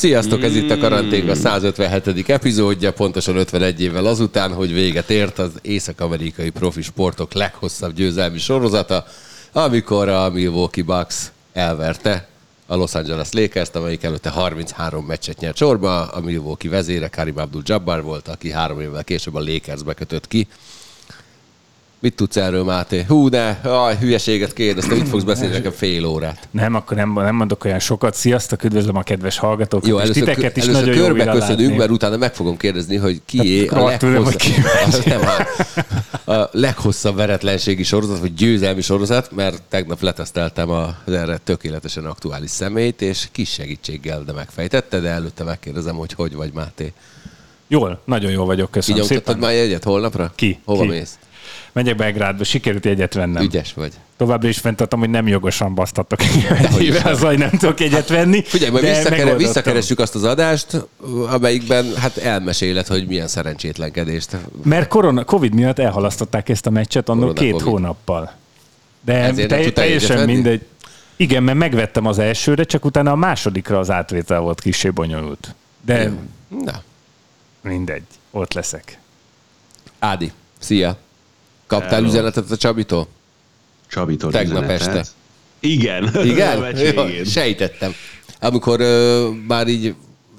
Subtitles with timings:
[0.00, 2.28] Sziasztok, ez itt a Karanténga 157.
[2.28, 9.04] epizódja, pontosan 51 évvel azután, hogy véget ért az észak-amerikai profi sportok leghosszabb győzelmi sorozata,
[9.52, 12.28] amikor a Milwaukee Bucks elverte
[12.66, 16.02] a Los Angeles Lakers-t, amelyik előtte 33 meccset nyert sorba.
[16.02, 20.48] A Milwaukee vezére Karim Abdul-Jabbar volt, aki három évvel később a Lakersbe kötött ki.
[22.00, 23.04] Mit tudsz erről, Máté?
[23.08, 26.48] Hú, ne, aj, hülyeséget kérdeztem, mit fogsz beszélni nekem fél órát?
[26.50, 28.14] Nem, akkor nem, nem mondok olyan sokat.
[28.14, 29.88] Sziasztok, üdvözlöm a kedves hallgatókat.
[29.88, 32.56] Jó, és először, titeket is először nagyon jó körbe újra köszönünk, mert utána meg fogom
[32.56, 33.78] kérdezni, hogy kié a,
[34.22, 35.48] hogy ki leghosszabb, nem, hát,
[36.24, 43.02] a leghosszabb veretlenségi sorozat, vagy győzelmi sorozat, mert tegnap leteszteltem az erre tökéletesen aktuális személyt,
[43.02, 46.92] és kis segítséggel, de megfejtette, de előtte megkérdezem, hogy hogy vagy, Máté.
[47.68, 49.48] Jól, nagyon jól vagyok, köszönöm Kinyomtattad szépen.
[49.48, 50.32] már jegyet holnapra?
[50.34, 50.60] Ki?
[50.64, 50.88] Hova Ki?
[50.88, 51.18] mész?
[51.72, 53.42] Megyek Belgrádba, sikerült jegyet vennem.
[53.42, 53.92] Ügyes vagy.
[54.16, 57.12] Továbbra is fenntartom, hogy nem jogosan nem.
[57.12, 58.42] az, hogy nem tudok egyet venni.
[58.44, 60.86] Figyelj, majd visszakere, visszakeressük azt az adást,
[61.28, 64.36] amelyikben hát elmeséled, hogy milyen szerencsétlenkedést.
[64.62, 67.66] Mert korona, Covid miatt elhalasztották ezt a meccset Korona, két Covid.
[67.66, 68.32] hónappal.
[69.04, 70.66] De Ezért te, teljesen mindegy.
[71.16, 75.54] Igen, mert megvettem az elsőre, csak utána a másodikra az átvétel volt kicsi bonyolult.
[75.84, 76.10] De
[76.64, 76.82] Na,
[77.60, 78.98] mindegy, ott leszek.
[79.98, 80.98] Ádi, szia.
[81.70, 82.06] Kaptál Hello.
[82.08, 83.08] üzenetet a Csabitól?
[83.88, 84.88] Csabitól Tegnap üzenetet.
[84.96, 85.10] este.
[85.60, 86.10] Igen.
[86.32, 86.76] Igen?
[86.76, 87.92] Jó, sejtettem.
[88.40, 89.94] Amikor ö, már így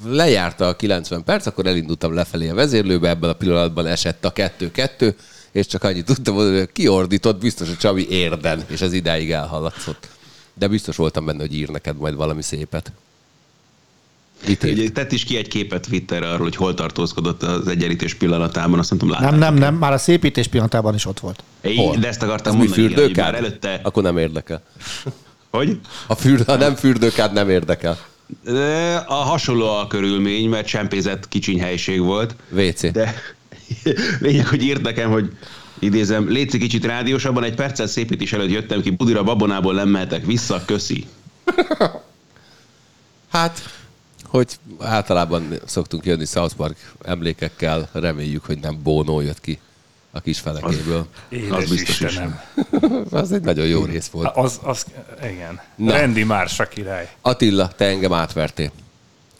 [0.05, 5.13] lejárta a 90 perc, akkor elindultam lefelé a vezérlőbe, ebben a pillanatban esett a 2-2,
[5.51, 10.07] és csak annyit tudtam mondani, hogy kiordított, biztos a Csabi érden, és ez idáig elhaladszott.
[10.53, 12.91] De biztos voltam benne, hogy ír neked majd valami szépet.
[14.47, 14.63] Írt?
[14.63, 18.89] Ugye tett is ki egy képet Twitterre arról, hogy hol tartózkodott az egyenlítés pillanatában, azt
[18.89, 19.45] nem tudom, Nem, láttátok.
[19.45, 21.43] nem, nem, már a szépítés pillanatában is ott volt.
[21.75, 21.95] Hol?
[21.95, 23.79] De ezt akartam Ez mi mondani, igen, hogy már előtte...
[23.83, 24.63] Akkor nem érdekel.
[25.49, 25.79] Hogy?
[26.07, 27.97] A fürd, ha nem fürdőkád, nem érdekel.
[29.07, 32.35] A hasonló a körülmény, mert csempézett kicsiny helység volt.
[32.51, 32.91] WC.
[32.91, 33.15] De
[34.19, 35.31] lényeg, hogy írt nekem, hogy
[35.79, 40.61] idézem, létszik kicsit rádiósabban, egy perccel szépítés előtt jöttem ki, Budira babonából nem mehetek vissza,
[40.65, 41.05] köszi.
[43.31, 43.69] Hát,
[44.31, 49.59] hogy általában szoktunk jönni South Park emlékekkel, reméljük, hogy nem Bono jött ki
[50.11, 51.05] a kis felekéből.
[51.29, 51.99] Édes biztos is.
[51.99, 52.41] Istenem.
[53.11, 54.35] Az egy nagyon jó rész volt.
[54.35, 54.85] Az, az,
[55.23, 55.61] igen.
[55.75, 55.91] Na.
[55.91, 57.09] Rendi Mársa király.
[57.21, 58.71] Attila, te engem átvertél.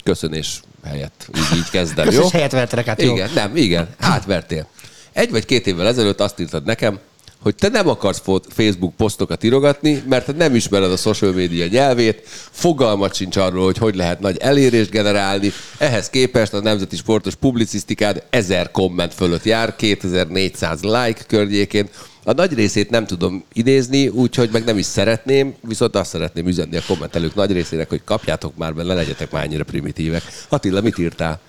[0.04, 1.30] Köszönés helyett.
[1.38, 2.12] Így, így kezdem, jó?
[2.12, 3.14] Köszönös helyet vettek, hát jó.
[3.14, 4.68] Igen, nem, igen, átvertél.
[5.12, 7.00] Egy vagy két évvel ezelőtt azt írtad nekem,
[7.42, 12.28] hogy te nem akarsz Facebook posztokat írogatni, mert te nem ismered a social media nyelvét,
[12.52, 15.52] fogalmat sincs arról, hogy hogy lehet nagy elérést generálni.
[15.78, 21.90] Ehhez képest a Nemzeti Sportos Publicisztikád 1000 komment fölött jár, 2400 like környékén.
[22.24, 26.78] A nagy részét nem tudom idézni, úgyhogy meg nem is szeretném, viszont azt szeretném üzenni
[26.78, 30.24] a kommentelők nagy részének, hogy kapjátok már be, ne legyetek már ennyire primitívek.
[30.50, 31.40] Attila, mit írtál?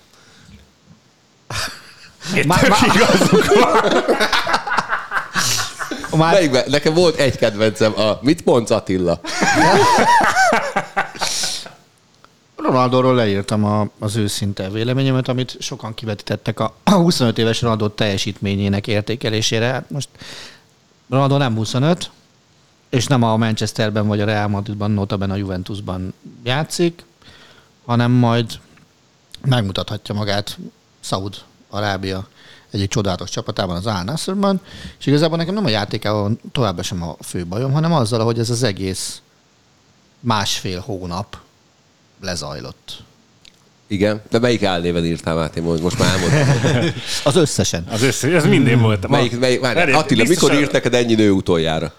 [2.35, 4.61] Itt tök igazuk van.
[6.17, 6.63] Már Melyikben?
[6.67, 9.19] Nekem volt egy kedvencem, a Mit mondsz Attila?
[12.55, 18.87] Ronaldóról leírtam a, az őszinte véleményemet, amit sokan kivetítettek a, a 25 éves Ronaldo teljesítményének
[18.87, 19.65] értékelésére.
[19.65, 20.09] Hát most
[21.09, 22.11] Ronaldo nem 25,
[22.89, 26.13] és nem a Manchesterben vagy a Real Madridban, notaben a Juventusban
[26.43, 27.05] játszik,
[27.85, 28.59] hanem majd
[29.41, 30.57] megmutathatja magát
[30.99, 31.35] Saud
[31.69, 32.27] Arábia
[32.73, 34.61] egyik csodálatos csapatában, az Al Nassrban,
[34.99, 38.49] és igazából nekem nem a játékával továbbra sem a fő bajom, hanem azzal, hogy ez
[38.49, 39.21] az egész
[40.19, 41.37] másfél hónap
[42.21, 43.03] lezajlott.
[43.87, 45.59] Igen, de melyik álnéven írtál, Máté?
[45.59, 47.01] Most most már elmondtam.
[47.23, 47.85] Az összesen.
[47.91, 49.07] Az össze, ez minden volt.
[49.07, 51.93] Melyik, melyik, várj, Várj, Attila, biztosan- mikor írt neked ennyi nő utoljára?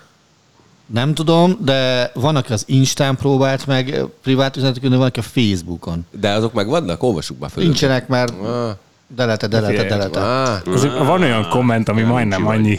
[0.87, 5.23] Nem tudom, de van, aki az Instán próbált meg privát üzenetet küldeni, van, aki a
[5.23, 6.07] Facebookon.
[6.21, 7.03] De azok meg vannak?
[7.03, 7.63] Olvassuk már föl.
[7.65, 8.71] Nincsenek, mert Ah,
[9.09, 10.21] delete, delete, delete.
[10.21, 12.79] ah, Azért van olyan komment, ami majdnem annyi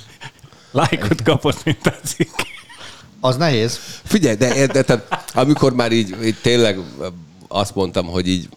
[0.72, 2.38] lájkot kapott, mint a cikk.
[3.20, 3.78] Az nehéz.
[4.04, 6.78] Figyelj, de, de tehát, amikor már így, így tényleg
[7.48, 8.48] azt mondtam, hogy így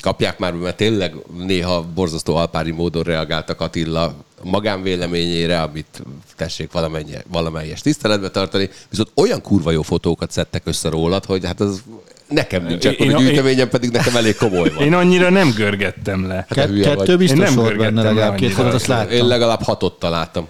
[0.00, 4.14] kapják már, mert tényleg néha borzasztó alpári módon reagáltak Attila
[4.50, 6.02] magánvéleményére, amit
[6.36, 11.60] tessék valamennyi, valamelyes tiszteletbe tartani, viszont olyan kurva jó fotókat szedtek össze rólad, hogy hát
[11.60, 11.82] az
[12.28, 14.84] nekem nincs Én- akkor én- a gyűjteményem, pedig nekem elég komoly van.
[14.84, 16.34] Én annyira nem görgettem le.
[16.34, 19.28] Hát kettő Én biztos nem volt benne le legalább két fotót, azt Én láttam.
[19.28, 20.46] legalább hatot találtam.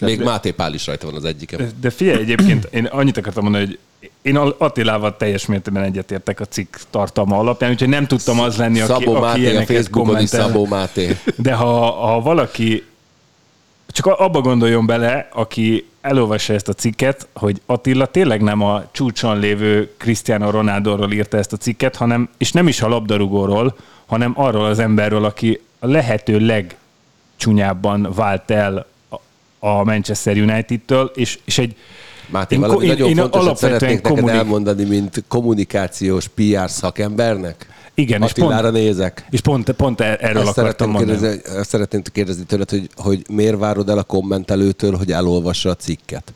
[0.00, 1.58] Még Máté Pál is rajta van az egyikem.
[1.58, 3.78] De- De figyelj, egyébként én annyit akartam mondani, hogy
[4.22, 8.92] én Attilával teljes mértékben egyetértek a cikk tartalma alapján, úgyhogy nem tudtam az lenni, aki,
[8.92, 9.80] Szabó aki Máté a Facebookon
[10.20, 10.46] is kommentel.
[10.46, 11.16] Szabó Máté.
[11.36, 12.84] De ha, ha valaki
[13.96, 19.38] csak abba gondoljon bele, aki elolvassa ezt a cikket, hogy Attila tényleg nem a csúcson
[19.38, 23.76] lévő Cristiano Ronaldoról írta ezt a cikket, hanem, és nem is a labdarúgóról,
[24.06, 28.86] hanem arról az emberről, aki a lehető legcsúnyábban vált el
[29.58, 31.76] a Manchester United-től, és, és egy
[32.26, 37.66] Máté, Én valami én- nagyon én fontosat szeretnék neked kommunik- elmondani, mint kommunikációs PR szakembernek?
[37.98, 39.26] Igen, és Attilára pont- nézek.
[39.30, 41.18] És pont, pont e- erről Azt akartam mondani.
[41.18, 45.74] kérdezni, azt szeretném kérdezni tőled, hogy, hogy miért várod el a kommentelőtől, hogy elolvassa a
[45.74, 46.32] cikket?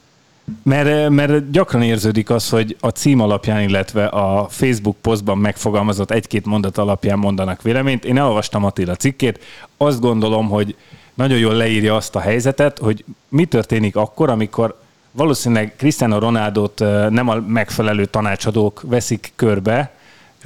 [0.63, 6.47] Mert, mert gyakran érződik az, hogy a cím alapján, illetve a Facebook posztban megfogalmazott egy-két
[6.47, 8.05] mondat alapján mondanak véleményt.
[8.05, 9.41] Én elolvastam Attila cikkét,
[9.77, 10.77] azt gondolom, hogy
[11.15, 14.79] nagyon jól leírja azt a helyzetet, hogy mi történik akkor, amikor
[15.13, 19.93] valószínűleg Cristiano Ronaldot ö, nem a megfelelő tanácsadók veszik körbe,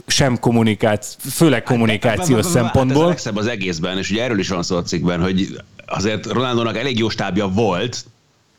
[0.06, 3.06] sem kommunikáció, főleg kommunikációs Hát ez a szempontból.
[3.06, 6.98] legszebb az egészben, és ugye erről is van szó a cikkben, hogy azért Ronaldónak elég
[6.98, 8.04] jó stábja volt,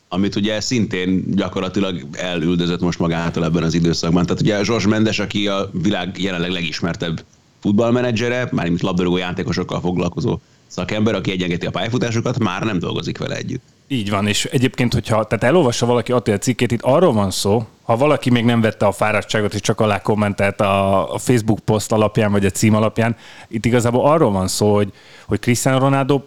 [0.10, 4.26] amit ugye szintén gyakorlatilag elüldözött most magától ebben az időszakban.
[4.26, 7.24] Tehát ugye Zsors Mendes, aki a világ jelenleg legismertebb
[7.62, 13.62] futballmenedzsere, mármint labdarúgó játékosokkal foglalkozó szakember, aki egyengeti a pályafutásokat, már nem dolgozik vele együtt.
[13.88, 17.98] Így van, és egyébként, hogyha tehát elolvassa valaki Attila cikkét, itt arról van szó, ha
[17.98, 22.32] valaki még nem vette a fáradtságot, és csak alá kommentelt a, a Facebook poszt alapján,
[22.32, 23.16] vagy a cím alapján,
[23.48, 24.92] itt igazából arról van szó, hogy,
[25.26, 26.22] hogy Cristiano Ronaldo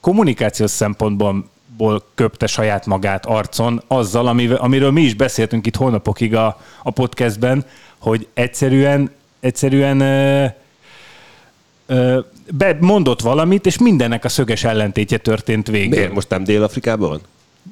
[0.00, 6.34] kommunikációs szempontból ból köpte saját magát arcon azzal, amivel, amiről mi is beszéltünk itt hónapokig
[6.34, 7.64] a, a podcastben,
[7.98, 9.10] hogy egyszerűen,
[9.40, 10.46] egyszerűen ö,
[11.86, 12.18] ö,
[12.56, 15.98] be mondott valamit, és mindennek a szöges ellentétje történt végül.
[15.98, 16.12] Miért?
[16.12, 17.20] Most nem Dél-Afrikában van?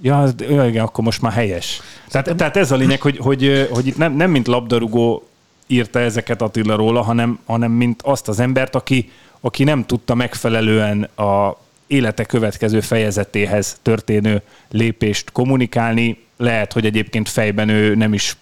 [0.02, 0.28] Ja,
[0.66, 1.80] igen, akkor most már helyes.
[2.08, 5.28] Tehát, tehát ez a lényeg, hogy, hogy, hogy itt nem, nem mint labdarúgó
[5.66, 9.10] írta ezeket Attila róla, hanem, hanem mint azt az embert, aki,
[9.40, 16.24] aki nem tudta megfelelően a élete következő fejezetéhez történő lépést kommunikálni.
[16.36, 18.36] Lehet, hogy egyébként fejben ő nem is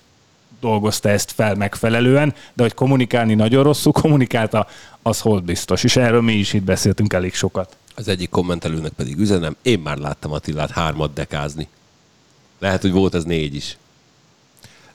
[0.61, 4.67] dolgozta ezt fel megfelelően, de hogy kommunikálni nagyon rosszul kommunikálta,
[5.03, 5.85] az hold biztos.
[5.85, 7.77] És erről mi is itt beszéltünk elég sokat.
[7.95, 11.69] Az egyik kommentelőnek pedig üzenem, én már láttam Attilát hármat dekázni.
[12.59, 13.77] Lehet, hogy volt ez négy is.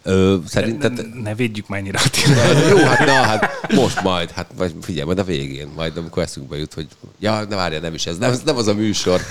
[0.03, 0.93] Ö, szerinted...
[0.93, 2.69] Ne, ne védjük már ennyire Attilát.
[2.71, 6.57] Jó, hát na, hát most majd, hát vagy figyelj, majd a végén, majd amikor eszünkbe
[6.57, 6.87] jut, hogy
[7.19, 9.21] ja, ne várja, nem is ez, nem, ez nem az a műsor.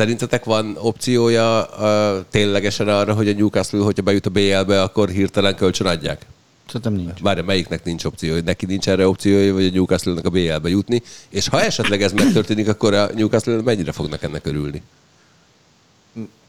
[0.00, 5.56] Szerintetek van opciója uh, ténylegesen arra, hogy a Newcastle, hogyha bejut a BL-be, akkor hirtelen
[5.56, 6.26] kölcsön adják?
[6.66, 7.18] Szerintem nincs.
[7.20, 11.02] Várja, melyiknek nincs opciója, hogy neki nincs erre opciója, vagy a Newcastle-nek a BL-be jutni,
[11.28, 14.82] és ha esetleg ez megtörténik, akkor a Newcastle mennyire fognak ennek örülni?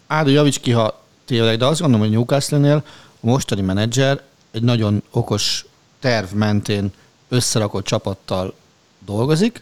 [0.08, 2.84] Áldó javíts ki, ha tévedek, de azt gondolom, hogy Newcastle-nél
[3.22, 4.22] a mostani menedzser
[4.52, 5.66] egy nagyon okos
[6.00, 6.92] terv mentén
[7.30, 8.54] összerakott csapattal
[9.06, 9.62] dolgozik,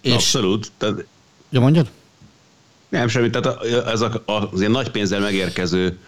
[0.00, 0.12] és...
[0.12, 0.72] Abszolút.
[0.78, 1.06] Tehát
[1.50, 1.90] Ja, mondjad?
[2.88, 3.30] Nem, semmi.
[3.30, 5.98] Tehát a- ez a, az ilyen nagy pénzzel megérkező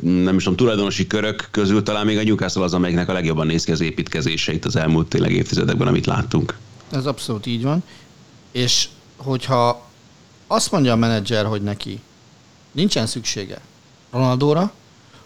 [0.00, 3.64] nem is tudom, tulajdonosi körök közül talán még a Newcastle az, amelyiknek a legjobban néz
[3.64, 6.56] ki az építkezéseit az elmúlt tényleg évtizedekben, amit láttunk.
[6.92, 7.82] Ez abszolút így van.
[8.50, 9.86] És hogyha
[10.46, 12.00] azt mondja a menedzser, hogy neki
[12.72, 13.60] nincsen szüksége
[14.10, 14.72] Ronaldóra,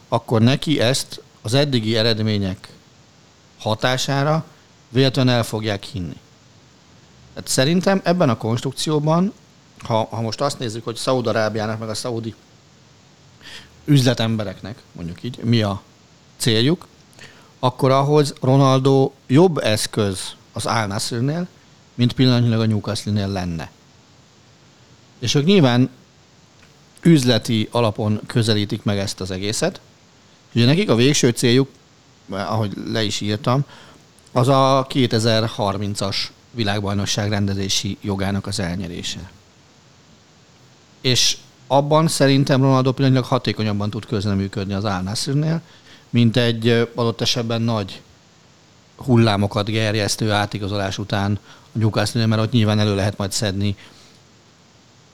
[0.09, 2.69] akkor neki ezt az eddigi eredmények
[3.59, 4.45] hatására
[4.89, 6.17] véletlenül el fogják hinni.
[7.35, 9.33] Tehát szerintem ebben a konstrukcióban,
[9.79, 12.35] ha, ha most azt nézzük, hogy Szaúd-Arábiának meg a szaudi
[13.85, 15.83] üzletembereknek, mondjuk így, mi a
[16.37, 16.87] céljuk,
[17.59, 21.49] akkor ahhoz Ronaldo jobb eszköz az Al Nassrnél,
[21.95, 23.71] mint pillanatnyilag a Newcastle-nél lenne.
[25.19, 25.91] És ők nyilván
[27.03, 29.81] üzleti alapon közelítik meg ezt az egészet.
[30.55, 31.69] Ugye nekik a végső céljuk,
[32.29, 33.65] ahogy le is írtam,
[34.33, 36.17] az a 2030-as
[36.51, 39.31] világbajnokság rendezési jogának az elnyerése.
[41.07, 41.37] És
[41.67, 45.63] abban szerintem Ronaldo pillanatnyilag hatékonyabban tud közreműködni az Al
[46.11, 48.03] mint egy adott esetben nagy
[48.97, 51.39] hullámokat gerjesztő átigazolás után
[51.75, 53.77] a newcastle mert ott nyilván elő lehet majd szedni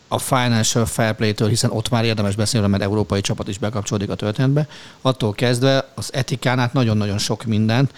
[0.08, 4.14] a financial fair play-től, hiszen ott már érdemes beszélni, mert európai csapat is bekapcsolódik a
[4.14, 4.68] történetbe,
[5.00, 7.92] attól kezdve az etikán át nagyon-nagyon sok mindent,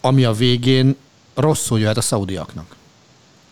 [0.00, 0.96] ami a végén
[1.34, 2.76] rosszul jöhet a szaudiaknak.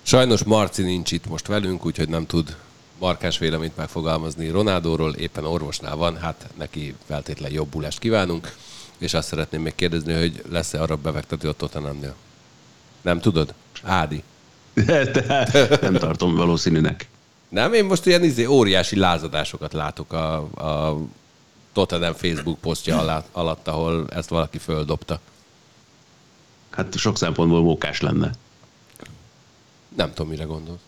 [0.03, 2.57] Sajnos Marci nincs itt most velünk, úgyhogy nem tud
[2.99, 8.55] markáns véleményt megfogalmazni Ronaldóról, éppen orvosnál van, hát neki feltétlen jobbulást kívánunk,
[8.99, 12.15] és azt szeretném még kérdezni, hogy lesz-e arra befektető a Tottenhamnél?
[13.01, 13.55] Nem tudod?
[13.83, 14.23] Ádi.
[14.75, 17.09] De nem tartom valószínűnek.
[17.49, 20.99] Nem, én most ilyen izé, óriási lázadásokat látok a, a
[21.73, 25.21] Tottenham Facebook posztja alatt, alatt, ahol ezt valaki földobta.
[26.71, 28.31] Hát sok szempontból mókás lenne.
[29.97, 30.81] Nem tudom, mire gondolsz.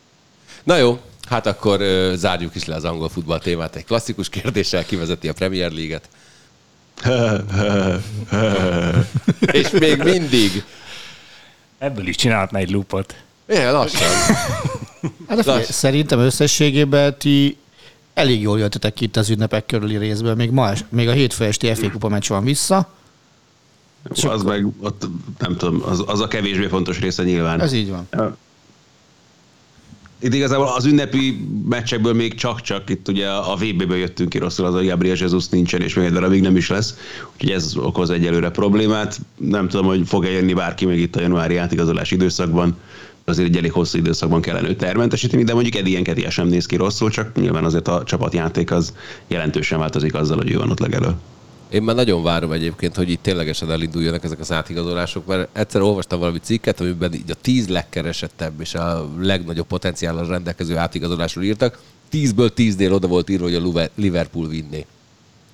[0.63, 1.01] Na jó,
[1.31, 5.33] hát akkor ö, zárjuk is le az angol futball témát egy klasszikus kérdéssel, kivezeti a
[5.33, 6.09] Premier League-et.
[9.53, 10.65] És még mindig.
[11.79, 13.15] Ebből is csinálhatna egy lupot.
[13.49, 14.09] Igen, lassan.
[15.29, 17.57] Hát de figyelj, szerintem összességében ti
[18.15, 20.35] elég jól jöttetek ki itt az ünnepek körüli részből.
[20.35, 22.89] Még, ma, es- még a hétfő esti FA kupa meccs van vissza.
[24.29, 25.07] Az meg, ott,
[25.39, 27.61] nem tudom, az, az a kevésbé fontos része nyilván.
[27.61, 28.09] Ez így van.
[30.23, 34.75] Itt igazából az ünnepi meccsekből még csak-csak, itt ugye a VB-ből jöttünk ki rosszul, az
[34.75, 36.95] a Gabriel Jesus nincsen, és még egy darabig nem is lesz,
[37.35, 39.21] úgyhogy ez okoz egyelőre problémát.
[39.37, 42.77] Nem tudom, hogy fog-e jönni bárki még itt a januári átigazolási időszakban,
[43.25, 46.77] azért egy elég hosszú időszakban kellene őt termentesíteni, de mondjuk Eddie Enketia sem néz ki
[46.77, 48.95] rosszul, csak nyilván azért a csapatjáték az
[49.27, 51.15] jelentősen változik azzal, hogy ő van ott legelő.
[51.71, 56.19] Én már nagyon várom egyébként, hogy itt ténylegesen elinduljanak ezek az átigazolások, mert egyszer olvastam
[56.19, 61.79] valami cikket, amiben így a tíz legkeresettebb és a legnagyobb potenciállal rendelkező átigazolásról írtak.
[62.09, 64.87] Tízből tíznél oda volt írva, hogy a Liverpool vinné.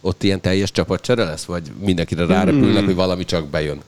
[0.00, 3.80] Ott ilyen teljes csapatcsere lesz, vagy mindenkire rárepülnek, hogy valami csak bejön?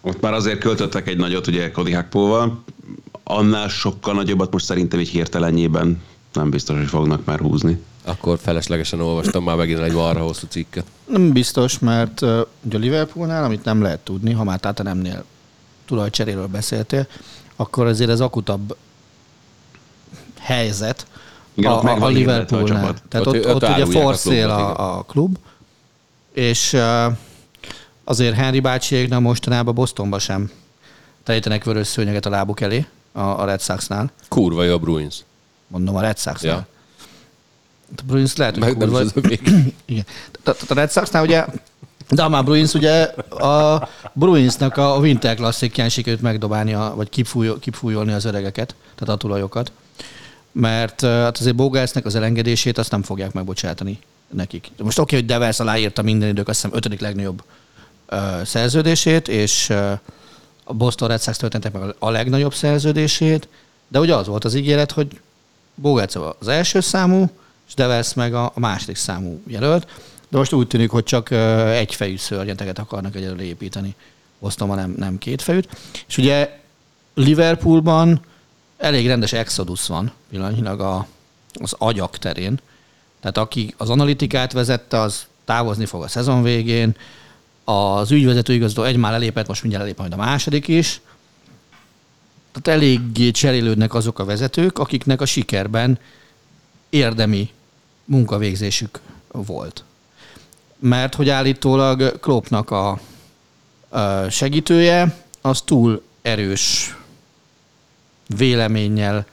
[0.00, 2.64] Ott már azért költöttek egy nagyot, ugye Cody Hakpóval,
[3.22, 6.02] annál sokkal nagyobbat most szerintem egy hirtelenjében
[6.38, 7.82] nem biztos, hogy fognak már húzni.
[8.04, 10.84] Akkor feleslegesen olvastam már megint egy marha hosszú cikket.
[11.06, 15.24] Nem biztos, mert uh, ugye a Liverpoolnál, amit nem lehet tudni, ha már Tatanemnél
[15.86, 17.06] tulajcseréről beszéltél,
[17.56, 18.76] akkor azért ez akutabb
[20.38, 21.06] helyzet
[21.54, 22.80] Igen, a, a, a a Liverpoolnál.
[22.80, 23.02] csapat.
[23.08, 25.38] Tehát Ott- ott, ott ott, ugye a forszél a, a klub,
[26.32, 27.12] és uh,
[28.04, 30.50] azért Henry bácsiéknak mostanában Bostonba sem
[31.22, 34.10] terítenek vörös szőnyeget a lábuk elé a, a Red Soxnál.
[34.28, 35.16] Kurva jó a Bruins.
[35.68, 36.52] Mondom, a Red Soxnál.
[36.54, 36.66] Ja.
[37.96, 39.14] A Bruins lehet, hogy Meg kurva-
[39.84, 40.04] igen.
[40.42, 41.44] Tehát a Red Soxnál ugye,
[42.10, 48.12] de a már Bruins ugye a Bruinsnak a Winter Classic-ján sikerült megdobálni, vagy kipfújol, kipfújolni
[48.12, 49.72] az öregeket, tehát a tulajokat.
[50.52, 53.98] Mert hát azért Bogásznak az elengedését azt nem fogják megbocsátani
[54.30, 54.70] nekik.
[54.78, 57.42] Most oké, hogy Devers aláírta minden idők, azt hiszem ötödik legnagyobb
[58.10, 59.90] uh, szerződését, és uh,
[60.64, 63.48] a Boston Red Sox történtek meg a- a legnagyobb szerződését,
[63.88, 65.20] de ugye az volt az ígéret, hogy
[65.80, 67.30] Bogác az első számú,
[67.68, 69.86] és Devers meg a a második számú jelölt.
[70.28, 71.30] De most úgy tűnik, hogy csak
[71.70, 73.94] egyfejű szörnyeteket akarnak egyelőre építeni.
[74.38, 75.68] Bostonban nem, nem kétfejűt.
[76.08, 76.60] És ugye
[77.14, 78.20] Liverpoolban
[78.76, 81.06] elég rendes exodus van pillanatnyilag a,
[81.52, 82.60] az agyak terén.
[83.20, 86.96] Tehát aki az analitikát vezette, az távozni fog a szezon végén.
[87.64, 91.00] Az ügyvezető igazgató egy már elépett, most mindjárt elép majd a második is.
[92.62, 95.98] Tehát eléggé cserélődnek azok a vezetők, akiknek a sikerben
[96.88, 97.50] érdemi
[98.04, 99.84] munkavégzésük volt.
[100.78, 103.00] Mert hogy állítólag Kloppnak a,
[103.88, 106.96] a segítője, az túl erős
[108.36, 109.26] véleménnyel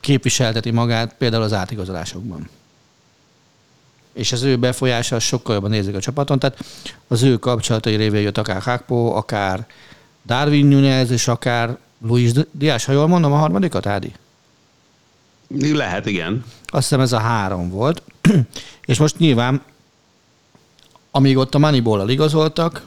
[0.00, 2.48] képviselteti magát például az átigazolásokban.
[4.12, 6.64] És az ő befolyása sokkal jobban nézik a csapaton, tehát
[7.08, 9.66] az ő kapcsolatai révén jött akár Hakpo, akár
[10.26, 14.12] Darwin Nunez, és akár Luis Diaz, ha jól mondom a harmadikat, Ádi?
[15.58, 16.44] Lehet, igen.
[16.66, 18.02] Azt hiszem ez a három volt.
[18.84, 19.62] és most nyilván,
[21.10, 22.82] amíg ott a Moneyball-al igazoltak,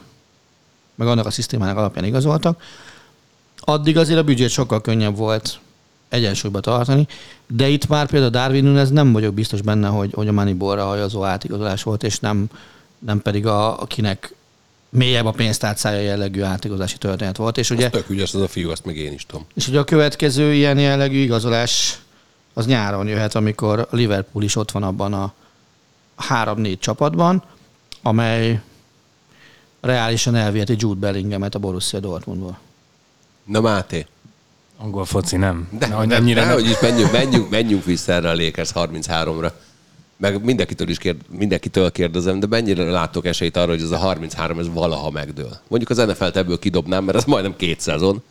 [0.94, 2.62] meg annak a szisztémának alapján igazoltak,
[3.60, 5.58] addig azért a büdzsét sokkal könnyebb volt
[6.08, 7.06] egyensúlyba tartani,
[7.46, 11.24] de itt már például Darwin Nunez nem vagyok biztos benne, hogy, hogy a Moneyball-ra hajazó
[11.24, 12.46] átigazolás volt, és nem,
[12.98, 14.34] nem pedig a, akinek
[14.96, 17.58] mélyebb a pénztárcája jellegű átigazolási történet volt.
[17.58, 17.90] És ugye, Ugye?
[17.98, 19.46] Tök ügyes az a fiú, azt meg én is tudom.
[19.54, 21.98] és ugye a következő ilyen jellegű igazolás
[22.52, 25.32] az nyáron jöhet, amikor a Liverpool is ott van abban a
[26.16, 27.42] három-négy csapatban,
[28.02, 28.60] amely
[29.80, 32.58] reálisan elviheti Jude Bellinghamet a Borussia Dortmundból.
[33.44, 34.06] Na Máté,
[34.78, 35.68] Angol foci nem.
[35.78, 36.54] de, Na, hogy de, ennyire de nem.
[36.54, 39.50] hogy is menjünk, menjünk, menjünk vissza erre a Lakers 33-ra.
[40.16, 44.58] Meg mindenkitől is kérd, mindenkitől kérdezem, de mennyire látok esélyt arra, hogy ez a 33
[44.58, 45.58] ez valaha megdől.
[45.68, 48.22] Mondjuk az NFL-t ebből kidobnám, mert ez majdnem két szezon.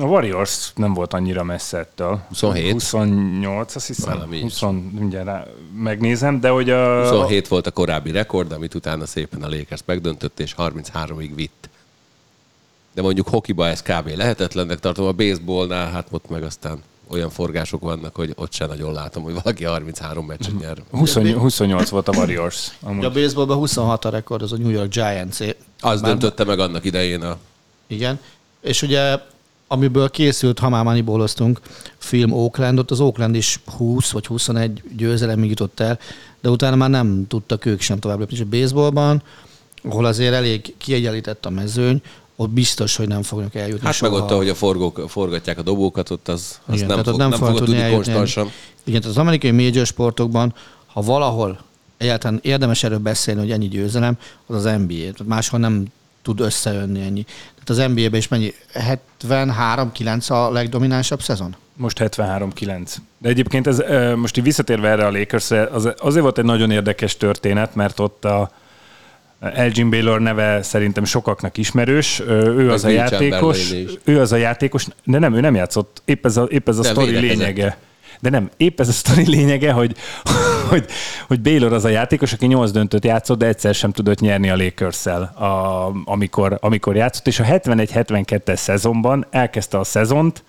[0.00, 2.20] A Warriors nem volt annyira messze ettől.
[2.28, 2.72] 27?
[2.72, 4.12] 28, azt hiszem.
[4.12, 4.42] Valami is.
[4.42, 4.60] 20,
[4.98, 7.08] mindjárt rá, megnézem, de hogy a...
[7.08, 11.68] 27 volt a korábbi rekord, amit utána szépen a Lakers megdöntött, és 33-ig vitt.
[12.94, 14.08] De mondjuk hokiba ez kb.
[14.16, 18.92] lehetetlennek tartom, a baseballnál hát ott meg aztán olyan forgások vannak, hogy ott se nagyon
[18.92, 20.76] látom, hogy valaki 33 meccset nyer.
[20.90, 22.70] 20, 28 volt a Warriors.
[22.80, 23.04] Amúgy.
[23.04, 25.40] A baseballban 26 a rekord, az a New York Giants.
[25.80, 27.38] Az Már- döntötte meg annak idején a...
[27.86, 28.20] Igen.
[28.60, 29.18] És ugye,
[29.66, 31.60] amiből készült, ha már Moneyballoztunk,
[31.98, 35.98] film Oaklandot, az Oakland is 20 vagy 21 győzelemig jutott el,
[36.40, 38.34] de utána már nem tudtak ők sem tovább lépni.
[38.34, 39.22] És a baseballban,
[39.82, 42.02] ahol azért elég kiegyenlített a mezőny,
[42.36, 44.12] ott biztos, hogy nem fognak eljutni Hát soha.
[44.12, 47.12] meg ott, ahogy a forgók, forgatják a dobókat, ott az, az Igen, nem, tehát ott
[47.12, 47.94] fog, nem, nem fogod tudni eljutni.
[47.96, 48.50] konstansan.
[48.84, 50.54] Igen, tehát az amerikai major sportokban,
[50.86, 51.58] ha valahol
[51.96, 54.94] egyáltalán érdemes erről beszélni, hogy ennyi győzelem, az az NBA.
[54.94, 55.84] Tehát máshol nem
[56.22, 57.24] tud összejönni ennyi.
[57.64, 58.52] Tehát az NBA-ben is mennyi?
[59.22, 61.56] 73-9 a legdominánsabb szezon?
[61.76, 62.90] Most 73-9.
[63.18, 63.82] De egyébként ez,
[64.16, 68.24] most így visszatérve erre a lakers az, azért volt egy nagyon érdekes történet, mert ott
[68.24, 68.50] a
[69.40, 72.20] Elgin Baylor neve szerintem sokaknak ismerős.
[72.28, 73.72] Ő az a Will játékos.
[74.04, 76.02] Ő az a játékos, de nem, ő nem játszott.
[76.04, 77.76] Épp ez a, épp ez a De sztori lényege.
[78.20, 79.96] De nem, épp ez a sztori lényege, hogy,
[80.70, 80.86] hogy,
[81.26, 84.56] hogy Baylor az a játékos, aki 8 döntőt játszott, de egyszer sem tudott nyerni a
[84.56, 90.44] lakers a, amikor, amikor játszott, és a 71-72-es szezonban elkezdte a szezont,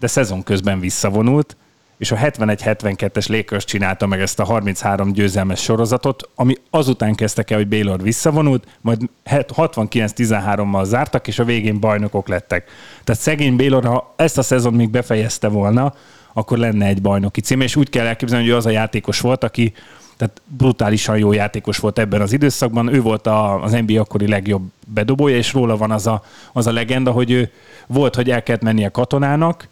[0.00, 1.56] de szezon közben visszavonult,
[1.98, 7.58] és a 71-72-es Lakers csinálta meg ezt a 33 győzelmes sorozatot, ami azután kezdtek el,
[7.58, 12.70] hogy Baylor visszavonult, majd 69-13-mal zártak, és a végén bajnokok lettek.
[13.04, 15.94] Tehát szegény Baylor, ha ezt a szezon még befejezte volna,
[16.32, 19.72] akkor lenne egy bajnoki cím, és úgy kell elképzelni, hogy az a játékos volt, aki
[20.16, 22.94] tehát brutálisan jó játékos volt ebben az időszakban.
[22.94, 26.72] Ő volt a, az NBA akkori legjobb bedobója, és róla van az a, az a
[26.72, 27.50] legenda, hogy ő
[27.86, 29.68] volt, hogy el kellett mennie katonának,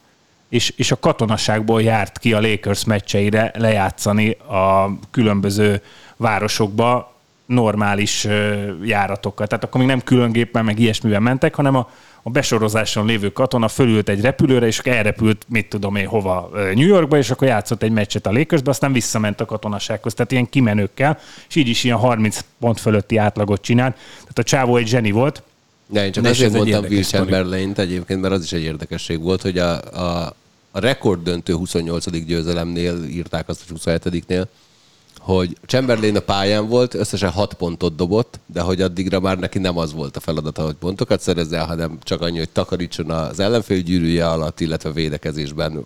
[0.49, 5.83] és, és a katonaságból járt ki a Lakers meccseire lejátszani a különböző
[6.17, 7.15] városokba
[7.47, 8.27] normális
[8.85, 9.47] járatokkal.
[9.47, 11.91] Tehát akkor még nem külön géppel, meg ilyesmivel mentek, hanem a,
[12.23, 17.17] a besorozáson lévő katona fölült egy repülőre, és elrepült, mit tudom én, hova, New Yorkba,
[17.17, 20.15] és akkor játszott egy meccset a Lakersbe, aztán visszament a katonasághoz.
[20.15, 23.95] Tehát ilyen kimenőkkel, és így is ilyen 30 pont fölötti átlagot csinált.
[23.95, 25.43] Tehát a csávó egy zseni volt,
[25.87, 29.43] Ne, én csak és azért mondtam Will chamberlain egyébként, mert az is egy érdekesség volt,
[29.43, 30.35] hogy a, a,
[30.71, 32.11] a rekord döntő 28.
[32.25, 34.47] győzelemnél írták azt, hogy 27-nél,
[35.19, 39.79] hogy Chamberlain a pályán volt, összesen 6 pontot dobott, de hogy addigra már neki nem
[39.79, 44.29] az volt a feladata, hogy pontokat szerezzel, hanem csak annyi, hogy takarítson az ellenfél gyűrűje
[44.29, 45.85] alatt, illetve védekezésben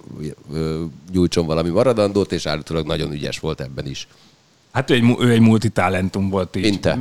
[1.12, 4.08] nyújtson valami maradandót, és állítólag nagyon ügyes volt ebben is.
[4.72, 6.62] Hát ő egy, ő egy multitalentum volt így.
[6.62, 6.98] Mint te.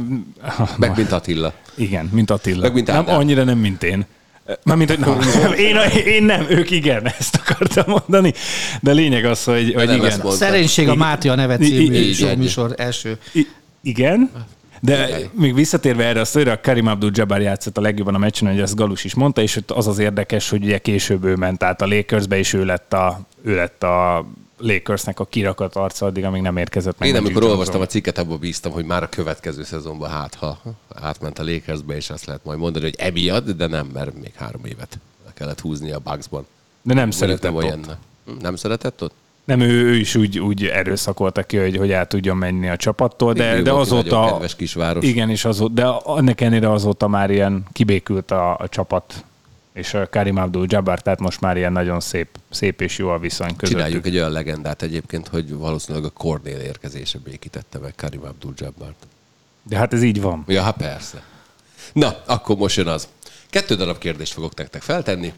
[0.77, 1.53] Meg mint Attila.
[1.75, 2.61] Igen, mint Attila.
[2.61, 4.05] Meg mint nem, annyira nem, mint én.
[4.63, 8.33] Mármint, hogy nem, én, én nem, ők igen, ezt akartam mondani.
[8.81, 10.21] De lényeg az, hogy, hogy igen.
[10.29, 10.95] Szerénység a.
[10.95, 13.17] Máté a neve című i- műsor első.
[13.33, 13.47] I-
[13.81, 14.31] igen,
[14.81, 18.75] de még visszatérve erre a a Karim Abdul-Jabbar játszott a legjobban a meccsen, hogy ezt
[18.75, 22.37] Galus is mondta, és az az érdekes, hogy ugye később ő ment át a Lakersbe,
[22.37, 24.25] és ő lett a, ő lett a
[24.59, 27.09] Lakersnek a kirakat arca addig, amíg nem érkezett meg.
[27.09, 30.61] Én amikor olvastam a cikket, abban bíztam, hogy már a következő szezonban hát, ha
[30.93, 34.65] átment a Lakersbe, és azt lehet majd mondani, hogy emiatt, de nem, mert még három
[34.65, 36.45] évet le kellett húzni a Bucksban.
[36.81, 37.79] De nem szeretett nem olyan.
[38.25, 39.13] Hm, Nem szeretett ott?
[39.43, 43.33] Nem, ő, ő is úgy, úgy erőszakolta ki, hogy, hogy át tudjon menni a csapattól,
[43.33, 44.25] de, de Milwaukee azóta...
[44.25, 45.05] kedves kisváros.
[45.05, 49.23] Igen, és azóta, de annak ellenére azóta már ilyen kibékült a, a csapat,
[49.73, 53.55] és a Karim Abdul-Jabbar, tehát most már ilyen nagyon szép, szép és jó a viszony
[53.55, 53.75] között.
[53.75, 59.07] Csináljuk egy olyan legendát egyébként, hogy valószínűleg a Cornél érkezése békítette meg Karim Abdul-Jabbart.
[59.63, 60.43] De hát ez így van.
[60.47, 61.23] Ja, hát persze.
[61.93, 63.07] Na, akkor most jön az.
[63.49, 65.33] Kettő darab kérdést fogok nektek feltenni.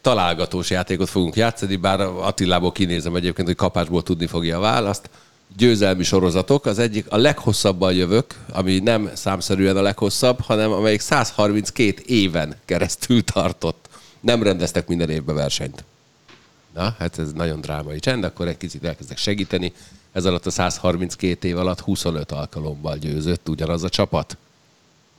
[0.00, 5.10] Találgatós játékot fogunk játszani, bár Attilából kinézem egyébként, hogy kapásból tudni fogja a választ.
[5.56, 6.66] Győzelmi sorozatok.
[6.66, 13.24] Az egyik a leghosszabban jövök, ami nem számszerűen a leghosszabb, hanem amelyik 132 éven keresztül
[13.24, 13.88] tartott.
[14.20, 15.84] Nem rendeztek minden évben versenyt.
[16.74, 19.72] Na, hát ez nagyon drámai csend, akkor egy kicsit elkezdek segíteni.
[20.12, 24.36] Ez alatt a 132 év alatt 25 alkalommal győzött ugyanaz a csapat.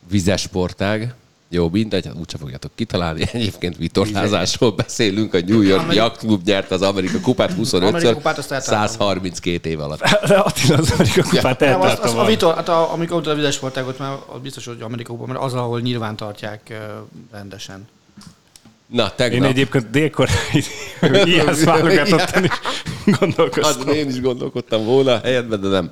[0.10, 1.14] Vizes sportág,
[1.54, 3.24] jó, mindegy, hát úgyse fogjátok kitalálni.
[3.32, 8.38] Egyébként vitorlázásról beszélünk, a New York Yacht Club nyert az Amerika kupát Amerika 25-ször, kupát
[8.38, 8.96] azt eltaláltam.
[8.96, 10.00] 132 év alatt.
[10.28, 13.36] De Attila az Amerika kupát Nem, az, az, a vitor, hát a, amikor ott a
[13.36, 16.74] vizes sportágot, már az biztos, hogy Amerikában, mert az, ahol nyilván tartják
[17.32, 17.88] rendesen.
[18.88, 19.50] Na, Én tegnap.
[19.50, 20.64] egyébként délkorai
[21.24, 22.52] ilyensz válogatottan is
[23.20, 23.82] gondolkoztam.
[23.82, 25.92] Azon én is gondolkodtam volna a helyetben, de nem.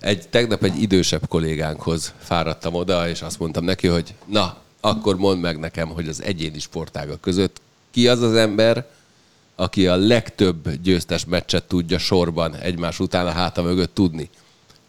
[0.00, 5.38] Egy, tegnap egy idősebb kollégánkhoz fáradtam oda, és azt mondtam neki, hogy na, akkor mondd
[5.40, 8.86] meg nekem, hogy az egyéni sportágak között ki az az ember,
[9.54, 14.30] aki a legtöbb győztes meccset tudja sorban egymás után a háta mögött tudni.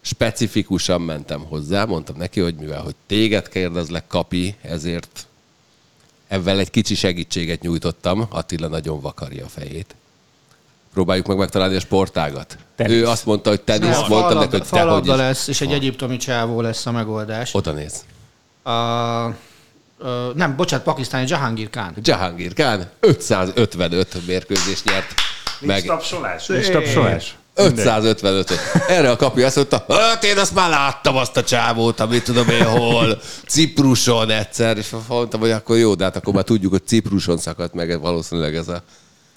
[0.01, 5.27] Specifikusan mentem hozzá, mondtam neki, hogy mivel hogy téged kérdezlek, kapi, ezért
[6.27, 8.25] ebben egy kicsi segítséget nyújtottam.
[8.29, 9.95] Attila nagyon vakarja a fejét.
[10.93, 12.57] Próbáljuk meg megtalálni a sportágat.
[12.75, 12.95] Tenisz.
[12.95, 15.15] Ő azt mondta, hogy tenisz, Nem, mondtam neki, hogy te hogy is.
[15.15, 17.53] lesz, és egy egyiptomi csávó lesz a megoldás.
[17.53, 18.05] Oda néz.
[18.63, 18.71] A,
[20.01, 21.93] ö, nem, bocsánat, pakisztáni Jahangir Khan.
[22.01, 25.13] Jahangir Khan 555 mérkőzést nyert
[25.59, 25.83] meg.
[25.83, 26.45] tapsolás?
[26.47, 27.35] Nincs tapsolás?
[27.55, 28.59] 555-öt.
[28.87, 32.49] Erre a kapi azt mondta, hát én azt már láttam azt a csávót, amit tudom
[32.49, 36.85] én hol, Cipruson egyszer, és mondtam, hogy akkor jó, de hát akkor már tudjuk, hogy
[36.85, 38.83] Cipruson szakadt meg valószínűleg ez a,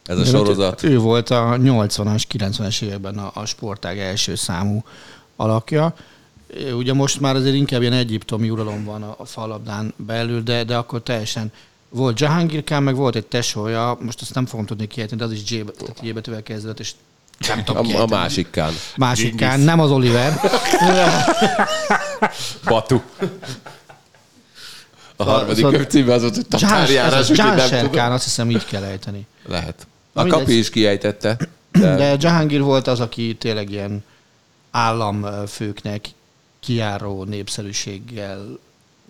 [0.04, 0.82] ez a sorozat.
[0.82, 4.82] Ő volt a 80-as, 90-es években a, a sportág első számú
[5.36, 5.94] alakja.
[6.76, 10.76] Ugye most már azért inkább ilyen egyiptomi uralom van a, a falabdán belül, de, de
[10.76, 11.52] akkor teljesen
[11.88, 15.32] volt Jahangir Khan, meg volt egy tesója, most azt nem fogom tudni kiejteni, de az
[15.32, 15.50] is
[16.00, 16.92] J, betűvel kezdődött, és
[17.48, 18.72] nem tudom A, a másik kán.
[18.96, 20.32] Másik Khan, nem az Oliver.
[22.64, 23.00] Batu.
[25.16, 27.90] A harmadik szóval- könyv az volt, hogy tatárjárás, úgyhogy nem tudom.
[27.90, 29.26] Khan, azt hiszem így kell ejteni.
[29.46, 29.86] Lehet.
[30.12, 30.40] A mindegy.
[30.40, 31.36] kapi is kiejtette.
[31.70, 34.04] De, De Jahangir volt az, aki tényleg ilyen
[34.70, 36.04] államfőknek
[36.64, 38.58] kiáró népszerűséggel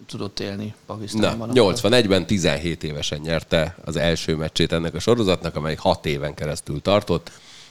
[0.07, 1.51] tudott élni Na, Pakisztánban.
[1.53, 7.31] 81-ben 17 évesen nyerte az első meccsét ennek a sorozatnak, amely 6 éven keresztül tartott,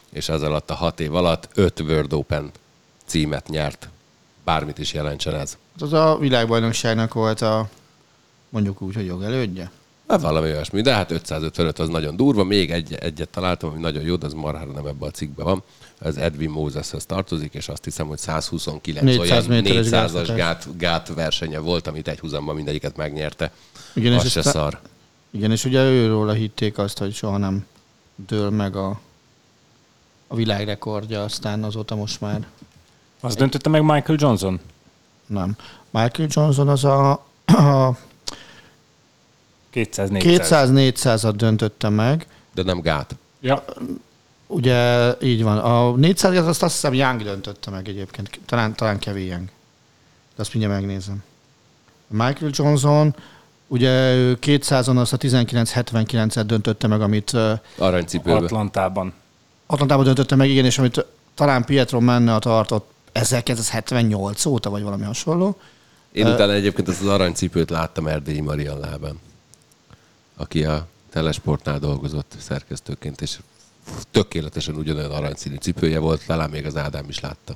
[0.10, 2.52] és az alatt a 6 év alatt 5 World Open
[3.06, 3.90] címet nyert.
[4.44, 5.58] Bármit is jelentsen ez.
[5.80, 7.70] Az a világbajnokságnak volt a
[8.50, 9.72] mondjuk úgy, hogy jogelődje.
[10.08, 12.44] Hát valami olyasmi, de hát 555 az nagyon durva.
[12.44, 15.64] Még egy, egyet találtam, ami nagyon jó, de az marhára nem ebben a cikkben van.
[16.04, 20.36] Ez Edwin Moseshez tartozik, és azt hiszem, hogy 129 400 olyan méteres 400-as gátfutás.
[20.36, 23.52] gát, gát versenye volt, amit egy húzamban mindegyiket megnyerte.
[23.94, 24.80] Igen, Igen, és az se ezt a- szar.
[25.32, 27.66] Igen, és ugye őróla hitték azt, hogy soha nem
[28.28, 29.00] dől meg a,
[30.28, 32.48] a világrekordja, aztán azóta most már
[33.20, 34.60] Az döntötte meg Michael Johnson.
[35.26, 35.56] nem.
[35.90, 37.12] Michael Johnson az a,
[37.46, 37.98] a
[39.70, 43.16] 200 200-400-at döntötte meg, De nem gát.
[43.40, 43.64] Ja,
[44.48, 45.58] Ugye így van.
[45.58, 48.40] A 400 az azt, azt hiszem Young döntötte meg egyébként.
[48.46, 49.46] Talán, talán Kevin Young.
[50.36, 51.24] De azt mindjárt megnézem.
[52.08, 53.16] Michael Johnson,
[53.68, 57.38] ugye ő 200-on azt a 1979-et döntötte meg, amit
[57.78, 58.38] Aranycipőbe.
[58.38, 59.14] Atlantában.
[59.66, 65.60] Atlantában döntötte meg, igen, és amit talán Pietro Menne tartott 1978 óta, vagy valami hasonló.
[66.12, 69.20] Én utána egyébként ezt az aranycipőt láttam Erdélyi Marian lábán,
[70.36, 73.40] aki a Telesportnál dolgozott szerkesztőként, és
[74.12, 77.56] tökéletesen ugyanolyan aranyszínű cipője volt, talán még az Ádám is látta.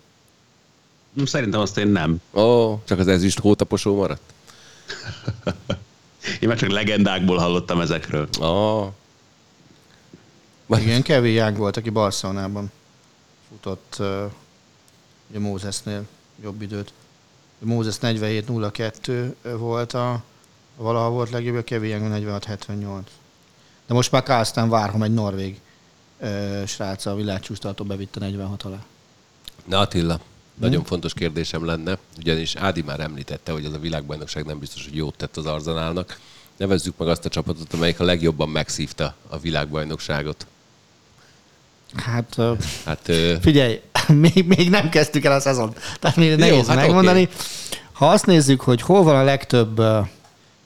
[1.25, 2.21] Szerintem azt én nem.
[2.33, 4.33] Ó, csak az ezüst hótaposó maradt?
[6.41, 8.27] Én már csak legendákból hallottam ezekről.
[8.41, 8.93] Ó.
[10.67, 12.71] Igen, Kevin Young volt, aki Barcelonában
[13.49, 14.31] futott uh,
[15.29, 16.07] ugye Mózesnél
[16.43, 16.93] jobb időt.
[17.59, 20.23] Mózes 47.02 volt a,
[20.75, 22.99] valaha volt legjobb, a Kevin Young 46.78.
[23.87, 25.59] De most már Kálsztán Várhom egy norvég
[26.19, 28.77] uh, srác a világcsúsztartó bevitte 46 alá.
[29.65, 30.19] Na Attila,
[30.60, 34.95] nagyon fontos kérdésem lenne, ugyanis Ádi már említette, hogy az a világbajnokság nem biztos, hogy
[34.95, 36.19] jót tett az Arzenálnak.
[36.58, 40.45] Nevezzük meg azt a csapatot, amelyik a legjobban megszívta a világbajnokságot.
[41.95, 42.38] Hát
[42.86, 45.73] Hát ö, Figyelj, még, még nem kezdtük el a szezon.
[45.99, 47.21] Tehát még nehéz hát megmondani.
[47.23, 47.34] oké.
[47.91, 49.82] Ha azt nézzük, hogy hol van a legtöbb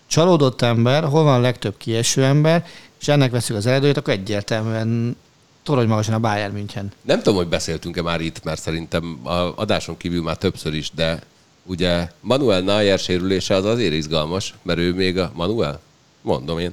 [0.08, 2.66] csalódott ember, hol van a legtöbb kieső ember,
[3.00, 5.18] és ennek veszük az eredőjét, akkor egyértelműen
[5.64, 6.92] torony magasan a Bayern München.
[7.02, 11.22] Nem tudom, hogy beszéltünk-e már itt, mert szerintem a adáson kívül már többször is, de
[11.64, 15.80] ugye Manuel Neuer sérülése az azért izgalmas, mert ő még a Manuel?
[16.22, 16.72] Mondom én.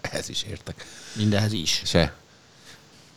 [0.00, 0.84] Ez is értek.
[1.16, 1.82] Mindenhez is.
[1.84, 2.14] Se.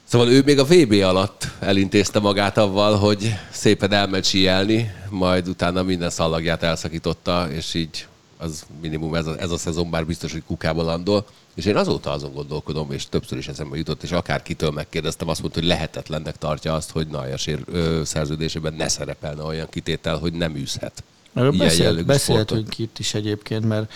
[0.04, 5.84] Szóval ő még a VB alatt elintézte magát avval, hogy szépen elment síelni, majd utána
[5.84, 10.44] minden szallagját elszakította, és így az minimum ez a, ez a szezon bár biztos, hogy
[10.48, 11.26] kukába landol.
[11.56, 15.60] És én azóta azon gondolkodom, és többször is eszembe jutott, és akárkitől megkérdeztem, azt mondta,
[15.60, 20.56] hogy lehetetlennek tartja azt, hogy Neuer sér, ö, szerződésében ne szerepelne olyan kitétel, hogy nem
[20.56, 21.04] űzhet.
[21.34, 23.92] Erről beszélt, beszéltünk itt is egyébként, mert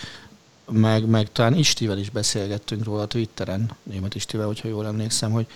[0.70, 5.46] meg, meg talán Istivel is beszélgettünk róla a Twitteren, német Istivel, hogyha jól emlékszem, hogy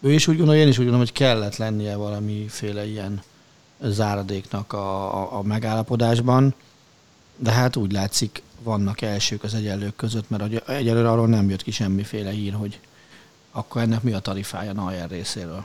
[0.00, 3.22] ő is úgy gondolja, én is úgy gondolom, hogy kellett lennie valamiféle ilyen
[3.82, 6.54] záradéknak a, a, a megállapodásban,
[7.42, 11.70] de hát úgy látszik, vannak elsők az egyenlők között, mert egyelőre arról nem jött ki
[11.70, 12.78] semmiféle hír, hogy
[13.50, 15.64] akkor ennek mi a tarifája Neuer részéről.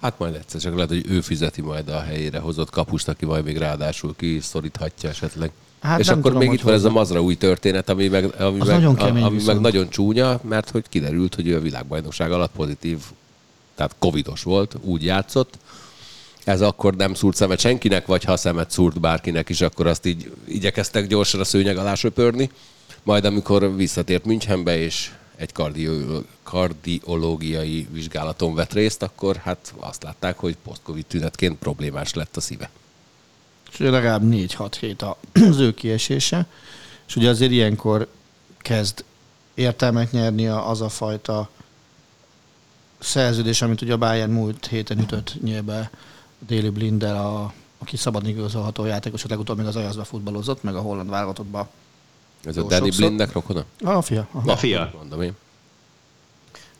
[0.00, 3.44] Hát majd egyszer csak lehet, hogy ő fizeti majd a helyére hozott kapust, aki majd
[3.44, 5.50] még ráadásul kiszoríthatja esetleg.
[5.80, 6.90] Hát és akkor tudom, még itt van ez a.
[6.90, 10.40] Mazra új történet, ami meg, ami Az meg, nagyon a- kemény ami meg nagyon csúnya,
[10.42, 12.98] mert hogy kiderült, hogy ő a világbajnokság alatt pozitív,
[13.74, 15.58] tehát covidos volt, úgy játszott.
[16.44, 20.32] Ez akkor nem szúrt szemet senkinek, vagy ha szemet szúrt bárkinek is, akkor azt így
[20.44, 22.50] igyekeztek gyorsan a szőnyeg alá söpörni.
[23.02, 30.38] Majd amikor visszatért Münchenbe, és egy kardio, kardiológiai vizsgálaton vett részt, akkor hát azt látták,
[30.38, 32.70] hogy post-covid tünetként problémás lett a szíve.
[33.72, 36.46] És legalább 4-6 hét az ő kiesése,
[37.06, 38.08] és ugye azért ilyenkor
[38.58, 39.04] kezd
[39.54, 41.50] értelmet nyerni az a fajta
[42.98, 45.90] szerződés, amit ugye a Bayern múlt héten ütött nyilván
[46.46, 51.10] Déli Blindel, a, aki szabad igazolható játékos, legutóbb még az Ajazba futballozott, meg a holland
[51.10, 51.68] válogatottba.
[52.44, 52.92] Ez a Danny.
[52.96, 53.64] Blindnek rokona?
[53.84, 54.28] A fia.
[54.32, 54.52] Aha.
[54.52, 54.92] A fia.
[54.96, 55.32] Mondom én.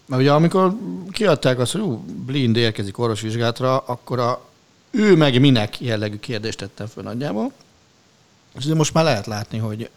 [0.06, 0.76] Mert ugye amikor
[1.10, 4.48] kiadták azt, hogy ú, Blind érkezik orvosvizsgálatra, akkor a
[4.90, 7.52] ő meg minek jellegű kérdést tettem föl nagyjából.
[8.58, 9.90] És ugye most már lehet látni, hogy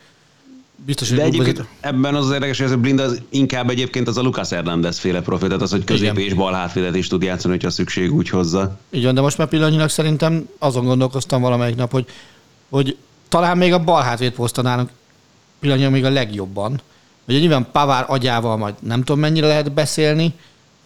[0.75, 4.07] biztos, hogy De egyébként ebben az az érdekes, hogy ez a blind az inkább egyébként
[4.07, 6.25] az a Lucas Hernández féle profil, tehát az, hogy közép Igen.
[6.25, 8.79] és bal hátvédet is tud játszani, hogyha szükség úgy hozza.
[8.89, 12.05] Van, de most már pillanatnyilag szerintem azon gondolkoztam valamelyik nap, hogy,
[12.69, 12.97] hogy
[13.29, 14.89] talán még a bal hátvéd poszton állunk
[15.59, 16.81] pillanatnyilag még a legjobban.
[17.27, 20.33] Ugye nyilván Pavár agyával majd nem tudom mennyire lehet beszélni,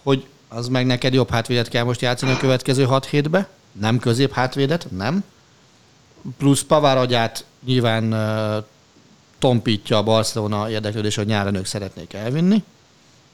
[0.03, 4.33] hogy az meg neked jobb hátvédet kell most játszani a következő 6 hétbe, nem közép
[4.33, 5.23] hátvédet, nem.
[6.37, 8.13] Plusz Pavár agyát nyilván
[9.39, 12.63] tompítja a Barcelona érdeklődés, hogy nyáron ők szeretnék elvinni.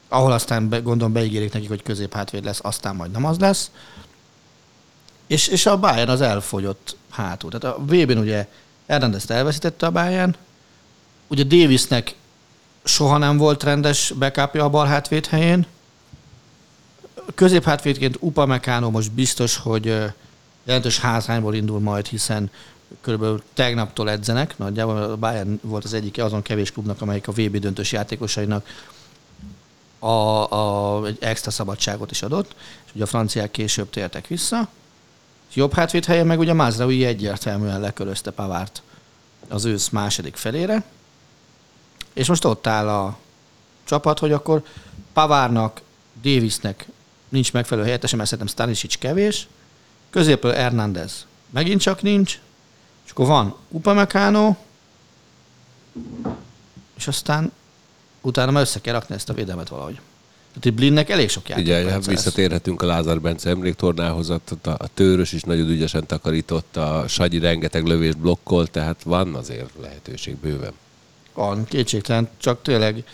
[0.08, 3.70] Ahol aztán be, gondolom beígérik nekik, hogy közép hátvéd lesz, aztán majd nem az lesz.
[5.26, 7.50] És, és a Bayern az elfogyott hátul.
[7.50, 8.48] Tehát a VB-n ugye
[8.86, 10.36] Hernandez elveszítette a Bayern,
[11.26, 12.14] ugye Davisnek
[12.84, 15.66] soha nem volt rendes backupja a bal hátvéd helyén.
[17.34, 20.12] Középhátvédként Upamecano most biztos, hogy
[20.64, 22.50] jelentős hátrányból indul majd, hiszen
[23.00, 27.56] körülbelül tegnaptól edzenek, nagyjából a Bayern volt az egyik azon kevés klubnak, amelyik a VB
[27.56, 28.66] döntős játékosainak
[29.98, 32.54] a, a, egy extra szabadságot is adott,
[32.86, 34.68] és ugye a franciák később tértek vissza.
[35.54, 38.82] Jobb hátvéd helyen meg ugye Mazraoui egyértelműen lekörözte Pavárt
[39.48, 40.84] az ősz második felére,
[42.12, 43.18] és most ott áll a
[43.84, 44.62] csapat, hogy akkor
[45.12, 45.80] Pavárnak,
[46.22, 46.86] Davisnek
[47.28, 49.48] nincs megfelelő helyettese, mert szerintem Stanisic kevés,
[50.10, 52.38] középről Hernández megint csak nincs,
[53.04, 54.56] és akkor van Upamecano,
[56.96, 57.52] és aztán
[58.20, 59.94] utána már össze kell rakni ezt a védelmet valahogy.
[60.46, 61.64] Tehát itt Blindnek elég sok játék.
[61.64, 67.04] Ugye, hát visszatérhetünk a Lázár Bence emléktornához, a, a Tőrös is nagyon ügyesen takarított, a
[67.08, 70.72] Sagyi rengeteg lövést blokkolt, tehát van azért lehetőség bőven.
[71.32, 73.04] Van, kétségtelen, csak tényleg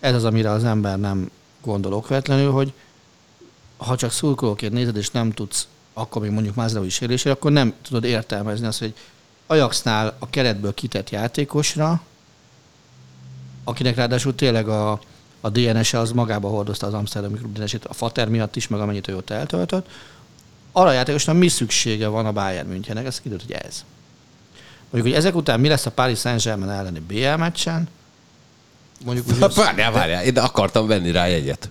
[0.00, 1.30] ez az, amire az ember nem
[1.62, 2.72] gondol okvetlenül, hogy
[3.76, 5.66] ha csak szurkolóként nézed, és nem tudsz
[5.98, 8.94] akkor még mondjuk Mazraoui sérülésére, akkor nem tudod értelmezni azt, hogy
[9.50, 12.00] Ajaxnál a keretből kitett játékosra,
[13.64, 15.00] akinek ráadásul tényleg a,
[15.40, 19.08] a DNS-e az magába hordozta az Amsterdami klub DNS-ét, a Fater miatt is, meg amennyit
[19.08, 19.86] ő ott eltöltött.
[20.72, 23.06] Arra a játékosnak mi szüksége van a Bayern Münchennek?
[23.06, 23.84] Ez kiderült, hogy ez.
[24.90, 27.88] Mondjuk, hogy ezek után mi lesz a Paris Saint-Germain elleni BL meccsen,
[29.04, 31.70] mondjuk úgy, Várjál, várjál, én akartam venni rá jegyet.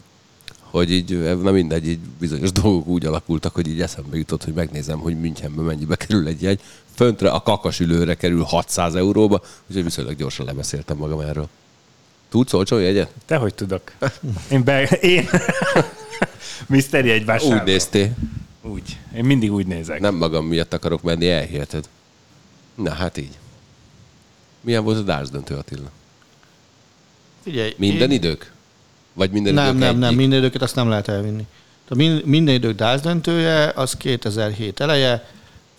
[0.71, 4.99] Hogy így, na mindegy, így bizonyos dolgok úgy alakultak, hogy így eszembe jutott, hogy megnézem,
[4.99, 6.60] hogy Münchenbe mennyibe kerül egy jegy.
[6.95, 11.47] Föntre a kakasülőre kerül 600 euróba, úgyhogy viszonylag gyorsan lebeszéltem magam erről.
[12.30, 13.12] Tudsz olcsó jegyet?
[13.25, 13.91] Te hogy tudok?
[14.51, 15.30] Én, be, én
[16.67, 17.06] Mr.
[17.06, 17.56] Jegyvásárló.
[17.58, 18.15] Úgy néztél.
[18.62, 18.97] Úgy.
[19.15, 19.99] Én mindig úgy nézek.
[19.99, 21.89] Nem magam miatt akarok menni, elhiheted.
[22.75, 23.38] Na hát így.
[24.62, 25.89] Milyen volt a Dárs döntő Attila?
[27.43, 28.51] Figyelj, Minden én- idők?
[29.17, 29.99] Vagy minden Nem, nem, egyik?
[29.99, 31.45] nem, minden időket azt nem lehet elvinni.
[31.88, 35.25] Tehát min- minden idők DAS döntője, az 2007 eleje,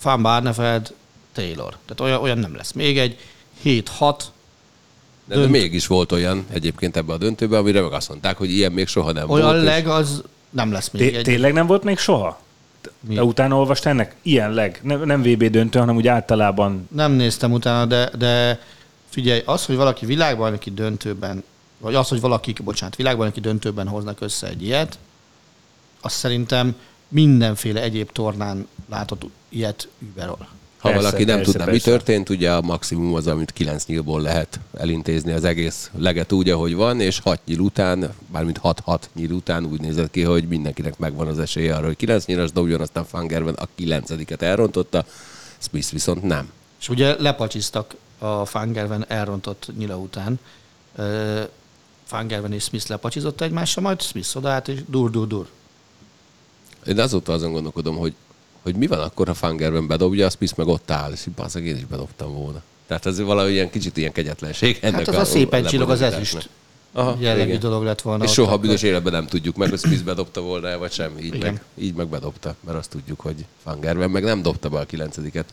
[0.02, 0.92] Van Barneveld,
[1.32, 1.76] Taylor.
[1.86, 2.72] Tehát olyan, olyan nem lesz.
[2.72, 3.18] Még egy
[3.64, 3.84] 7-6,
[5.24, 8.72] De, de mégis volt olyan egyébként ebbe a döntőbe, amire meg azt mondták, hogy ilyen
[8.72, 9.62] még soha nem olyan volt.
[9.62, 11.22] és- leg az nem lesz még Té- egy.
[11.22, 12.40] tényleg nem volt még soha?
[13.00, 13.14] Mi?
[13.14, 14.14] De utána olvastál ennek?
[14.22, 14.80] Ilyen leg.
[14.82, 18.60] Nem, nem VB döntő, hanem úgy általában Nem néztem utána, de, de
[19.08, 21.44] figyelj, az, hogy valaki világbajnoki döntőben,
[21.78, 24.98] vagy az, hogy valakik, bocsánat, világbajnoki döntőben hoznak össze egy ilyet,
[26.00, 26.76] azt szerintem
[27.08, 30.48] mindenféle egyéb tornán látott ilyet überol.
[30.78, 31.90] Ha Persze, valaki nem persze, tudná, mi persze.
[31.90, 36.74] történt, ugye a maximum az, amit 9 nyílból lehet elintézni az egész leget úgy, ahogy
[36.74, 41.26] van, és 6 nyíl után, mármint 6-6 nyíl után úgy nézett ki, hogy mindenkinek megvan
[41.26, 45.04] az esélye arra, hogy 9 nyílas dobjon, aztán Fangerben a 9 elrontotta,
[45.58, 46.52] Smith viszont nem.
[46.80, 50.40] És ugye lepacsiztak a Fangerven elrontott nyila után.
[52.08, 55.48] Fangerven és Smith lepacsizott egymással, majd Smith odaállt, és dur, dur, dur.
[56.86, 58.14] Én azóta azon gondolkodom, hogy,
[58.62, 61.76] hogy mi van akkor, ha Fangerben bedobja, a Smith meg ott áll, és bazzeg, én
[61.76, 62.62] is bedobtam volna.
[62.86, 66.48] Tehát ez valahogy ilyen kicsit ilyen kegyetlenség ennek Hát az a, szépen csillog az ezüst
[66.92, 67.60] Aha, jellegű igen.
[67.60, 68.24] dolog lett volna.
[68.24, 68.60] És soha akkor.
[68.60, 71.18] büdös életben nem tudjuk meg, hogy Smith bedobta volna el, vagy sem.
[71.18, 71.52] Így Igen.
[71.52, 75.44] meg, így meg bedobta, mert azt tudjuk, hogy Fangerben meg nem dobta be a kilencediket.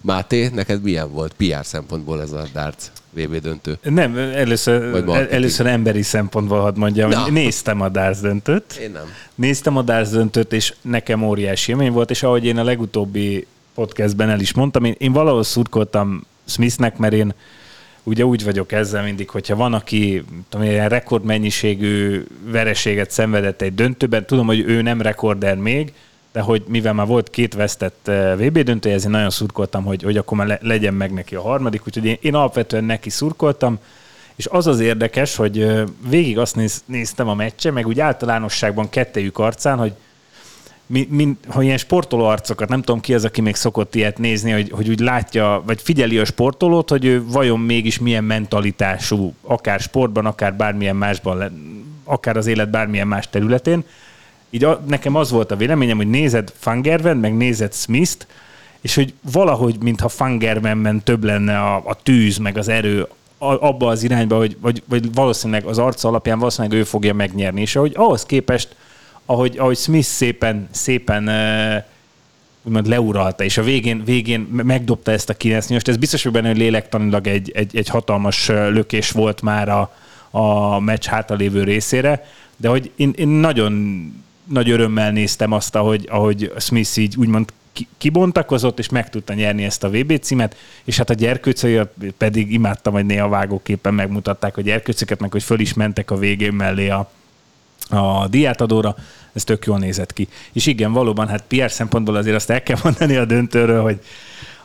[0.00, 3.78] Máté, neked milyen volt PR szempontból ez a darts VB döntő?
[3.82, 7.18] Nem, először, először emberi szempontból hadd mondjam, Na.
[7.18, 8.72] hogy néztem a Darts döntőt.
[8.72, 9.12] Én nem.
[9.34, 14.30] Néztem a Darts döntőt, és nekem óriási élmény volt, és ahogy én a legutóbbi podcastben
[14.30, 17.34] el is mondtam, én, én valahol szurkoltam Smithnek, mert én
[18.04, 24.26] ugye úgy vagyok ezzel mindig, hogyha van, aki tudom, ilyen rekordmennyiségű vereséget szenvedett egy döntőben,
[24.26, 25.92] tudom, hogy ő nem rekorder még,
[26.32, 30.16] de hogy mivel már volt két vesztett eh, VB döntő, ezért nagyon szurkoltam, hogy, hogy
[30.16, 33.78] akkor már legyen meg neki a harmadik, úgyhogy én, én alapvetően neki szurkoltam,
[34.36, 38.88] és az az érdekes, hogy eh, végig azt néz, néztem a meccse, meg úgy általánosságban
[38.88, 39.92] kettejük arcán, hogy
[40.86, 44.50] mi, mi, ha ilyen sportoló arcokat, nem tudom ki az, aki még szokott ilyet nézni,
[44.50, 49.80] hogy, hogy úgy látja, vagy figyeli a sportolót, hogy ő vajon mégis milyen mentalitású, akár
[49.80, 51.62] sportban, akár bármilyen másban,
[52.04, 53.84] akár az élet bármilyen más területén.
[54.50, 58.26] Így a, nekem az volt a véleményem, hogy nézed Fangerven, meg nézed Smith-t,
[58.80, 64.02] és hogy valahogy, mintha Fangervenben több lenne a, a tűz, meg az erő abba az
[64.02, 67.60] irányba, hogy, vagy, vagy valószínűleg az arca alapján valószínűleg ő fogja megnyerni.
[67.60, 68.76] És ahogy ahhoz képest
[69.26, 71.28] ahogy, ahogy Smith szépen, szépen
[72.62, 76.48] úgymond leuralta, és a végén, végén megdobta ezt a 9 8 Ez biztos, hogy benne,
[76.48, 79.94] hogy lélektanilag egy, egy, egy hatalmas lökés volt már a,
[80.30, 82.24] a meccs hátalévő részére,
[82.56, 83.72] de hogy én, én nagyon
[84.44, 87.52] nagy örömmel néztem azt, ahogy, ahogy Smith így úgymond
[87.98, 91.80] kibontakozott, és meg tudta nyerni ezt a VB címet, és hát a gyerkőcei
[92.18, 96.52] pedig imádtam, hogy néha vágóképpen megmutatták a gyerkőcöket, meg hogy föl is mentek a végén
[96.52, 97.10] mellé a,
[97.90, 98.96] a diátadóra,
[99.32, 100.28] ez tök jól nézett ki.
[100.52, 103.98] És igen, valóban, hát PR szempontból azért azt el kell mondani a döntőről, hogy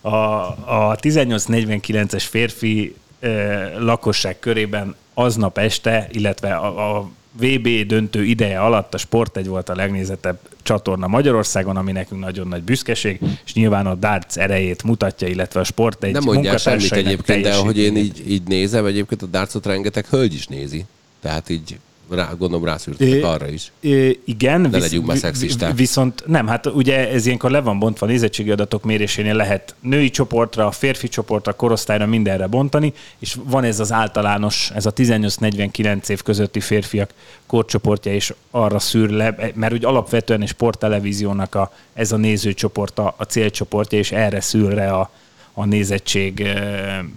[0.02, 8.60] a, a 1849-es férfi eh, lakosság körében aznap este, illetve a, a VB döntő ideje
[8.60, 13.54] alatt a Sport egy volt a legnézettebb csatorna Magyarországon, ami nekünk nagyon nagy büszkeség, és
[13.54, 17.78] nyilván a darts erejét mutatja, illetve a Sport egy Nem mondjál semmit egyébként, de ahogy
[17.78, 20.86] én így, így nézem, egyébként a dartsot rengeteg hölgy is nézi.
[21.22, 23.72] Tehát így rá, gondolom rászűrtek arra is.
[23.80, 24.62] É, igen.
[24.62, 25.76] Ne visz, legyünk már szexisták.
[25.76, 30.72] Viszont nem, hát ugye ez ilyenkor le van bontva, nézettségi adatok mérésénél lehet női csoportra,
[30.72, 36.60] férfi csoportra, korosztályra mindenre bontani, és van ez az általános, ez a 18-49 év közötti
[36.60, 37.14] férfiak
[37.46, 43.24] korcsoportja, és arra szűr le, mert úgy alapvetően egy sporttelevíziónak a, ez a nézőcsoporta, a
[43.24, 45.12] célcsoportja, és erre szűr le a,
[45.54, 46.48] a nézettség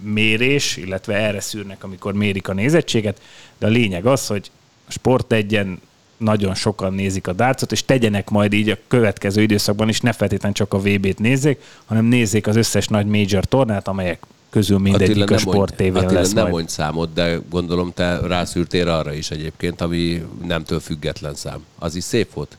[0.01, 3.21] mérés, illetve erre szűrnek, amikor mérik a nézettséget,
[3.57, 4.51] de a lényeg az, hogy
[4.87, 5.79] Sport egyen
[6.17, 10.55] nagyon sokan nézik a dárcot, és tegyenek majd így a következő időszakban is, ne feltétlenül
[10.55, 15.35] csak a VB-t nézzék, hanem nézzék az összes nagy major tornát, amelyek közül mindegyik Attila,
[15.35, 20.25] a Sport tv lesz nem mondj számot, de gondolom te rászűrtél arra is egyébként, ami
[20.43, 21.65] nemtől független szám.
[21.79, 22.57] Az is szép volt?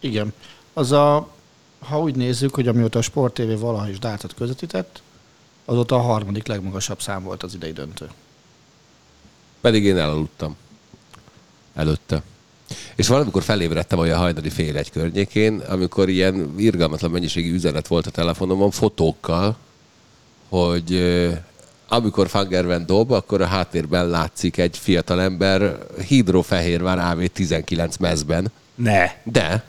[0.00, 0.32] Igen.
[0.72, 1.28] Az a,
[1.78, 5.02] ha úgy nézzük, hogy amióta a Sport TV valaha is dárcot közvetített,
[5.64, 8.08] azóta a harmadik legmagasabb szám volt az idei döntő.
[9.60, 10.56] Pedig én elaludtam
[11.74, 12.22] előtte.
[12.94, 18.10] És valamikor felébredtem olyan hajnali fél egy környékén, amikor ilyen irgalmatlan mennyiségű üzenet volt a
[18.10, 19.56] telefonomon fotókkal,
[20.48, 21.02] hogy
[21.88, 28.52] amikor Fangerven dob, akkor a háttérben látszik egy fiatal ember hidrofehérvár AV19 mezben.
[28.74, 29.10] Ne.
[29.22, 29.64] De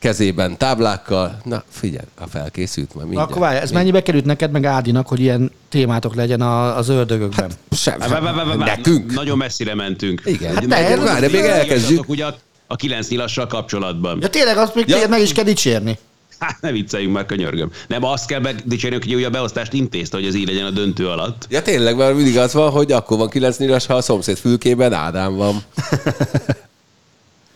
[0.00, 1.40] kezében táblákkal.
[1.44, 3.30] Na, figyelj, a felkészült majd mindjárt.
[3.30, 7.50] Akkor várj, ez mennyibe került neked meg Ádinak, hogy ilyen témátok legyen az ördögökben?
[7.50, 9.12] Hát, sem, Nekünk.
[9.12, 10.22] Nagyon messzire mentünk.
[10.24, 10.54] Igen.
[10.54, 12.08] Hát, ne, várj, még elkezdjük.
[12.08, 12.24] Ugye
[12.66, 14.18] a kilenc nyilassal kapcsolatban.
[14.20, 15.08] Ja tényleg, azt még ja.
[15.08, 15.98] meg is kell dicsérni.
[16.38, 17.70] Hát ne vicceljünk már, könyörgöm.
[17.88, 21.08] Nem, azt kell dicsérni, hogy ugye a beosztást intézte, hogy ez így legyen a döntő
[21.08, 21.46] alatt.
[21.48, 24.92] Ja tényleg, mert mindig az van, hogy akkor van kilenc nyilas, ha a szomszéd fülkében
[24.92, 25.62] Ádám van.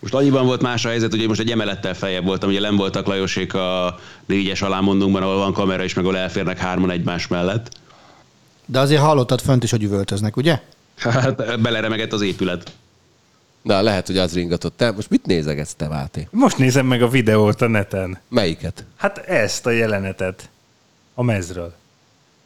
[0.05, 3.07] Most annyiban volt más a helyzet, hogy most egy emelettel feljebb voltam, ugye nem voltak
[3.07, 7.71] Lajosék a négyes alámondunkban, ahol van kamera is, meg ahol elférnek hárman egymás mellett.
[8.67, 10.61] De azért hallottad fönt is, hogy üvöltöznek, ugye?
[10.97, 12.73] Hát beleremegett az épület.
[13.63, 14.77] Na, lehet, hogy az ringatott.
[14.77, 16.29] Te most mit nézegetsz te, Váté?
[16.31, 18.19] Most nézem meg a videót a neten.
[18.29, 18.85] Melyiket?
[18.97, 20.49] Hát ezt a jelenetet.
[21.15, 21.75] A mezről.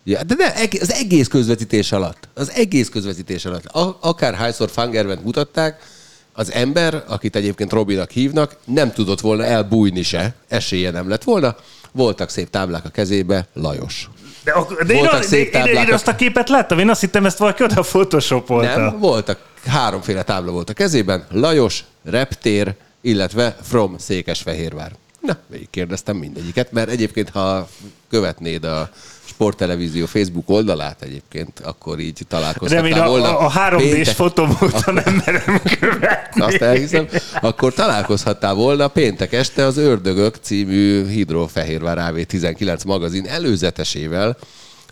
[0.05, 2.29] Ja, de ne, az egész közvetítés alatt.
[2.35, 3.64] Az egész közvetítés alatt.
[4.01, 5.97] Akár hányszor Fangervent mutatták,
[6.38, 11.57] az ember, akit egyébként Robinak hívnak, nem tudott volna elbújni se, esélye nem lett volna.
[11.92, 14.09] Voltak szép táblák a kezébe, Lajos.
[14.44, 14.53] De,
[14.87, 15.74] de voltak én, szép táblák.
[15.74, 18.81] Én, én azt a képet láttam, én azt hittem, ezt valaki oda photoshopolta.
[18.81, 24.92] Nem, voltak, háromféle tábla volt a kezében, Lajos, Reptér, illetve From Székesfehérvár.
[25.20, 27.68] Na, végig kérdeztem mindegyiket, mert egyébként, ha
[28.11, 28.90] követnéd a
[29.29, 33.38] sporttelevízió Facebook oldalát egyébként, akkor így találkozhattál Remélem, volna.
[33.38, 36.41] A, a 3D-s fotóm óta nem merem követni.
[36.41, 37.09] Azt elhiszem.
[37.40, 44.37] Akkor találkozhattál volna péntek este az Ördögök című Hidrofehérvár AV19 magazin előzetesével,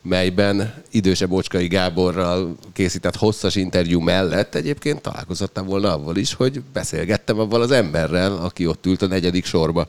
[0.02, 7.38] melyben idősebb Bocskai Gáborral készített hosszas interjú mellett egyébként találkozhattam volna avval is, hogy beszélgettem
[7.38, 9.86] avval az emberrel, aki ott ült a negyedik sorba.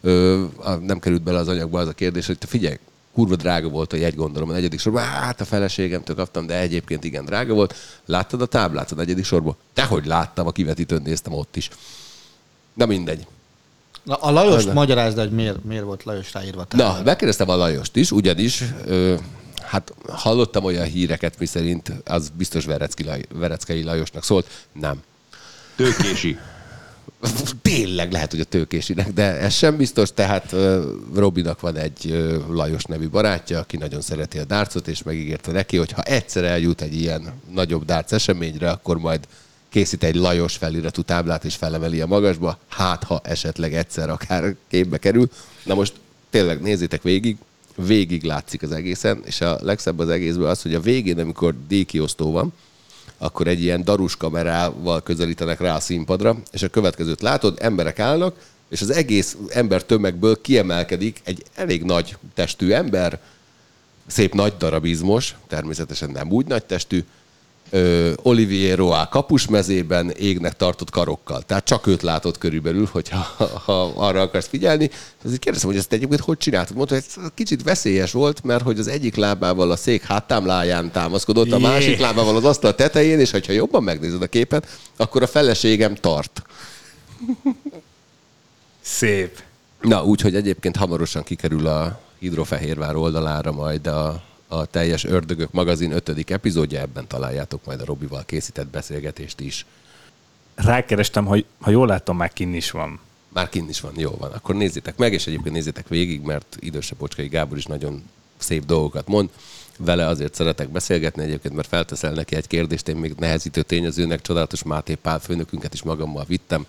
[0.00, 0.44] Ö,
[0.80, 2.76] nem került bele az anyagba az a kérdés, hogy te figyelj,
[3.18, 5.02] kurva drága volt a jegy, gondolom a negyedik sorban.
[5.02, 7.74] Hát a feleségemtől kaptam, de egyébként igen drága volt.
[8.06, 9.56] Láttad a táblát a negyedik sorban?
[9.74, 11.68] Dehogy láttam, a kivetítőn néztem ott is.
[12.74, 13.26] Na mindegy.
[14.02, 16.66] Na, a Lajos Az- magyarázd, hogy miért, miért volt Lajos ráírva.
[16.70, 19.14] Na, megkérdeztem a Lajost is, ugyanis ö,
[19.62, 24.46] hát hallottam olyan híreket, miszerint az biztos Verecki, Laj, Vereckei Lajosnak szólt.
[24.72, 25.02] Nem.
[25.76, 26.38] Tőkési.
[27.62, 30.54] Tényleg lehet, hogy a tőkésinek, de ez sem biztos, tehát
[31.14, 35.90] Robinak van egy Lajos nevű barátja, aki nagyon szereti a dárcot, és megígérte neki, hogy
[35.90, 39.20] ha egyszer eljut egy ilyen nagyobb dárc eseményre, akkor majd
[39.68, 44.98] készít egy Lajos feliratú táblát, és felemeli a magasba, hát ha esetleg egyszer akár képbe
[44.98, 45.30] kerül.
[45.64, 45.92] Na most
[46.30, 47.36] tényleg nézzétek végig,
[47.76, 52.32] végig látszik az egészen, és a legszebb az egészből az, hogy a végén, amikor díjkiosztó
[52.32, 52.52] van,
[53.18, 58.36] akkor egy ilyen darus kamerával közelítenek rá a színpadra, és a következőt látod, emberek állnak,
[58.68, 63.20] és az egész ember tömegből kiemelkedik egy elég nagy testű ember,
[64.06, 67.04] szép nagy darabizmos, természetesen nem úgy nagy testű,
[67.70, 71.42] ö, Olivier Roa kapusmezében égnek tartott karokkal.
[71.42, 73.26] Tehát csak őt látod körülbelül, hogyha
[73.66, 74.90] ha arra akarsz figyelni.
[75.24, 76.76] Azért kérdeztem, hogy ezt egyébként hogy csináltad?
[76.76, 81.52] Mondta, hogy ez kicsit veszélyes volt, mert hogy az egyik lábával a szék háttámláján támaszkodott,
[81.52, 85.94] a másik lábával az asztal tetején, és hogyha jobban megnézed a képet, akkor a feleségem
[85.94, 86.42] tart.
[88.80, 89.42] Szép.
[89.80, 96.30] Na, úgyhogy egyébként hamarosan kikerül a Hidrofehérvár oldalára majd a, a teljes Ördögök magazin ötödik
[96.30, 99.66] epizódja, ebben találjátok majd a Robival készített beszélgetést is.
[100.54, 103.00] Rákerestem, hogy ha jól látom, már kinn is van.
[103.28, 104.32] Már kint is van, jó van.
[104.32, 108.02] Akkor nézzétek meg, és egyébként nézzétek végig, mert idősebb Bocskai Gábor is nagyon
[108.36, 109.30] szép dolgokat mond.
[109.78, 114.62] Vele azért szeretek beszélgetni egyébként, mert felteszel neki egy kérdést, én még nehezítő tényezőnek csodálatos
[114.62, 116.66] Máté Pál főnökünket is magammal vittem,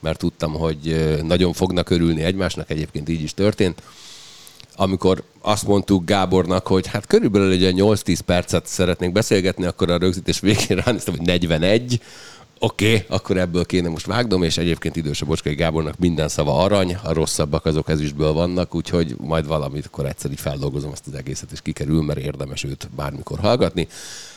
[0.00, 3.82] mert tudtam, hogy nagyon fognak örülni egymásnak, egyébként így is történt.
[4.76, 9.98] Amikor azt mondtuk Gábornak, hogy hát körülbelül egy olyan 8-10 percet szeretnénk beszélgetni, akkor a
[9.98, 12.00] rögzítés végén ránéztem, hogy 41,
[12.58, 16.96] Oké, okay, akkor ebből kéne most vágnom, és egyébként idősebb Bocskai Gábornak minden szava arany,
[17.02, 21.52] a rosszabbak azok ezüstből vannak, úgyhogy majd valamit akkor egyszer így feldolgozom ezt az egészet,
[21.52, 23.88] és kikerül, mert érdemes őt bármikor hallgatni.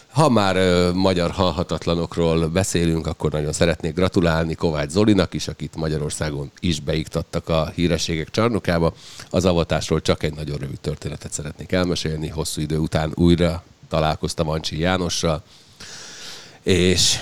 [0.09, 6.51] Ha már ö, magyar halhatatlanokról beszélünk, akkor nagyon szeretnék gratulálni Kovács Zolinak is, akit Magyarországon
[6.59, 8.93] is beiktattak a hírességek csarnokába.
[9.29, 12.27] Az avatásról csak egy nagyon rövid történetet szeretnék elmesélni.
[12.27, 15.43] Hosszú idő után újra találkoztam Ancsi Jánossal,
[16.63, 17.15] és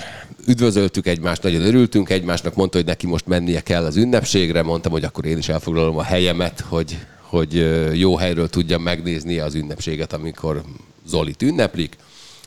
[0.46, 5.04] üdvözöltük egymást, nagyon örültünk egymásnak, mondta, hogy neki most mennie kell az ünnepségre, mondtam, hogy
[5.04, 7.54] akkor én is elfoglalom a helyemet, hogy, hogy
[7.98, 10.62] jó helyről tudjam megnézni az ünnepséget, amikor
[11.06, 11.96] Zolit ünneplik,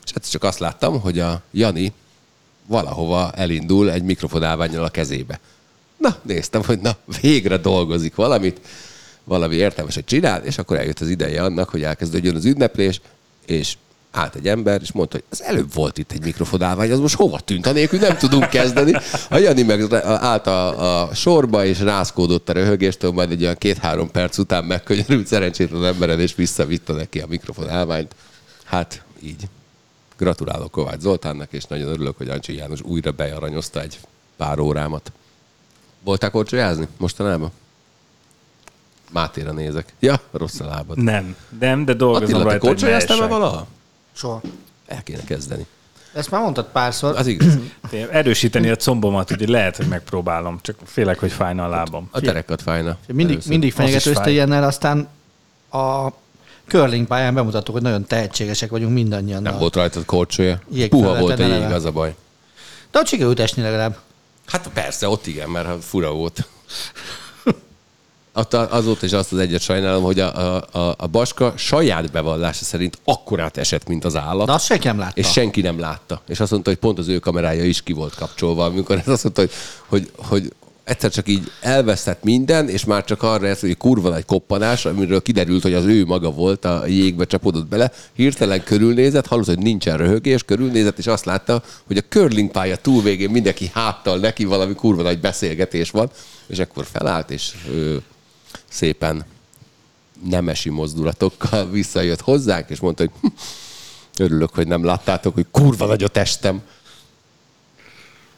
[0.04, 1.92] és hát csak azt láttam, hogy a Jani
[2.66, 5.40] valahova elindul egy mikrofonálványjal a kezébe.
[5.96, 8.60] Na, néztem, hogy na, végre dolgozik valamit,
[9.24, 13.00] valami értelmeset csinál, és akkor eljött az ideje annak, hogy elkezdődjön az ünneplés,
[13.46, 13.76] és
[14.10, 17.40] állt egy ember, és mondta, hogy az előbb volt itt egy mikrofonálvány, az most hova
[17.40, 18.92] tűnt, anélkül nem tudunk kezdeni.
[19.30, 24.10] A Jani meg állt a, a sorba, és rászkódott a röhögéstől, majd egy olyan két-három
[24.10, 28.14] perc után megkönyörült szerencsétlen emberen, és visszavitta neki a mikrofonálványt.
[28.64, 29.48] Hát így.
[30.16, 33.98] Gratulálok Kovács Zoltánnak, és nagyon örülök, hogy Ancsi János újra bearanyozta egy
[34.36, 35.12] pár órámat.
[36.04, 37.50] Voltál korcsolyázni mostanában?
[39.10, 39.92] Mátéra nézek.
[40.00, 40.98] Ja, rossz a lábad.
[40.98, 43.66] Nem, nem, de dolgozom Attila, te rajta, ne korcsolyáztál már valaha?
[44.12, 44.40] Soha.
[44.86, 45.66] El kéne kezdeni.
[46.12, 47.16] Ezt már mondtad párszor.
[47.16, 47.58] Az igaz.
[48.10, 52.08] Erősíteni a combomat, úgyhogy lehet, hogy megpróbálom, csak félek, hogy fájna a lábam.
[52.10, 52.96] A terekat fájna.
[53.06, 53.50] Mindig, Először.
[53.50, 54.32] mindig fáj.
[54.32, 55.08] ilyennel, aztán
[55.70, 56.08] a
[56.68, 59.42] curling pályán bemutattuk, hogy nagyon tehetségesek vagyunk mindannyian.
[59.42, 60.60] Nem a- volt rajtad korcsolya.
[60.88, 62.14] Puha volt a jég, az a baj.
[62.90, 63.98] De ott sikerült esni legalább.
[64.46, 66.48] Hát persze, ott igen, mert hát fura volt.
[68.50, 72.98] Azóta is azt az egyet sajnálom, hogy a, a, a, a Baska saját bevallása szerint
[73.04, 74.46] akkorát esett, mint az állat.
[74.46, 75.20] De azt senki nem látta.
[75.20, 76.20] És senki nem látta.
[76.28, 79.22] És azt mondta, hogy pont az ő kamerája is ki volt kapcsolva, amikor ez azt
[79.22, 79.50] mondta, hogy,
[79.86, 80.52] hogy, hogy
[80.84, 85.22] egyszer csak így elvesztett minden, és már csak arra ez, hogy kurva nagy koppanás, amiről
[85.22, 89.96] kiderült, hogy az ő maga volt, a jégbe csapódott bele, hirtelen körülnézett, hallott, hogy nincsen
[89.96, 94.74] röhögés, körülnézett, és azt látta, hogy a curling pálya túl végén mindenki háttal neki valami
[94.74, 96.10] kurva nagy beszélgetés van,
[96.46, 98.02] és akkor felállt, és ő,
[98.68, 99.24] szépen
[100.28, 106.02] nemesi mozdulatokkal visszajött hozzánk, és mondta, hogy hm, örülök, hogy nem láttátok, hogy kurva nagy
[106.02, 106.62] a testem.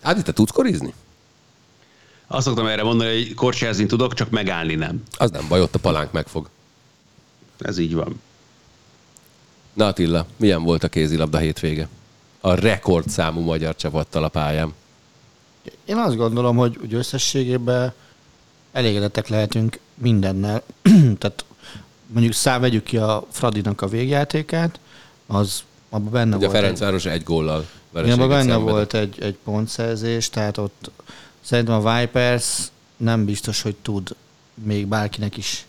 [0.03, 0.95] Ádi, te tudsz korizni?
[2.35, 5.03] Azt szoktam erre mondani, hogy korcsolyázni tudok, csak megállni nem.
[5.17, 6.49] Az nem baj, ott a palánk megfog.
[7.59, 8.21] Ez így van.
[9.73, 11.89] Na Attila, milyen volt a kézilabda hétvége?
[12.41, 14.75] A rekordszámú magyar csapattal a pályán.
[15.85, 17.93] Én azt gondolom, hogy, hogy összességében
[18.73, 20.63] elégedettek lehetünk mindennel.
[21.19, 21.45] Tehát
[22.07, 24.81] mondjuk szám, vegyük ki a Fradinak a végjátékát,
[25.27, 26.61] az abban benne Ugye a volt.
[26.61, 27.67] Ferencváros egy góllal
[27.97, 28.71] Igen, abban benne szenvedett.
[28.71, 30.91] volt egy, egy pontszerzés, tehát ott
[31.45, 34.15] szerintem a Vipers nem biztos, hogy tud
[34.55, 35.67] még bárkinek is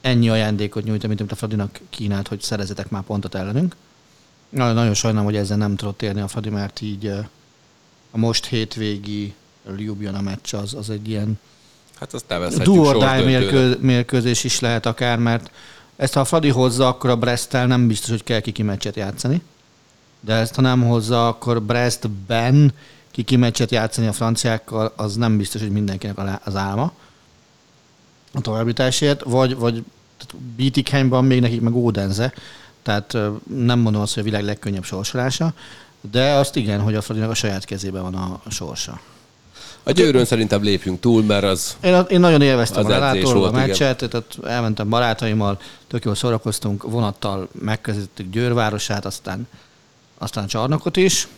[0.00, 3.76] ennyi ajándékot nyújtani, mint amit a Fradinak kínált, hogy szerezetek már pontot ellenünk.
[4.48, 7.06] Nagyon, nagyon sajnálom, hogy ezzel nem tudott érni a Fradi, mert így
[8.10, 9.34] a most hétvégi
[9.76, 11.38] Ljubljana meccs az, az egy ilyen
[11.98, 13.52] Hát azt nevezhetjük do or die sorsdöntőnek.
[13.52, 15.50] mérkő, mérkőzés is lehet akár, mert
[15.96, 19.42] ezt ha a Fradi hozza, akkor a Bresttel nem biztos, hogy kell kiki meccset játszani.
[20.20, 22.72] De ezt ha nem hozza, akkor Brestben
[23.16, 26.92] kiki meccset játszani a franciákkal, az nem biztos, hogy mindenkinek az álma
[28.32, 29.84] a továbbításért, vagy, vagy
[30.56, 32.32] Bietigheimban még nekik meg Odense,
[32.82, 33.16] tehát
[33.56, 35.52] nem mondom azt, hogy a világ legkönnyebb sorsolása,
[36.10, 39.00] de azt igen, hogy a Fradinak a saját kezében van a, sorsa.
[39.82, 43.44] A győrön szerintem lépjünk túl, mert az Én, én nagyon élveztem Az a edzés lelátóról
[43.44, 43.60] a igen.
[43.60, 49.48] meccset, tehát elmentem barátaimmal, tök jól szórakoztunk, vonattal megközelítettük Győrvárosát, aztán,
[50.18, 51.28] aztán Csarnokot is,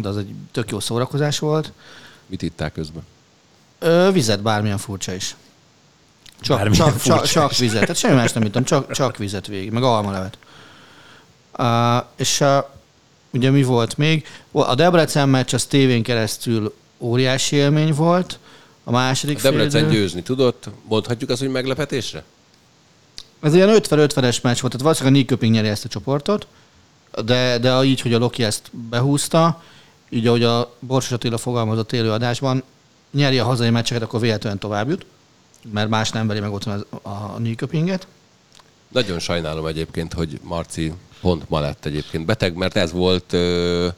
[0.00, 1.72] de az egy tök jó szórakozás volt.
[2.26, 3.02] mit itták közben.
[3.78, 5.36] Ö, vizet, bármilyen furcsa is.
[6.40, 7.58] Csak, Bármilyen csak, csak, furcsa csak is.
[7.58, 10.38] vizet, tehát semmi más nem ittam, csak, csak vizet végig, meg almalevet.
[11.58, 12.56] Uh, és uh,
[13.30, 14.26] ugye mi volt még?
[14.52, 18.38] A Debrecen meccs az tévén keresztül óriási élmény volt.
[18.84, 22.24] A második A Debrecen félidő- győzni tudott, mondhatjuk azt, hogy meglepetésre?
[23.40, 26.46] Ez ilyen 50-50-es meccs volt, tehát valószínűleg a Nyköping nyeri ezt a csoportot,
[27.24, 29.62] de, de így, hogy a Loki ezt behúzta,
[30.14, 32.62] így ahogy a Borsos Attila fogalmazott élőadásban,
[33.10, 35.06] nyeri a hazai meccseket, akkor véletlenül tovább jut,
[35.72, 38.06] mert más nem veri meg otthon a Nyköpinget.
[38.88, 43.88] Nagyon sajnálom egyébként, hogy Marci pont ma lett egyébként beteg, mert ez volt ö,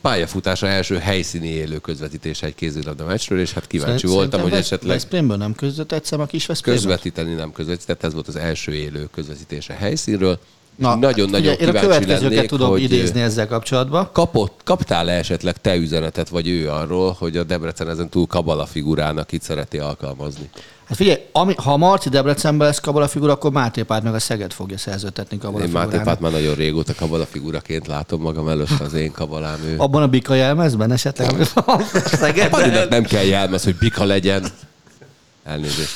[0.00, 4.74] pályafutása első helyszíni élő közvetítése egy kézilabda meccsről, és hát kíváncsi Szerint- voltam, hogy szerintem
[4.74, 6.82] esetleg Veszprémből nem között egyszer a kis Veszprémből?
[6.82, 10.38] közvetíteni nem közvetített, ez volt az első élő közvetítése helyszínről.
[10.76, 14.08] Na, Nagyon-nagyon ugye, én a kíváncsi következőket lennék, tudom hogy idézni ezzel kapcsolatban.
[14.12, 19.32] kapott, kaptál-e esetleg te üzenetet, vagy ő arról, hogy a Debrecen ezen túl kabala figurának
[19.32, 20.50] itt szereti alkalmazni?
[20.88, 24.18] Hát figyelj, ami, ha a Marci Debrecenben lesz kabala figura, akkor Máté Párt meg a
[24.18, 25.98] Szeged fogja szerződtetni kabala Én Máté.
[26.04, 29.74] Pát már nagyon régóta kabala figuraként látom magam előtt az én kabalám ő.
[29.78, 31.30] Abban a bika jelmezben esetleg,
[32.20, 32.88] Szegedben.
[32.88, 34.44] Nem kell jelmez, hogy bika legyen.
[35.44, 35.94] Elnézést.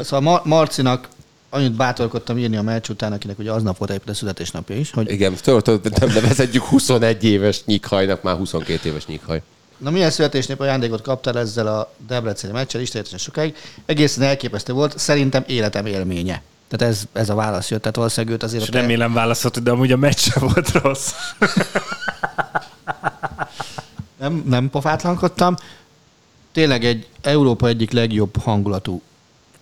[0.00, 1.08] Szóval Mar- Marcinak
[1.56, 5.10] annyit bátorkodtam írni a meccs után, akinek ugye aznap volt egyébként a születésnapja is, hogy
[5.10, 9.42] Igen, tudod, nem nevezhetjük 21 éves nyikhajnak, már 22 éves nyikhaj.
[9.78, 13.54] na milyen születésnap ajándékot kaptál ezzel a Debreceni meccsel, istenetesen sokáig.
[13.86, 16.42] Egészen elképesztő volt, szerintem életem élménye.
[16.68, 19.92] Tehát ez, ez a válasz jött, tehát valószínűleg őt azért És remélem válaszolt, de amúgy
[19.92, 21.12] a meccs volt rossz.
[24.20, 25.54] nem, nem pofátlankodtam.
[26.52, 29.02] Tényleg egy Európa egyik legjobb hangulatú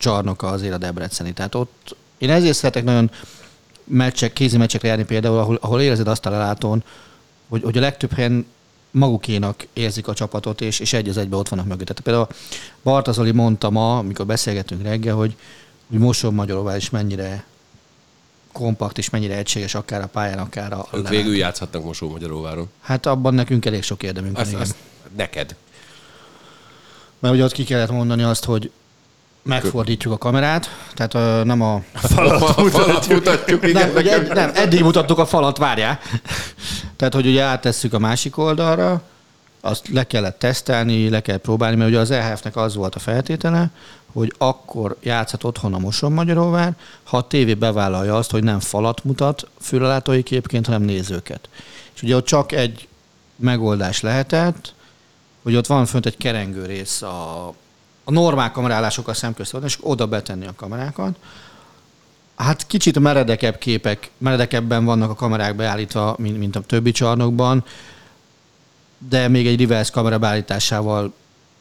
[0.05, 1.33] csarnoka azért a Debreceni.
[1.33, 3.11] Tehát ott én ezért szeretek nagyon
[3.85, 6.85] meccsek, kézi meccsekre járni például, ahol, ahol érzed azt a lelátón,
[7.49, 8.47] hogy, hogy a legtöbb helyen
[8.91, 11.87] magukénak érzik a csapatot, és, és egy az egybe ott vannak mögött.
[11.87, 12.29] Tehát például
[12.83, 15.37] Bartazoli mondta ma, amikor beszélgettünk reggel, hogy,
[15.89, 17.45] hogy Moson Magyaróvá is mennyire
[18.53, 21.17] kompakt és mennyire egységes akár a pályán, akár a Ők lelátón.
[21.17, 22.71] végül játszhatnak Mosó-Magyaróváron.
[22.81, 24.61] Hát abban nekünk elég sok érdemünk van.
[24.61, 24.77] Azt
[25.17, 25.55] neked.
[27.19, 28.71] Mert ugye ott ki kellett mondani azt, hogy
[29.45, 31.83] megfordítjuk a kamerát, tehát ö, nem a...
[31.95, 33.25] Falat mutatjuk.
[33.25, 35.99] mutatjuk, Nem, ugye, nem, eddig mutattuk a falat, várjál.
[36.97, 39.03] Tehát, hogy ugye áttesszük a másik oldalra,
[39.61, 43.71] azt le kellett tesztelni, le kell próbálni, mert ugye az EHF-nek az volt a feltétele,
[44.13, 49.05] hogy akkor játszhat otthon a Moson Magyaróvár, ha a tévé bevállalja azt, hogy nem falat
[49.05, 51.49] mutat fülelátói képként, hanem nézőket.
[51.95, 52.89] És ugye ott csak egy
[53.37, 54.75] megoldás lehetett,
[55.43, 57.55] hogy ott van fönt egy kerengő rész a,
[58.05, 61.17] a normál kamerálásokkal szemközt, és oda betenni a kamerákat.
[62.37, 67.65] Hát kicsit meredekebb képek, meredekebben vannak a kamerák beállítva, mint, mint a többi csarnokban,
[69.09, 71.13] de még egy reverse kamera beállításával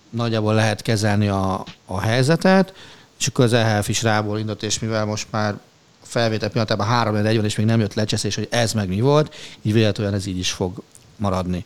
[0.09, 2.73] nagyjából lehet kezelni a, a helyzetet,
[3.19, 5.59] és akkor az EHF is rából indult, és mivel most már
[6.01, 9.35] felvétel pillanatában 3 1 van, és még nem jött lecseszés, hogy ez meg mi volt,
[9.61, 10.81] így véletlenül ez így is fog
[11.15, 11.65] maradni.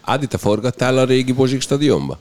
[0.00, 2.18] Ádi, te forgattál a régi Bozsik stadionba?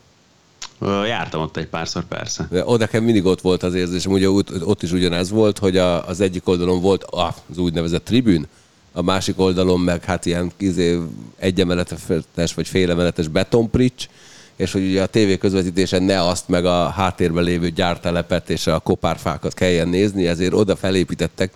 [0.82, 2.48] Jártam ott egy párszor, persze.
[2.50, 5.78] De oda nekem mindig ott volt az érzésem, ugye ott, ott is ugyanez volt, hogy
[5.78, 7.06] a, az egyik oldalon volt
[7.50, 8.48] az úgynevezett tribün,
[8.92, 11.00] a másik oldalon meg hát ilyen izé,
[11.38, 14.08] egyemeletes vagy félemeletes betonprics,
[14.56, 18.80] és hogy ugye a tévé közvetítésen ne azt meg a háttérben lévő gyártelepet és a
[18.80, 21.52] kopárfákat kelljen nézni, ezért oda felépítettek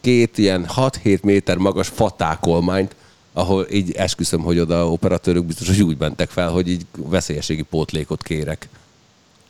[0.00, 2.96] két ilyen 6-7 méter magas fatákolmányt,
[3.36, 8.22] ahol így esküszöm, hogy oda operatőrök biztos, hogy úgy mentek fel, hogy így veszélyességi pótlékot
[8.22, 8.68] kérek.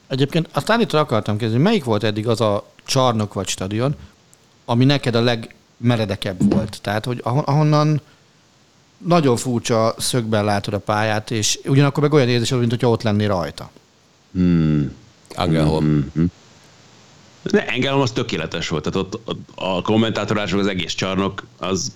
[0.07, 3.95] Egyébként azt állítólag akartam kérdezni, melyik volt eddig az a csarnok vagy stadion,
[4.65, 6.79] ami neked a legmeredekebb volt?
[6.83, 8.01] Tehát, hogy ahonnan
[8.99, 13.29] nagyon furcsa szögben látod a pályát, és ugyanakkor meg olyan érzés, mint hogyha ott lennél
[13.29, 13.71] rajta.
[14.33, 14.93] Hmm.
[15.35, 15.85] Angelholm.
[15.87, 16.25] Mm-hmm.
[17.51, 21.95] De Engelholm az tökéletes volt, tehát ott, a kommentátorások, az egész csarnok, az,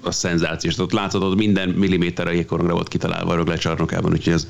[0.00, 0.78] az szenzációs.
[0.78, 4.46] Ott láthatod, minden milliméter a jégkorongra volt kitalálva a rögle csarnokában, úgyhogy ez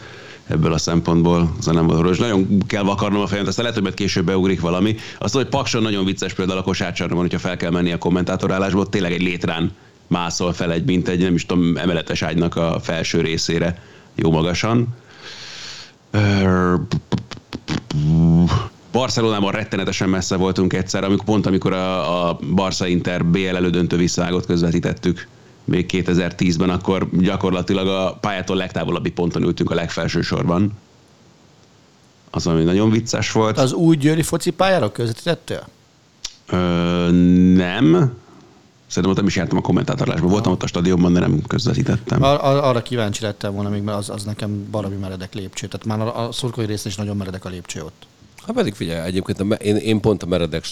[0.46, 3.98] ebből a szempontból az nem volt Nagyon kell vakarnom a fejemet, aztán lehet, hogy majd
[3.98, 4.96] később beugrik valami.
[5.18, 9.12] Azt, hogy Pakson nagyon vicces például a kosárcsarnokban, hogyha fel kell menni a kommentátorálásból, tényleg
[9.12, 9.72] egy létrán
[10.06, 13.82] mászol fel egy, mint egy, nem is tudom, emeletes ágynak a felső részére
[14.14, 14.88] jó magasan.
[18.92, 24.46] Barcelonában rettenetesen messze voltunk egyszer, amikor pont amikor a, a Barca Inter BL elődöntő visszavágott
[24.46, 25.28] közvetítettük
[25.64, 30.72] még 2010-ben, akkor gyakorlatilag a pályától legtávolabbi ponton ültünk a legfelső sorban.
[32.30, 33.58] Az, ami nagyon vicces volt.
[33.58, 35.68] Az új győri foci pályára közvetítettél?
[36.46, 36.56] Ö,
[37.54, 38.12] nem.
[38.86, 40.30] Szerintem ott nem is jártam a kommentátorlásban.
[40.30, 42.22] Voltam ott a stadionban, de nem közvetítettem.
[42.22, 45.66] Ar- ar- arra kíváncsi lettem volna még, mert az, az nekem baromi meredek lépcső.
[45.66, 48.06] Tehát már a, a szurkolói részen is nagyon meredek a lépcső ott.
[48.46, 50.64] Hát pedig figyelj, egyébként a, én, én pont a meredek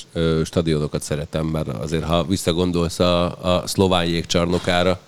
[0.45, 3.25] stadionokat szeretem, mert azért ha visszagondolsz a,
[3.57, 5.01] a szlován jégcsarnokára,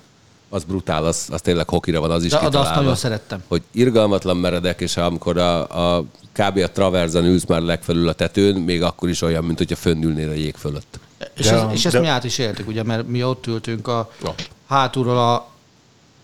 [0.48, 2.62] az brutál, az, az tényleg hokira van, az is de, kitalálva.
[2.62, 3.42] De azt nagyon szerettem.
[3.48, 6.58] Hogy irgalmatlan meredek, és amikor a, a kb.
[6.58, 10.32] a traverzen ülsz már legfelül a tetőn, még akkor is olyan, mint hogyha fönnülnél a
[10.32, 10.98] jég fölött.
[11.34, 12.00] És, de, ez, és ezt de...
[12.00, 14.30] mi át is éltük, ugye, mert mi ott ültünk a no.
[14.68, 15.48] hátulról a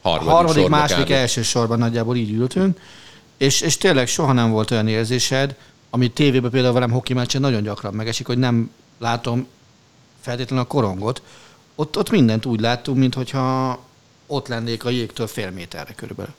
[0.02, 2.78] harmadik, harmadik második, első sorban nagyjából így ültünk,
[3.36, 5.54] és, és tényleg soha nem volt olyan érzésed,
[5.90, 9.46] ami tévében például velem hoki meccsen nagyon gyakran megesik, hogy nem látom
[10.20, 11.22] feltétlenül a korongot.
[11.74, 13.78] Ott, ott mindent úgy láttunk, mintha
[14.26, 16.32] ott lennék a jégtől fél méterre körülbelül.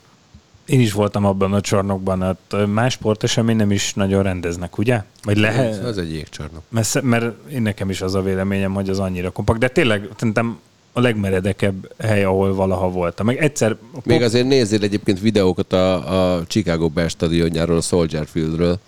[0.66, 5.04] Én is voltam abban a csarnokban, hát más sportesemény nem is nagyon rendeznek, ugye?
[5.24, 5.84] Vagy lehet?
[5.84, 6.64] Ez egy jégcsarnok.
[6.70, 10.60] Mert, mert én nekem is az a véleményem, hogy az annyira kompakt, de tényleg szerintem
[10.94, 13.26] a legmeredekebb hely, ahol valaha voltam.
[13.26, 13.78] Meg egyszer...
[14.04, 18.80] Még azért nézzél egyébként videókat a, a Chicago Bears stadionjáról, a Soldier Fieldről,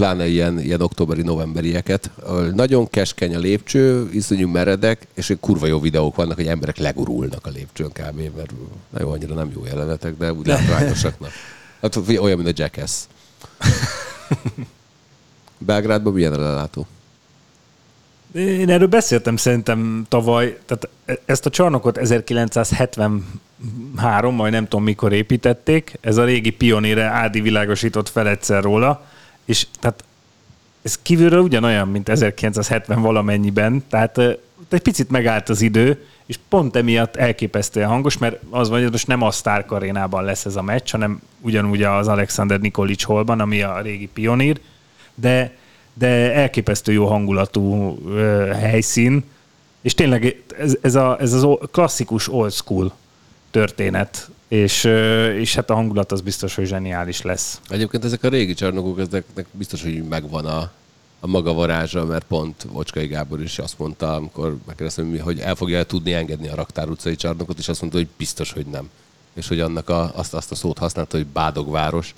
[0.00, 2.10] pláne ilyen, ilyen októberi-novemberieket.
[2.54, 7.50] Nagyon keskeny a lépcső, iszonyú meredek, és kurva jó videók vannak, hogy emberek legurulnak a
[7.50, 8.20] lépcsőn kb.
[8.36, 8.52] Mert
[8.90, 11.30] na jó, annyira nem jó jelenetek, de úgy látványosaknak.
[11.80, 13.02] Hát olyan, mint a Jackass.
[15.58, 16.86] Belgrádban milyen a lelátó?
[18.32, 20.88] Én erről beszéltem szerintem tavaly, tehát
[21.24, 28.08] ezt a csarnokot 1973, majd nem tudom mikor építették, ez a régi pionére Ádi világosított
[28.08, 29.08] fel egyszer róla,
[29.50, 30.04] és tehát
[30.82, 34.18] ez kívülről ugyanolyan, mint 1970 valamennyiben, tehát
[34.68, 39.06] egy picit megállt az idő, és pont emiatt elképesztően hangos, mert az van, hogy most
[39.06, 43.62] nem a Stark arénában lesz ez a meccs, hanem ugyanúgy az Alexander Nikolic holban, ami
[43.62, 44.60] a régi pionír,
[45.14, 45.56] de,
[45.94, 49.24] de elképesztő jó hangulatú uh, helyszín,
[49.80, 52.92] és tényleg ez, ez, a, ez az klasszikus old school
[53.50, 54.84] történet, és,
[55.38, 57.60] és hát a hangulat az biztos, hogy zseniális lesz.
[57.68, 60.70] Egyébként ezek a régi csarnokok, ezeknek biztos, hogy megvan a,
[61.20, 65.84] a maga varázsa, mert pont Vocskai Gábor is azt mondta, amikor megkérdeztem, hogy el fogja
[65.84, 68.90] tudni engedni a Raktár utcai csarnokot, és azt mondta, hogy biztos, hogy nem.
[69.34, 72.14] És hogy annak a, azt, azt a szót használta, hogy bádogváros,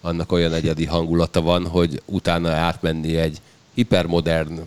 [0.00, 3.40] annak olyan egyedi hangulata van, hogy utána átmenni egy
[3.74, 4.60] hipermodern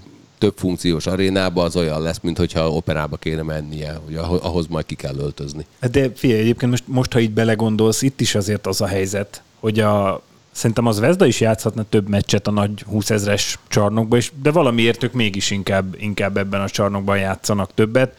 [0.43, 4.95] több funkciós arénába az olyan lesz, mint hogyha operába kéne mennie, hogy ahhoz majd ki
[4.95, 5.65] kell öltözni.
[5.91, 9.79] De figyelj, egyébként most, most, ha így belegondolsz, itt is azért az a helyzet, hogy
[9.79, 10.21] a,
[10.51, 15.03] szerintem az Vezda is játszhatna több meccset a nagy 20 ezres csarnokba, és, de valamiért
[15.03, 18.15] ők mégis inkább, inkább ebben a csarnokban játszanak többet.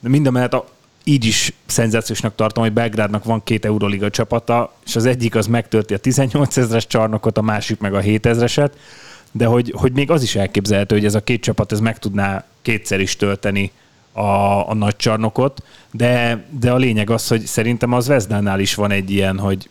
[0.00, 0.64] De mind a a,
[1.04, 5.94] így is szenzációsnak tartom, hogy Belgrádnak van két Euroliga csapata, és az egyik az megtölti
[5.94, 8.76] a 18 ezres csarnokot, a másik meg a 7 ezreset
[9.36, 12.44] de hogy, hogy még az is elképzelhető, hogy ez a két csapat ez meg tudná
[12.62, 13.70] kétszer is tölteni
[14.12, 18.90] a, a nagy csarnokot, de, de a lényeg az, hogy szerintem az Vezdánál is van
[18.90, 19.68] egy ilyen, hogy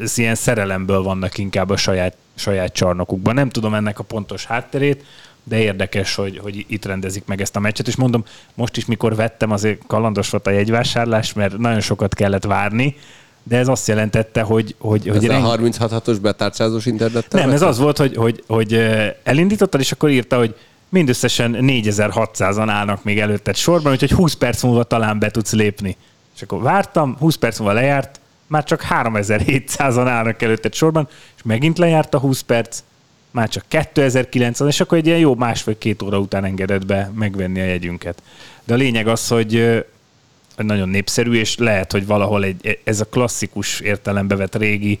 [0.00, 3.34] ez ilyen szerelemből vannak inkább a saját, saját csarnokukban.
[3.34, 5.04] Nem tudom ennek a pontos hátterét,
[5.44, 8.24] de érdekes, hogy, hogy itt rendezik meg ezt a meccset, és mondom,
[8.54, 12.96] most is mikor vettem, azért kalandos volt a jegyvásárlás, mert nagyon sokat kellett várni,
[13.42, 14.74] de ez azt jelentette, hogy...
[14.78, 17.32] hogy, ez hogy a 36-os betárcsázós internet?
[17.32, 18.72] Nem, ez az volt, hogy, hogy, hogy
[19.22, 20.54] elindítottad, és akkor írta, hogy
[20.88, 25.96] mindösszesen 4600-an állnak még előtted sorban, úgyhogy 20 perc múlva talán be tudsz lépni.
[26.36, 31.78] És akkor vártam, 20 perc múlva lejárt, már csak 3700-an állnak előtted sorban, és megint
[31.78, 32.82] lejárt a 20 perc,
[33.30, 37.64] már csak 2900, és akkor egy ilyen jó másfél-két óra után engedett be megvenni a
[37.64, 38.22] jegyünket.
[38.64, 39.84] De a lényeg az, hogy
[40.64, 45.00] nagyon népszerű, és lehet, hogy valahol egy, ez a klasszikus értelembe vett régi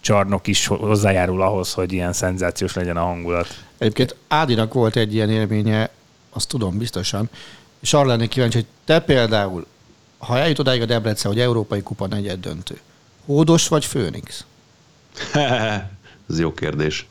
[0.00, 3.64] csarnok is hozzájárul ahhoz, hogy ilyen szenzációs legyen a hangulat.
[3.78, 5.90] Egyébként Ádinak volt egy ilyen élménye,
[6.30, 7.30] azt tudom biztosan,
[7.80, 9.66] És arra lennék kíváncsi, hogy te például,
[10.18, 12.78] ha eljut odáig a Debrecen, hogy Európai Kupa negyed döntő,
[13.24, 14.44] Hódos vagy Főnix?
[16.30, 17.06] Ez jó kérdés.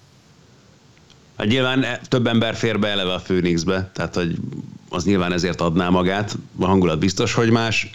[1.38, 4.38] Hát nyilván e- több ember fér be eleve a Phoenixbe, tehát hogy
[4.90, 6.38] az nyilván ezért adná magát.
[6.60, 7.92] A hangulat biztos, hogy más.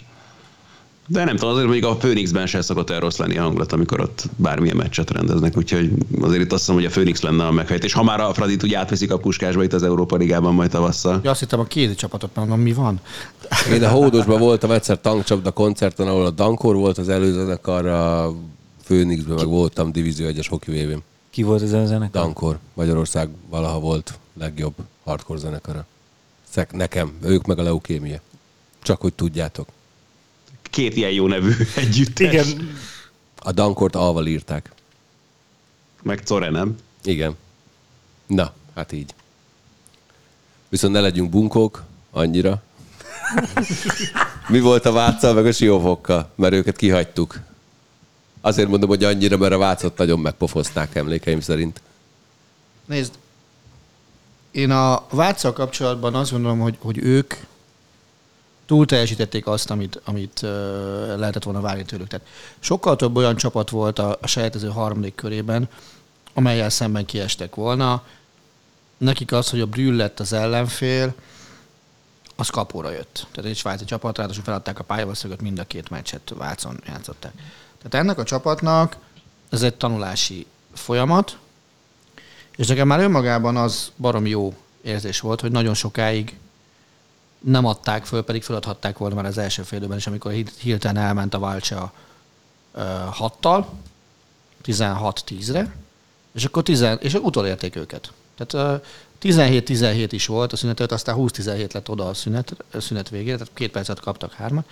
[1.07, 3.99] De nem tudom, azért még a Phoenixben se szokott el rossz lenni a hangulat, amikor
[3.99, 5.91] ott bármilyen meccset rendeznek, úgyhogy
[6.21, 7.91] azért itt azt hiszem, hogy a Phoenix lenne a meghelyt.
[7.91, 11.19] Ha már a Fradit úgy átveszik a puskásba itt az Európa Ligában majd tavasszal.
[11.23, 12.99] Ja, azt hittem a kézi csapatot, mondom, mi van?
[13.73, 18.33] Én a Hódosban voltam egyszer tankcsapda koncerten, ahol a Dankor volt az előzenekar, a
[18.83, 20.87] Phoenixben meg voltam Divízió 1-es hoki.
[21.29, 22.21] Ki volt ezen a zenekar?
[22.21, 24.73] Dankor, Magyarország valaha volt legjobb
[25.03, 25.85] hardcore zenekara.
[26.53, 28.19] Szek, nekem, ők meg a leukémia.
[28.81, 29.69] Csak hogy tudjátok.
[30.61, 32.51] Két ilyen jó nevű együttes.
[32.51, 32.77] Igen,
[33.39, 34.71] A Dankort alval írták.
[36.01, 36.75] Meg Core, nem?
[37.03, 37.35] Igen.
[38.27, 39.13] Na, hát így.
[40.69, 42.63] Viszont ne legyünk bunkók, annyira.
[44.47, 46.31] Mi volt a Váccal meg a Siófokkal?
[46.35, 47.39] Mert őket kihagytuk.
[48.41, 51.81] Azért mondom, hogy annyira, mert a Vácot nagyon megpofozták emlékeim szerint.
[52.85, 53.13] Nézd,
[54.53, 57.33] én a Váccal kapcsolatban azt gondolom, hogy, hogy ők
[58.65, 60.49] túl teljesítették azt, amit, amit uh,
[61.17, 62.07] lehetett volna várni tőlük.
[62.07, 62.27] Tehát
[62.59, 65.69] sokkal több olyan csapat volt a, a sejtező harmadik körében,
[66.33, 68.03] amelyel szemben kiestek volna.
[68.97, 71.13] Nekik az, hogy a Brühl lett az ellenfél,
[72.35, 73.27] az kapóra jött.
[73.31, 77.33] Tehát egy svájci csapat, ráadásul feladták a pályavaszögöt, mind a két meccset Vácon játszották.
[77.77, 78.97] Tehát ennek a csapatnak
[79.49, 81.37] ez egy tanulási folyamat,
[82.55, 86.37] és nekem már önmagában az barom jó érzés volt, hogy nagyon sokáig
[87.39, 91.33] nem adták föl, pedig feladhatták volna már az első fél időben is, amikor hirtelen elment
[91.33, 91.93] a Valcsa
[92.75, 93.69] uh, hattal,
[94.65, 95.75] 16-10-re,
[96.31, 98.11] és akkor 10, és utolérték őket.
[98.37, 98.85] Tehát uh,
[99.21, 103.37] 17-17 is volt a szünet, előtt, aztán 20-17 lett oda a szünet, a szünet végére,
[103.37, 104.69] tehát két percet kaptak hármat.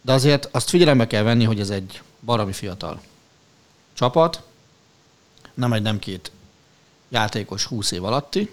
[0.00, 3.00] De azért azt figyelembe kell venni, hogy ez egy baromi fiatal
[3.92, 4.42] csapat,
[5.54, 6.30] nem egy, nem két
[7.08, 8.50] játékos 20 év alatti,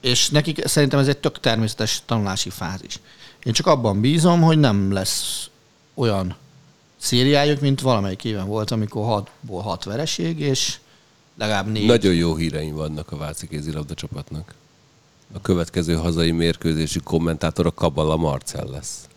[0.00, 3.00] és nekik szerintem ez egy tök természetes tanulási fázis.
[3.42, 5.50] Én csak abban bízom, hogy nem lesz
[5.94, 6.36] olyan
[6.96, 10.78] szériájuk, mint valamelyik éven volt, amikor 6-ból 6 vereség, és
[11.38, 11.86] legalább négy.
[11.86, 14.54] Nagyon jó híreim vannak a Váci kézilabda csapatnak.
[15.32, 19.08] A következő hazai mérkőzési kommentátor a Kabala Marcel lesz.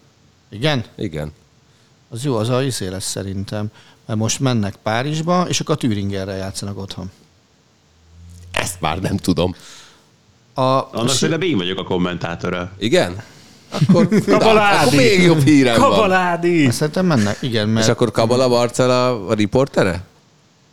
[0.49, 0.85] Igen?
[0.95, 1.33] Igen.
[2.09, 3.71] Az jó, az a iszé lesz szerintem.
[4.05, 7.11] Mert most mennek Párizsba, és akkor a Thüringerrel játszanak otthon.
[8.55, 9.55] Ezt már nem tudom.
[10.53, 12.71] A, Annak szerintem én vagyok a kommentátora.
[12.77, 13.23] Igen?
[13.69, 14.85] Akkor, na, Kabaládi!
[14.85, 15.89] akkor még jobb hírem van.
[15.89, 16.71] Kabaládi!
[16.71, 20.03] Szerintem mennek, igen, És mert akkor Kabala Marcel a, a riportere?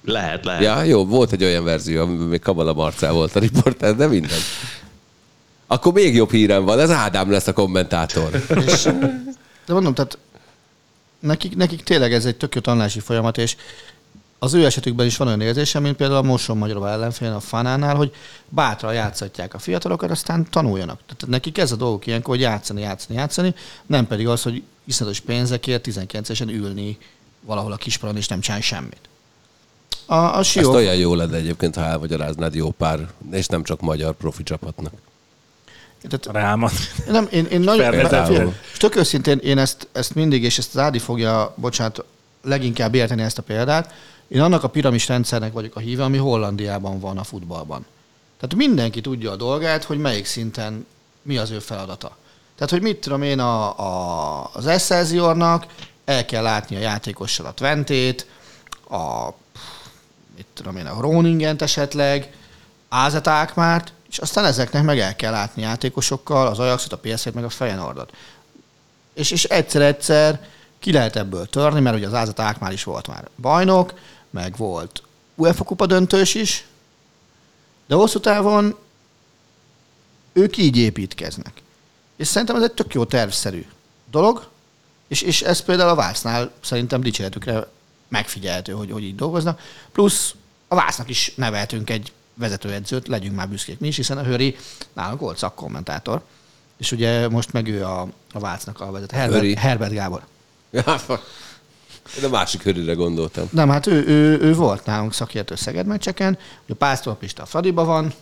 [0.04, 0.62] Lehet, lehet.
[0.62, 4.38] Ja, jó, volt egy olyan verzió, amiben még Kabala Marcel volt a riporter, de minden.
[5.66, 8.30] Akkor még jobb hírem van, ez Ádám lesz a kommentátor.
[8.66, 8.82] És,
[9.66, 10.18] de mondom, tehát
[11.20, 13.56] nekik, nekik tényleg ez egy tök jó tanulási folyamat, és
[14.42, 17.94] az ő esetükben is van olyan érzésem, mint például a Moson Magyarova ellenfél a Fanánál,
[17.94, 18.14] hogy
[18.48, 21.00] bátran játszatják a fiatalokat, aztán tanuljanak.
[21.06, 23.54] Tehát nekik ez a dolgok ilyenkor, hogy játszani, játszani, játszani,
[23.86, 26.98] nem pedig az, hogy iszonyatos pénzekért 19-esen ülni
[27.40, 29.00] valahol a kisparon és nem csinálni semmit.
[30.06, 33.80] A, a Ezt Sió, olyan jó lenne egyébként, ha elmagyaráznád jó pár, és nem csak
[33.80, 34.92] magyar profi csapatnak.
[36.08, 36.72] tehát Rámat.
[37.06, 38.54] Nem, én, én nagyon...
[38.72, 42.04] És tök őszintén én ezt, ezt mindig, és ezt az Ádi fogja, bocsánat,
[42.42, 43.94] leginkább érteni ezt a példát,
[44.32, 47.86] én annak a piramis rendszernek vagyok a híve, ami Hollandiában van a futballban.
[48.40, 50.86] Tehát mindenki tudja a dolgát, hogy melyik szinten
[51.22, 52.16] mi az ő feladata.
[52.54, 55.66] Tehát, hogy mit tudom én, a, a, az Excelsiornak
[56.04, 58.26] el kell látni a játékossal a Twentét,
[58.90, 59.28] a
[60.36, 62.32] mit tudom én, a Groningent esetleg,
[62.88, 67.44] Ázet Ákmárt, és aztán ezeknek meg el kell látni játékosokkal, az Ajaxot, a PSZ-t, meg
[67.44, 68.12] a Feyenoordot.
[69.14, 70.46] És, és egyszer-egyszer
[70.78, 73.94] ki lehet ebből törni, mert ugye az Ázat Ákmár is volt már bajnok,
[74.32, 75.02] meg volt
[75.34, 76.66] UEFA kupa döntős is,
[77.86, 78.76] de hosszú távon
[80.32, 81.62] ők így építkeznek.
[82.16, 83.66] És szerintem ez egy tök jó tervszerű
[84.10, 84.48] dolog,
[85.08, 87.66] és, és ez például a Vásznál szerintem dicséretükre
[88.08, 89.60] megfigyelhető, hogy, hogy így dolgoznak.
[89.92, 90.34] Plusz
[90.68, 94.56] a Vásznak is neveltünk egy vezetőedzőt, legyünk már büszkék mi is, hiszen a Höri
[94.92, 96.22] nálunk volt szakkommentátor,
[96.76, 99.16] és ugye most meg ő a, a Vácnak a vezető.
[99.16, 99.54] Höri.
[99.54, 100.24] Herbert, Herbert Gábor.
[102.20, 103.48] De másik hörűre gondoltam.
[103.52, 107.84] Nem, hát ő, ő, ő volt nálunk szakértő Szeged meccseken, ugye Pásztor Pista a Fradiba
[107.84, 108.12] van,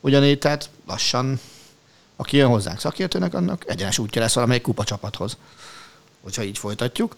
[0.00, 1.40] ugyanígy, tehát lassan,
[2.16, 5.36] aki jön hozzánk szakértőnek, annak egyenes útja lesz valamelyik kupacsapathoz.
[6.22, 7.16] Hogyha így folytatjuk.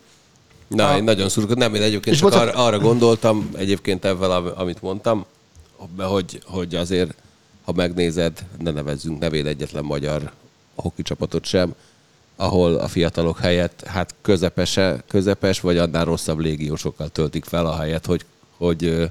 [0.69, 1.59] Na, A- én nagyon szurkolom.
[1.59, 5.25] Nem, én egyébként És csak bocsánat- arra, arra gondoltam, egyébként ebben, am- amit mondtam,
[5.99, 7.15] hogy, hogy azért,
[7.65, 10.33] ha megnézed, ne nevezzünk nevél egyetlen magyar
[10.75, 11.75] hoki csapatot sem,
[12.41, 18.07] ahol a fiatalok helyett hát közepese, közepes vagy annál rosszabb légiósokkal töltik fel a helyet,
[18.07, 18.25] hogy,
[18.57, 19.11] hogy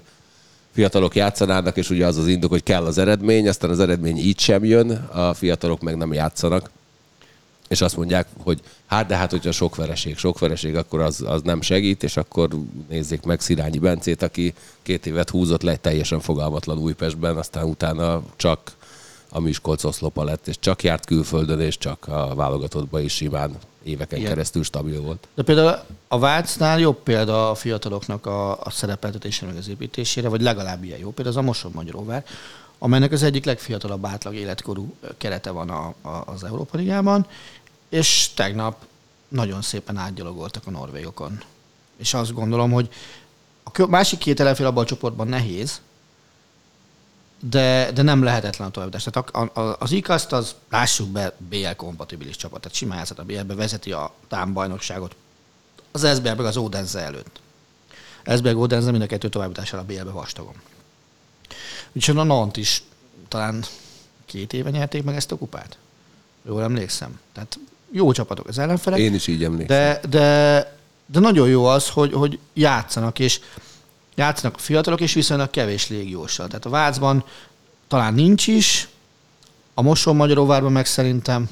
[0.71, 4.39] fiatalok játszanának, és ugye az az indok, hogy kell az eredmény, aztán az eredmény így
[4.39, 6.69] sem jön, a fiatalok meg nem játszanak.
[7.67, 11.41] És azt mondják, hogy hát de hát, hogyha sok vereség, sok vereség, akkor az, az
[11.41, 12.49] nem segít, és akkor
[12.89, 18.77] nézzék meg Szirányi Bencét, aki két évet húzott le teljesen fogalmatlan Újpestben, aztán utána csak
[19.29, 24.17] a Miskolc oszlopa lett, és csak járt külföldön, és csak a válogatottban is simán éveken
[24.17, 24.29] Igen.
[24.29, 25.27] keresztül stabil volt.
[25.35, 30.41] De például a Vácnál jobb példa a fiataloknak a, a szerepeltetésére, meg az építésére, vagy
[30.41, 32.25] legalább ilyen jó példa az a Moson Magyaróvár,
[32.77, 37.25] amelynek az egyik legfiatalabb átlag életkorú kerete van a, a, az Európa Ligában,
[37.89, 38.85] és tegnap
[39.27, 41.41] nagyon szépen átgyalogoltak a norvégokon.
[41.97, 42.89] És azt gondolom, hogy
[43.63, 45.81] a másik két ellenfél abban a csoportban nehéz,
[47.39, 49.03] de, de nem lehetetlen a továbbítás.
[49.03, 52.61] Tehát a, a, az IKAST az, lássuk be, BL kompatibilis csapat.
[52.61, 55.15] Tehát simán a BL-be, vezeti a tám bajnokságot.
[55.91, 57.39] Az Esberg meg az Odense előtt.
[58.23, 60.53] Esberg Odense mind a kettő továbbítására a BL-be vastagon.
[61.91, 62.83] Úgyhogy a Nant is
[63.27, 63.63] talán
[64.25, 65.77] két éve nyerték meg ezt a kupát.
[66.45, 67.19] Jól emlékszem.
[67.33, 67.59] Tehát
[67.91, 68.99] jó csapatok az ellenfelek.
[68.99, 69.77] Én is így emlékszem.
[69.77, 73.39] De, de, de nagyon jó az, hogy, hogy játszanak, és
[74.19, 76.47] játszanak a fiatalok, és viszonylag kevés légióssal.
[76.47, 77.23] Tehát a Vácban
[77.87, 78.87] talán nincs is,
[79.73, 81.49] a Moson Magyaróvárban meg szerintem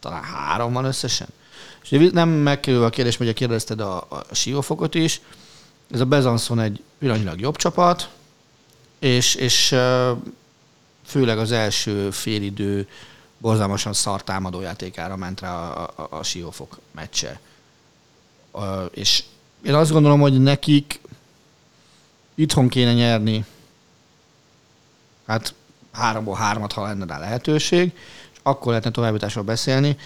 [0.00, 1.28] talán három van összesen.
[1.82, 5.20] És nem megkerülve a kérdés, hogy kérdezted a, a siófokot is,
[5.90, 8.08] ez a Bezanszon egy pillanatnyilag jobb csapat,
[8.98, 9.74] és, és
[11.04, 12.88] főleg az első félidő
[13.38, 17.40] borzalmasan szar támadójátékára ment rá a, a, a Siófok meccse.
[18.90, 19.24] És
[19.62, 21.00] én azt gondolom, hogy nekik
[22.38, 23.44] itthon kéne nyerni,
[25.26, 25.54] hát
[25.92, 27.92] háromból hármat, ha lenne rá lehetőség,
[28.32, 29.96] és akkor lehetne továbbításról beszélni.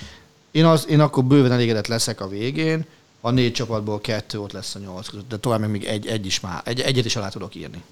[0.50, 2.84] Én, az, én akkor bőven elégedett leszek a végén,
[3.20, 6.40] a négy csapatból kettő ott lesz a nyolc között, de tovább még egy, egy is
[6.40, 7.82] már, egy, egyet is alá tudok írni.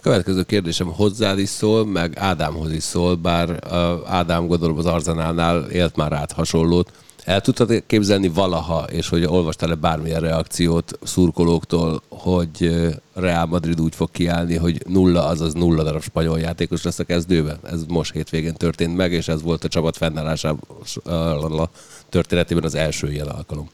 [0.00, 3.72] Következő kérdésem hozzád is szól, meg Ádámhoz is szól, bár
[4.06, 6.92] Ádám gondolom az Arzenálnál élt már át hasonlót.
[7.24, 12.70] El tudtad képzelni valaha, és hogy olvastál-e bármilyen reakciót szurkolóktól, hogy
[13.12, 17.58] Real Madrid úgy fog kiállni, hogy nulla, azaz nulla darab spanyol játékos lesz a kezdőben?
[17.62, 21.68] Ez most hétvégén történt meg, és ez volt a csapat fennállásában
[22.08, 23.68] történetében az első ilyen alkalom.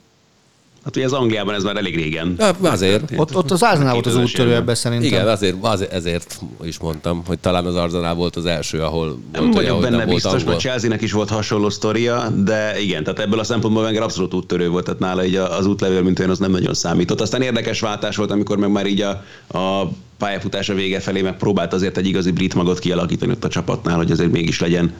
[0.89, 2.35] Hát ugye az Angliában ez már elég régen.
[2.39, 3.13] Ja, azért.
[3.17, 5.09] Ott, ott az Arsenal volt az úttörő ebben szerintem.
[5.09, 9.43] Igen, azért, azért, ezért is mondtam, hogy talán az Arsenal volt az első, ahol nem
[9.43, 13.39] volt vagyok benne nem biztos, mert Chelsea-nek is volt hasonló sztoria, de igen, tehát ebből
[13.39, 16.51] a szempontból Wenger abszolút úttörő volt, tehát nála így az útlevél, mint olyan, az nem
[16.51, 17.21] nagyon számított.
[17.21, 19.11] Aztán érdekes váltás volt, amikor meg már így a,
[19.59, 24.11] a pályafutása vége felé megpróbált azért egy igazi brit magot kialakítani ott a csapatnál, hogy
[24.11, 24.93] azért mégis legyen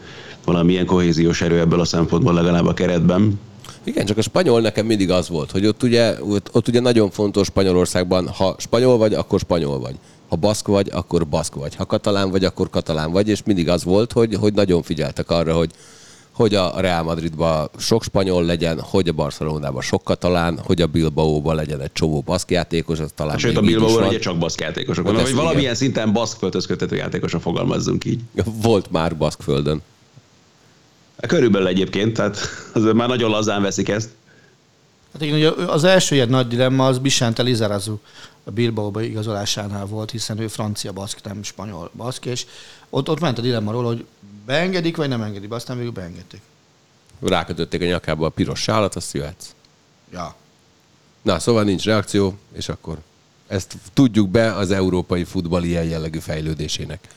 [0.45, 3.41] valamilyen kohéziós erő ebből a szempontból legalább a keretben.
[3.89, 7.11] Igen, csak a spanyol nekem mindig az volt, hogy ott ugye, ott, ott ugye nagyon
[7.11, 9.95] fontos Spanyolországban, ha spanyol vagy, akkor spanyol vagy.
[10.29, 11.75] Ha baszk vagy, akkor baszk vagy.
[11.75, 15.57] Ha katalán vagy, akkor katalán vagy, és mindig az volt, hogy, hogy nagyon figyeltek arra,
[15.57, 15.71] hogy
[16.33, 21.55] hogy a Real Madridban sok spanyol legyen, hogy a Barcelonában sok katalán, hogy a Bilbaóban
[21.55, 25.75] legyen egy csomó baszkjátékos, az talán Sőt, a Bilbaóban ugye csak baszkjátékosok van, hogy valamilyen
[25.75, 28.21] szinten baszkföldhöz kötető játékosra fogalmazzunk így.
[28.63, 29.83] Volt már baszkföldön.
[31.27, 32.39] Körülbelül egyébként, tehát
[32.73, 34.09] azért már nagyon lazán veszik ezt.
[35.13, 37.99] Hát igen, ugye az első ilyen nagy dilemma az Bisante Lizarazu
[38.45, 42.47] a Bilbaóba igazolásánál volt, hiszen ő francia baszk, nem spanyol baszk, és
[42.91, 44.05] ott, ott ment a dilemma róla, hogy
[44.47, 46.41] beengedik, vagy nem engedik, aztán végül beengedték.
[47.21, 49.47] Rákötötték a nyakába a piros sálat, azt jöhetsz.
[50.13, 50.35] Ja.
[51.23, 52.99] Na, szóval nincs reakció, és akkor
[53.47, 57.09] ezt tudjuk be az európai futball ilyen jellegű fejlődésének.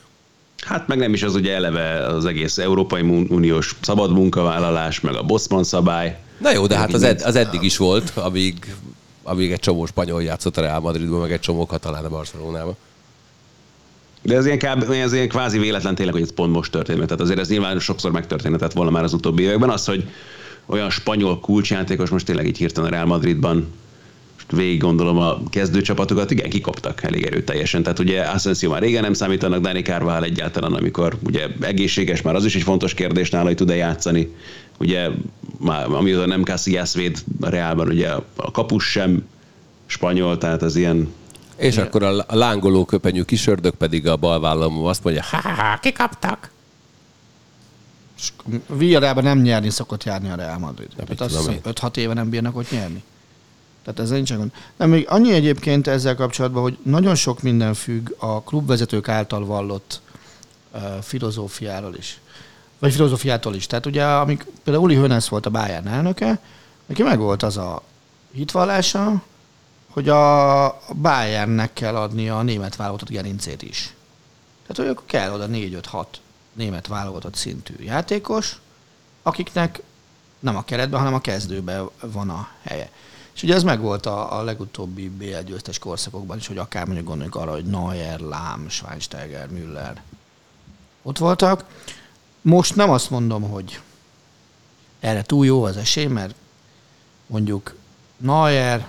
[0.66, 5.24] Hát meg nem is az ugye eleve az egész Európai Uniós szabad munkavállalás, meg a
[5.24, 6.18] Bosman szabály.
[6.38, 8.76] Na jó, de hát az, ed- az eddig is volt, amíg,
[9.24, 12.76] amíg egy csomó spanyol játszott a Real Madridban, meg egy csomó katalán a Barcelonában.
[14.22, 17.00] De ez ilyen, kb, ez ilyen kvázi véletlen tényleg, hogy ez pont most történt.
[17.00, 19.70] Tehát azért ez nyilván sokszor megtörténhetett volna már az utóbbi években.
[19.70, 20.10] Az, hogy
[20.66, 23.68] olyan spanyol kulcsjátékos most tényleg így hirtelen a Real Madridban
[24.52, 27.84] végig gondolom a kezdőcsapatokat, igen, kikoptak elég erőteljesen.
[27.84, 32.46] Tehát ugye Asensio már régen nem számítanak, Dani Carvajal egyáltalán, amikor ugye egészséges, már az
[32.46, 34.36] is egy fontos kérdés nála, hogy tud-e játszani.
[34.78, 35.10] Ugye
[35.60, 39.24] már, amióta nem Casillas véd a Reálban, ugye a kapus sem
[39.86, 41.14] spanyol, tehát az ilyen
[41.62, 41.86] és Igen.
[41.86, 46.52] akkor a lángoló köpenyű kisördök pedig a balvállalom azt mondja, ha, ha, ha kikaptak.
[48.68, 50.90] Villarában nem nyerni szokott járni a Real Madrid.
[50.98, 53.04] Hát azt 5-6 éve nem bírnak ott nyerni.
[53.84, 54.52] Tehát ez nincs gond.
[54.76, 60.02] Nem, még annyi egyébként ezzel kapcsolatban, hogy nagyon sok minden függ a klubvezetők által vallott
[60.74, 62.20] uh, filozófiáról is.
[62.80, 63.68] vagy filozófiától is.
[63.68, 66.40] Tehát ugye, amik, például Uli Hönes volt a Bayern elnöke,
[66.86, 67.82] neki meg volt az a
[68.32, 69.22] hitvallása,
[69.90, 73.94] hogy a Bayernnek kell adni a német válogatott gerincét is.
[74.62, 76.06] Tehát, hogy akkor kell oda 4-5-6
[76.54, 78.60] német válogatott szintű játékos,
[79.24, 79.82] akiknek
[80.40, 82.90] nem a keretben, hanem a kezdőben van a helye.
[83.42, 87.36] És ugye ez megvolt a, a legutóbbi BL győztes korszakokban is, hogy akár mondjuk gondoljuk
[87.36, 90.02] arra, hogy Neuer, Lám, Schweinsteiger, Müller
[91.02, 91.66] ott voltak.
[92.42, 93.80] Most nem azt mondom, hogy
[95.00, 96.36] erre túl jó az esély, mert
[97.28, 97.76] mondjuk
[98.18, 98.88] Neuer,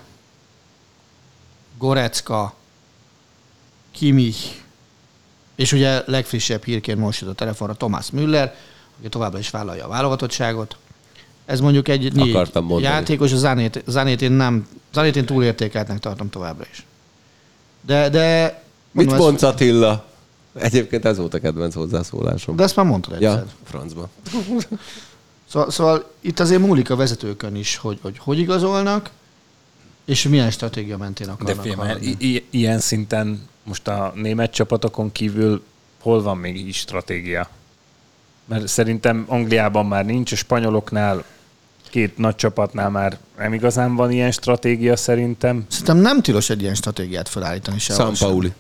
[1.78, 2.54] Gorecka,
[3.90, 4.62] Kimmich,
[5.54, 8.56] és ugye legfrissebb hírként most jött a telefonra Thomas Müller,
[8.98, 10.76] aki továbbra is vállalja a válogatottságot.
[11.44, 12.38] Ez mondjuk egy négy
[12.80, 16.86] játékos, a Zanét, Zanét én nem, Zanét én túlértékeltnek tartom továbbra is.
[17.80, 20.04] De, de Mit mondsz Attila?
[20.54, 22.56] Egyébként ez volt a kedvenc hozzászólásom.
[22.56, 23.30] De ezt már mondtad egyszer.
[23.32, 24.08] Ja, francba.
[25.52, 29.10] Szóval, szóval itt azért múlik a vezetőkön is, hogy hogy, hogy igazolnak,
[30.04, 31.80] és milyen stratégia mentén akarnak De film,
[32.18, 35.62] i- ilyen szinten most a német csapatokon kívül
[36.00, 37.48] hol van még így stratégia?
[38.44, 41.24] Mert szerintem Angliában már nincs, a spanyoloknál
[41.90, 45.64] két nagy csapatnál már nem igazán van ilyen stratégia szerintem.
[45.68, 47.94] Szerintem nem tilos egy ilyen stratégiát felállítani se.
[47.94, 48.52] San Pauli.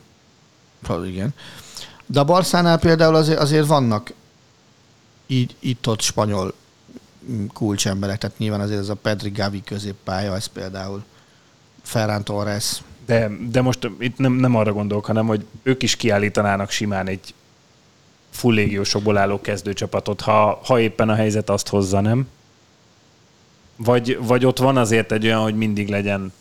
[1.08, 1.34] Igen.
[2.06, 4.12] De a Barszánál például azért, azért vannak
[5.26, 6.54] így itt-ott spanyol
[7.52, 11.04] kulcsemberek, tehát nyilván azért ez a Pedri Gavi középpálya, ez például
[11.82, 12.82] Ferran Torres.
[13.06, 17.34] De, de most itt nem, nem arra gondolok, hanem hogy ők is kiállítanának simán egy
[18.32, 22.28] full légiósokból álló kezdőcsapatot, ha, ha éppen a helyzet azt hozza, nem?
[23.76, 26.32] Vagy, vagy ott van azért egy olyan, hogy mindig legyen...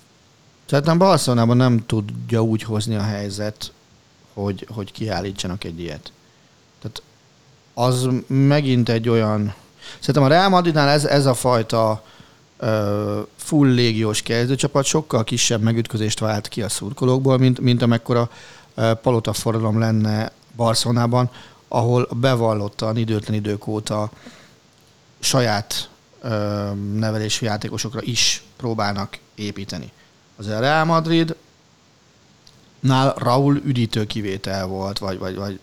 [0.66, 3.72] Szerintem Barcelonában nem tudja úgy hozni a helyzet,
[4.34, 6.12] hogy, hogy kiállítsanak egy ilyet.
[6.82, 7.02] Tehát
[7.74, 9.54] az megint egy olyan...
[10.00, 12.04] Szerintem a Real Madridnál ez, ez a fajta
[12.60, 12.68] uh,
[13.36, 18.30] full légiós kezdőcsapat sokkal kisebb megütközést vált ki a szurkolókból, mint, mint amekkora
[18.76, 21.30] uh, palota forradalom lenne Barcelonában,
[21.74, 24.12] ahol bevallottan időtlen idők óta
[25.20, 25.90] saját
[26.24, 26.30] uh,
[26.94, 29.92] nevelésű játékosokra is próbálnak építeni.
[30.36, 31.36] Az a Real Madrid
[32.80, 35.60] nál Raúl üdítő kivétel volt, vagy, vagy, vagy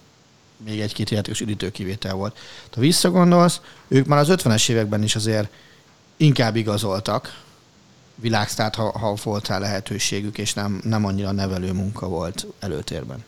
[0.64, 2.38] még egy-két játékos üdítő kivétel volt.
[2.72, 5.48] Ha visszagondolsz, ők már az 50-es években is azért
[6.16, 7.42] inkább igazoltak,
[8.14, 13.24] világsztát, ha, ha volt rá lehetőségük, és nem, nem annyira nevelő munka volt előtérben.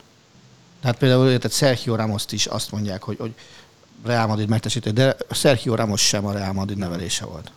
[0.81, 3.35] Tehát például érted, Sergio ramos is azt mondják, hogy, hogy
[4.05, 7.51] Real Madrid megtesítő, de Sergio Ramos sem a Real Madrid nevelése volt.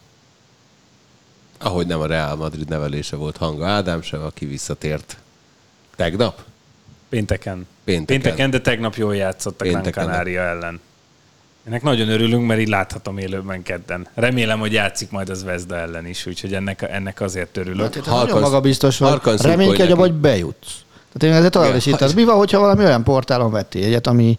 [1.58, 5.18] Ahogy nem a Real Madrid nevelése volt Hanga Ádám sem, aki visszatért
[5.96, 6.42] Tegnap?
[7.10, 7.68] Pénteken.
[7.84, 8.22] Pénteken.
[8.22, 10.80] Pénteken, de tegnap jól játszottak Gran Canaria ellen.
[11.64, 14.08] Ennek nagyon örülünk, mert így láthatom élőben kedden.
[14.14, 17.94] Remélem, hogy játszik majd az Vezda ellen is, úgyhogy ennek, ennek azért örülök.
[17.94, 19.22] Hát, nagyon magabiztos vagy.
[19.42, 20.83] Reménykedj, vagy bejutsz.
[21.14, 22.16] Tehát én ezért tovább is itt.
[22.16, 24.38] Mi van, hogyha valami olyan portálon vettél egyet, ami...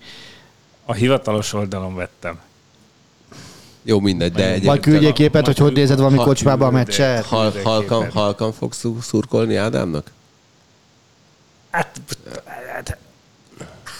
[0.85, 2.39] A hivatalos oldalon vettem.
[3.83, 4.65] Jó, mindegy, de egy.
[4.65, 7.25] Vagy küldjél képet, hogy hogy nézed valami kocsmába a meccset.
[7.63, 10.11] Halkan, halkan fogsz szurkolni Ádámnak?
[11.71, 12.01] Hát,
[12.75, 12.99] hát,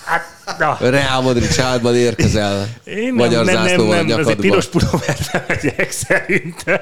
[0.05, 0.77] hát na.
[0.81, 2.69] Real Madrid családban érkezel.
[2.85, 6.81] Én Magyar nem, nem, nem, nem, azért piros pulóvert megyek szerintem.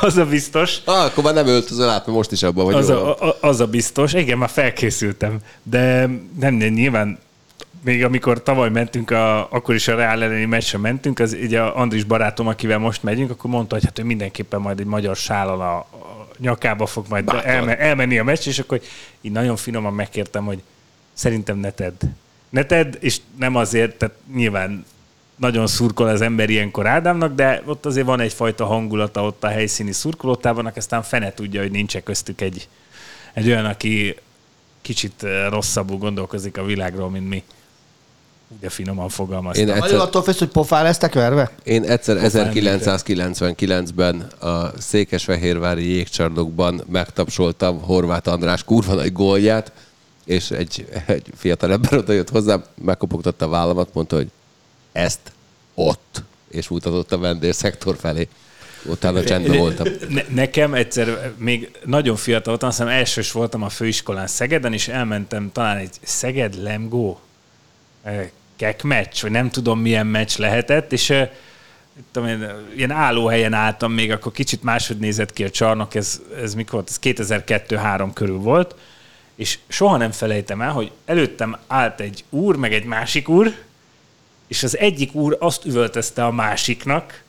[0.00, 0.76] Az a biztos.
[0.84, 2.74] Ah, akkor már nem öltözöl át, mert most is abban vagy.
[2.74, 4.12] Az a, a, az a biztos.
[4.12, 5.38] Igen, már felkészültem.
[5.62, 6.06] De
[6.38, 7.18] nem, nem nyilván
[7.84, 11.76] még amikor tavaly mentünk, a, akkor is a Real elleni meccsre mentünk, az ugye a
[11.76, 15.60] Andris barátom, akivel most megyünk, akkor mondta, hogy hát ő mindenképpen majd egy magyar sállal
[15.60, 15.86] a,
[16.40, 18.80] nyakába fog majd elme, elmenni a meccs, és akkor
[19.20, 20.62] így nagyon finoman megkértem, hogy
[21.12, 22.02] szerintem ne tedd.
[22.50, 24.84] Ne tedd, és nem azért, tehát nyilván
[25.36, 29.92] nagyon szurkol az ember ilyenkor Ádámnak, de ott azért van egyfajta hangulata ott a helyszíni
[29.92, 32.68] szurkolótábornak, aztán fene tudja, hogy nincs köztük egy,
[33.32, 34.16] egy olyan, aki
[34.80, 37.42] kicsit eh, rosszabbul gondolkozik a világról, mint mi.
[38.58, 39.68] Ugye finoman fogalmaztam.
[39.68, 39.98] Én egyszer...
[39.98, 41.50] attól félsz, hogy pofá lesztek verve?
[41.62, 49.72] Én egyszer 1999-ben a Székesfehérvári jégcsarnokban megtapsoltam Horváth András kurva nagy gólját,
[50.30, 54.30] és egy, egy fiatal ember oda jött hozzám, megkopogtatta a vállamat, mondta, hogy
[54.92, 55.32] ezt
[55.74, 58.28] ott, és mutatott a vendégszektor felé.
[58.84, 59.86] Utána csendben voltam.
[60.08, 64.88] Ne, nekem egyszer, még nagyon fiatal voltam, azt hiszem elsős voltam a főiskolán Szegeden, és
[64.88, 67.20] elmentem talán egy Szeged Lemgó
[68.56, 71.14] kek meccs, vagy nem tudom milyen meccs lehetett, és
[72.12, 76.54] tudom én, ilyen állóhelyen álltam még, akkor kicsit máshogy nézett ki a csarnok, ez, ez
[76.54, 76.88] mikor volt?
[76.88, 78.74] Ez 2002-3 körül volt,
[79.40, 83.54] és soha nem felejtem el, hogy előttem állt egy úr, meg egy másik úr,
[84.46, 87.22] és az egyik úr azt üvöltözte a másiknak,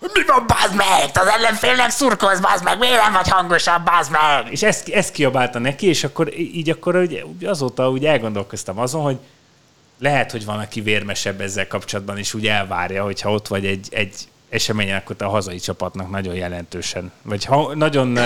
[0.00, 1.10] mi van, bazd meg?
[1.14, 4.52] Az ellenfélnek szurkolsz, bazd meg, miért nem vagy hangosabb, bazd meg?
[4.52, 9.18] És ezt, ezt kiabálta neki, és akkor így akkor ugye, azóta úgy elgondolkoztam azon, hogy
[9.98, 14.14] lehet, hogy van, aki vérmesebb ezzel kapcsolatban, és úgy elvárja, hogyha ott vagy egy, egy
[14.50, 18.18] eseményen, akkor a hazai csapatnak nagyon jelentősen, vagy ha, nagyon,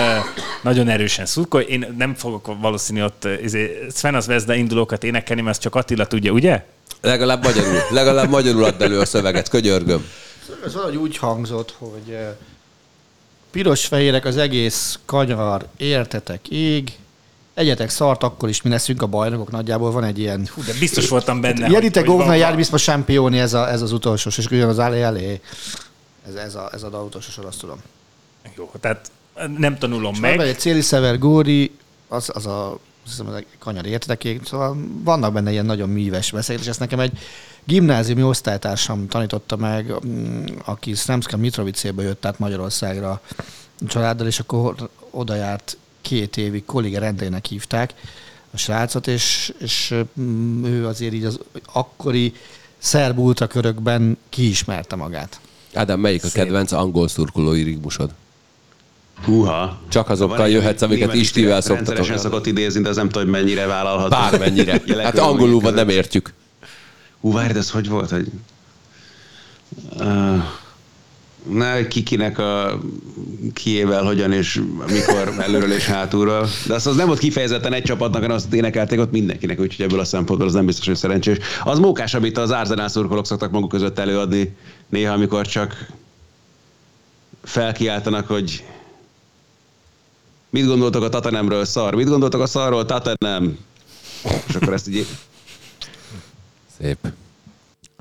[0.63, 1.61] nagyon erősen szurkol.
[1.61, 6.31] Én nem fogok valószínű ott izé, Sven az Vezda indulókat énekelni, mert csak Attila tudja,
[6.31, 6.65] ugye?
[7.01, 10.05] Legalább magyarul, legalább magyarul add elő a szöveget, könyörgöm.
[10.65, 12.17] Ez valahogy úgy hangzott, hogy
[13.51, 16.97] piros-fehérek az egész kanyar, értetek ég,
[17.53, 20.47] egyetek szart, akkor is mi leszünk a bajnokok, nagyjából van egy ilyen...
[20.53, 21.69] Hú, de biztos voltam benne.
[21.69, 25.39] Jelite Govna jár biztos championi, ez, a, ez az utolsó, és ugyan az elé elé.
[26.27, 27.77] Ez, ez, a, ez a utolsó sor, azt tudom.
[28.55, 29.11] Jó, tehát
[29.57, 30.39] nem tanulom és meg.
[30.39, 35.33] Egy Céli Szever Góri, az, az a azt hiszem, az a kanyar értekeké, szóval vannak
[35.33, 36.69] benne ilyen nagyon műves beszélgetés.
[36.69, 37.17] Ezt nekem egy
[37.63, 43.21] gimnáziumi osztálytársam tanította meg, mm, aki Sremska Mitrovicébe jött át Magyarországra
[43.87, 47.93] családdal, és akkor oda járt két évig, kolléga rendének hívták
[48.51, 51.39] a srácot, és, és mm, ő azért így az
[51.73, 52.33] akkori
[52.77, 55.39] szerb ultrakörökben kiismerte magát.
[55.75, 56.43] Ádám, melyik a Szép.
[56.43, 58.09] kedvenc angol szurkolói rigmusod?
[59.23, 59.79] Húha.
[59.89, 62.31] Csak azokkal jöhetsz, amiket Istivel is Rendszeresen szoktatok.
[62.31, 64.09] szokott idézni, de ez nem tudom, hogy mennyire vállalható.
[64.09, 64.81] Bármennyire.
[65.03, 66.33] Hát angolul van, nem értjük.
[67.21, 68.27] Hú, várj, de ez hogy volt, hogy...
[69.99, 70.43] Uh,
[71.49, 72.79] ne, kikinek a
[73.53, 76.47] kiével, hogyan és mikor előről és hátulról.
[76.67, 79.99] De azt az nem volt kifejezetten egy csapatnak, hanem azt énekelték ott mindenkinek, úgyhogy ebből
[79.99, 81.37] a szempontból az nem biztos, hogy szerencsés.
[81.63, 84.55] Az mókás, amit az Arsenal szurkolók szoktak maguk között előadni,
[84.89, 85.87] néha, amikor csak
[87.43, 88.63] felkiáltanak, hogy
[90.49, 91.95] mit gondoltok a Tatanemről, szar?
[91.95, 93.57] Mit gondoltok a szarról, Tatanem?
[94.47, 95.05] És akkor ezt így
[96.79, 96.97] Szép.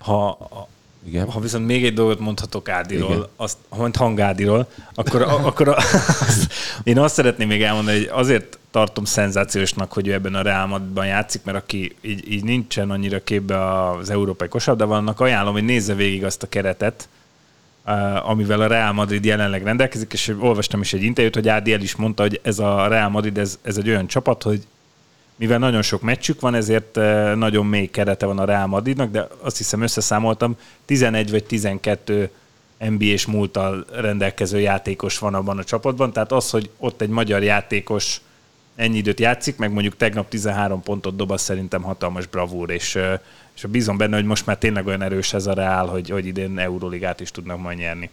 [0.01, 0.69] Ha,
[1.07, 1.31] Igen.
[1.31, 5.77] ha viszont még egy dolgot mondhatok Ádiról, azt, ha mond Hangádiról, akkor, a, akkor a,
[6.27, 6.53] azt,
[6.83, 11.07] én azt szeretném még elmondani, hogy azért tartom szenzációsnak, hogy ő ebben a Real Madridban
[11.07, 15.95] játszik, mert aki így, így nincsen annyira képbe az európai kosabdában, annak ajánlom, hogy nézze
[15.95, 17.09] végig azt a keretet,
[17.87, 21.81] uh, amivel a Real Madrid jelenleg rendelkezik, és olvastam is egy interjút, hogy Ádi el
[21.81, 24.67] is mondta, hogy ez a Real Madrid, ez, ez egy olyan csapat, hogy
[25.37, 29.29] mivel nagyon sok meccsük van, ezért eh, nagyon mély kerete van a Real Madridnak, de
[29.41, 32.31] azt hiszem összeszámoltam, 11 vagy 12
[32.79, 38.21] NBA-s múltal rendelkező játékos van abban a csapatban, tehát az, hogy ott egy magyar játékos
[38.77, 43.19] ennyi időt játszik, meg mondjuk tegnap 13 pontot dob, az szerintem hatalmas bravúr, és, eh,
[43.55, 46.59] és bízom benne, hogy most már tényleg olyan erős ez a Real, hogy, hogy idén
[46.59, 48.11] Euróligát is tudnak majd nyerni.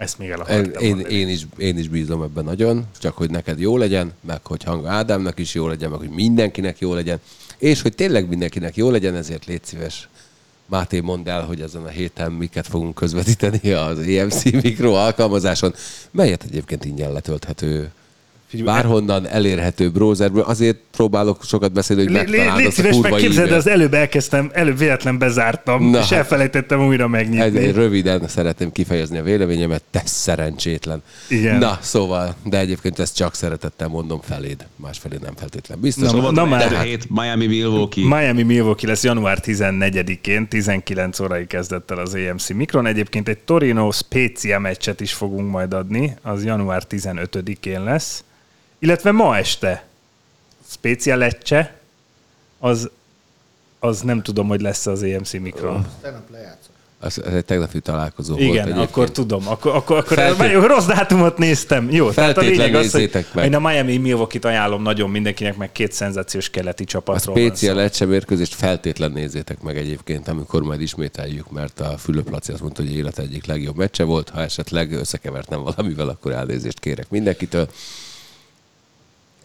[0.00, 1.14] Ezt még el Én, én, mondani.
[1.14, 4.86] én, is, én is bízom ebben nagyon, csak hogy neked jó legyen, meg hogy hang
[4.86, 7.20] Ádámnak is jó legyen, meg hogy mindenkinek jó legyen,
[7.58, 10.08] és hogy tényleg mindenkinek jó legyen, ezért légy szíves.
[10.66, 15.74] Máté, mondd el, hogy ezen a héten miket fogunk közvetíteni az EMC Mikro alkalmazáson,
[16.10, 17.90] melyet egyébként ingyen letölthető
[18.64, 20.42] bárhonnan elérhető browserből.
[20.42, 25.18] Azért próbálok sokat beszélni, hogy megtaláld azt a kurva képzeld, az előbb elkezdtem, előbb véletlen
[25.18, 26.18] bezártam, Na és hát.
[26.18, 27.70] elfelejtettem újra megnyitni.
[27.70, 31.02] röviden szeretném kifejezni a véleményemet, te szerencsétlen.
[31.28, 31.58] Igen.
[31.58, 35.80] Na, szóval, de egyébként ezt csak szeretettel mondom feléd, másfelé nem feltétlen.
[35.80, 36.10] Biztos.
[36.10, 36.72] Na, na már.
[36.72, 38.04] Ez hét Miami Milwaukee.
[38.04, 42.86] Miami Milwaukee lesz január 14-én, 19 órai kezdett el az EMC Mikron.
[42.86, 48.24] Egyébként egy Torino Spezia meccset is fogunk majd adni, az január 15-én lesz.
[48.82, 49.84] Illetve ma este
[50.70, 51.74] Spezia Lecce,
[52.58, 52.90] az,
[53.78, 55.86] az nem tudom, hogy lesz az EMC Mikron.
[56.00, 56.68] Tegnap lejátszott.
[57.02, 58.88] Az, ez egy tegnapi találkozó volt Igen, egyébként.
[58.88, 59.48] akkor tudom.
[59.48, 60.66] Akkor, akkor, akkor Feltét- Feltét...
[60.66, 61.90] rossz dátumot néztem.
[61.90, 63.44] Jó, tehát a lényeg az, hogy meg.
[63.44, 67.76] én a Miami Milwaukee-t ajánlom nagyon mindenkinek, meg két szenzációs keleti A csapatról Spécia szó.
[67.76, 72.82] Lecce mérkőzést feltétlen nézzétek meg egyébként, amikor majd ismételjük, mert a Fülöp Laci azt mondta,
[72.82, 74.28] hogy élet egyik legjobb meccse volt.
[74.28, 77.68] Ha esetleg összekevertem valamivel, akkor elnézést kérek mindenkitől.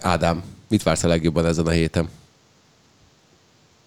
[0.05, 2.09] Ádám, mit vársz a legjobban ezen a héten?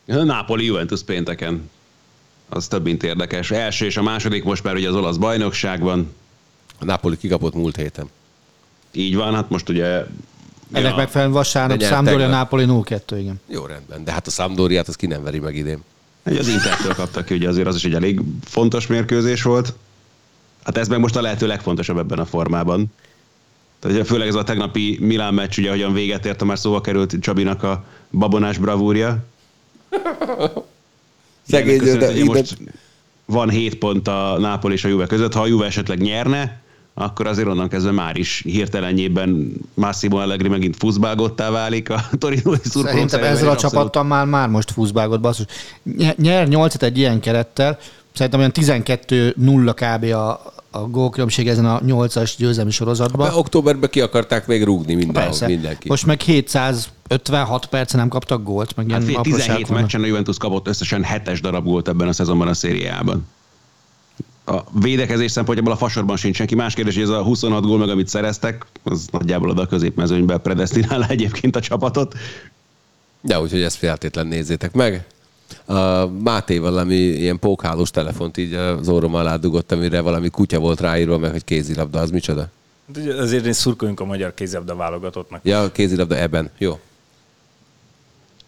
[0.05, 1.71] Napoli Juventus pénteken.
[2.49, 3.51] Az több mint érdekes.
[3.51, 6.15] Első és a második most már ugye az olasz bajnokságban.
[6.79, 8.09] A Napoli kikapott múlt héten.
[8.93, 10.05] Így van, hát most ugye...
[10.73, 12.29] Ennek ja, megfelelően vasárnap Sampdoria.
[12.29, 13.41] Napoli 0-2, igen.
[13.47, 15.83] Jó rendben, de hát a Sampdoriát az ki nem veri meg idén.
[16.25, 19.75] Ugye az Intertől kaptak ki, ugye azért az is egy elég fontos mérkőzés volt.
[20.65, 22.93] Hát ez meg most a lehető legfontosabb ebben a formában.
[23.81, 27.17] Tehát ugye főleg ez a tegnapi Milán meccs, ugye hogyan véget ért, már szóba került
[27.21, 29.19] Csabinak a babonás bravúrja.
[31.49, 32.59] Szegény, de ide- most
[33.25, 35.33] van 7 pont a Nápol és a Juve között.
[35.33, 36.61] Ha a Juve esetleg nyerne,
[36.95, 42.87] akkor azért onnan kezdve már is hirtelenjében Massimo Allegri megint fuszbálgottá válik a Torino szurkolók
[42.87, 45.47] Szerintem ezzel a csapattal már, már most fuszbálgott, basszus.
[45.83, 47.79] Nye- Nyer 8 egy ilyen kerettel,
[48.13, 50.05] szerintem olyan 12-0 kb.
[50.05, 50.53] a,
[50.83, 53.35] a gólkülönbség ezen a 8-as győzelmi sorozatban.
[53.35, 55.47] Októberben ki akarták még rúgni Persze.
[55.47, 55.89] mindenki.
[55.89, 59.83] Most meg 756 perce nem kaptak gólt, meg ilyen Hát apróság 17 vannak.
[59.83, 63.27] meccsen a Juventus kapott összesen 7-es darab gólt ebben a szezonban a szériában.
[64.45, 66.55] A védekezés szempontjából a fasorban sincs senki.
[66.55, 70.39] Más kérdés, hogy ez a 26 gól meg, amit szereztek, az nagyjából oda a középmezőnybe
[70.39, 72.15] predestinálja egyébként a csapatot.
[73.21, 75.07] De úgyhogy ezt feltétlen nézzétek meg.
[75.65, 80.81] A Máté valami ilyen pókhálós telefont így az orrom alá dugott, amire valami kutya volt
[80.81, 82.49] ráírva, meg hogy kézilabda, az micsoda?
[82.87, 85.41] Hát ugye Azért én szurkoljunk a magyar kézilabda válogatottnak.
[85.45, 86.51] Ja, kézilabda ebben.
[86.59, 86.79] Jó.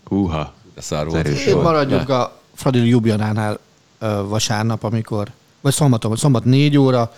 [0.04, 0.52] Húha.
[0.74, 1.62] De szar Ez volt.
[1.62, 3.58] maradjunk a Fradi Ljubljanánál
[3.98, 5.28] ö, vasárnap, amikor,
[5.60, 7.12] vagy szombaton, szombat 4 óra,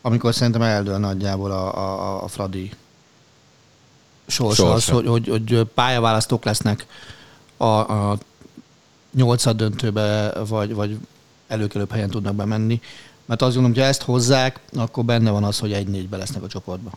[0.00, 2.70] amikor szerintem eldől nagyjából a, a, a Fradi
[4.26, 5.10] sorsa, az, Sorsa.
[5.10, 6.86] hogy, hogy, hogy pályaválasztók lesznek
[7.56, 8.18] a, a
[9.14, 10.98] nyolcad döntőbe, vagy, vagy
[11.46, 12.80] előkelőbb helyen tudnak bemenni.
[13.24, 16.48] Mert azt gondolom, hogy ha ezt hozzák, akkor benne van az, egy négybe lesznek a
[16.48, 16.92] csoportban.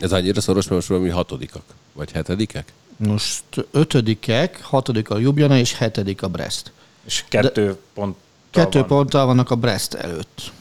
[0.00, 1.62] Ez annyira szoros, mert most valami hatodikak,
[1.92, 2.72] vagy hetedikek?
[2.96, 6.72] Most ötödikek, hatodik a Ljubljana és hetedik a Brest.
[7.04, 8.16] És kettő pont.
[8.50, 8.88] Kettő van.
[8.88, 10.52] ponttal vannak a Brest előtt.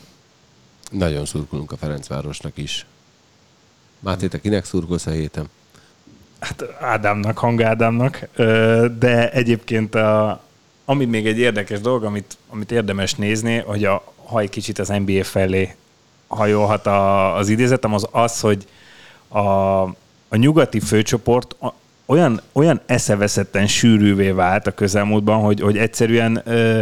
[0.92, 2.86] Nagyon szurkolunk a Ferencvárosnak is.
[4.00, 5.50] Máté, te kinek szurkolsz a héten?
[6.44, 10.42] Hát Ádámnak, Hang Ádámnak, Ö, de egyébként a,
[10.86, 14.88] ami még egy érdekes dolog, amit, amit érdemes nézni, hogy a, ha egy kicsit az
[15.06, 15.76] NBA felé
[16.28, 18.68] hajolhat a, az idézetem, az az, hogy
[19.28, 19.40] a,
[20.28, 21.56] a nyugati főcsoport
[22.06, 26.80] olyan, olyan eszeveszetten sűrűvé vált a közelmúltban, hogy, hogy egyszerűen ö,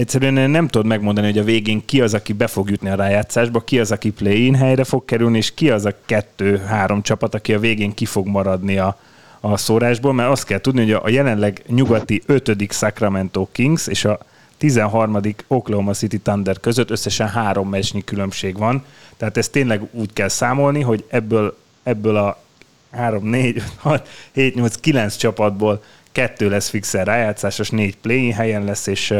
[0.00, 3.60] egyszerűen nem tudod megmondani, hogy a végén ki az, aki be fog jutni a rájátszásba,
[3.60, 7.58] ki az, aki play-in helyre fog kerülni, és ki az a kettő-három csapat, aki a
[7.58, 8.98] végén ki fog maradni a,
[9.40, 12.72] a szórásból, mert azt kell tudni, hogy a, jelenleg nyugati 5.
[12.72, 14.18] Sacramento Kings és a
[14.58, 15.18] 13.
[15.46, 18.84] Oklahoma City Thunder között összesen három meccsnyi különbség van.
[19.16, 22.42] Tehát ezt tényleg úgy kell számolni, hogy ebből, ebből a
[22.90, 25.82] 3, 4, 6, 7, 8, 9 csapatból
[26.12, 29.14] kettő lesz fixen rájátszásos, négy play helyen lesz, és,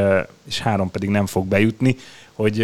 [0.49, 1.97] és három pedig nem fog bejutni,
[2.33, 2.59] hogy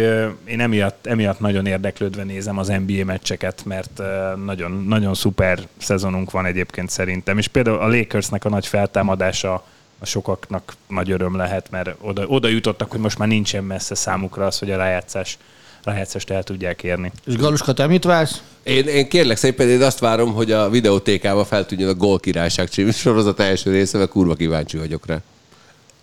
[0.45, 4.01] én emiatt, emiatt nagyon érdeklődve nézem az NBA meccseket, mert
[4.45, 9.63] nagyon, nagyon szuper szezonunk van egyébként szerintem, és például a Lakersnek a nagy feltámadása
[9.99, 14.45] a sokaknak nagy öröm lehet, mert oda, oda jutottak, hogy most már nincsen messze számukra
[14.45, 15.37] az, hogy a rájátszás,
[15.87, 17.11] rájátszást el tudják érni.
[17.25, 18.41] És Galuska, te mit vársz?
[18.63, 22.91] Én, én kérlek szépen, én azt várom, hogy a videótékába feltűnjön a Gól Királyság című
[22.91, 25.17] sorozat első része, mert kurva kíváncsi vagyok rá.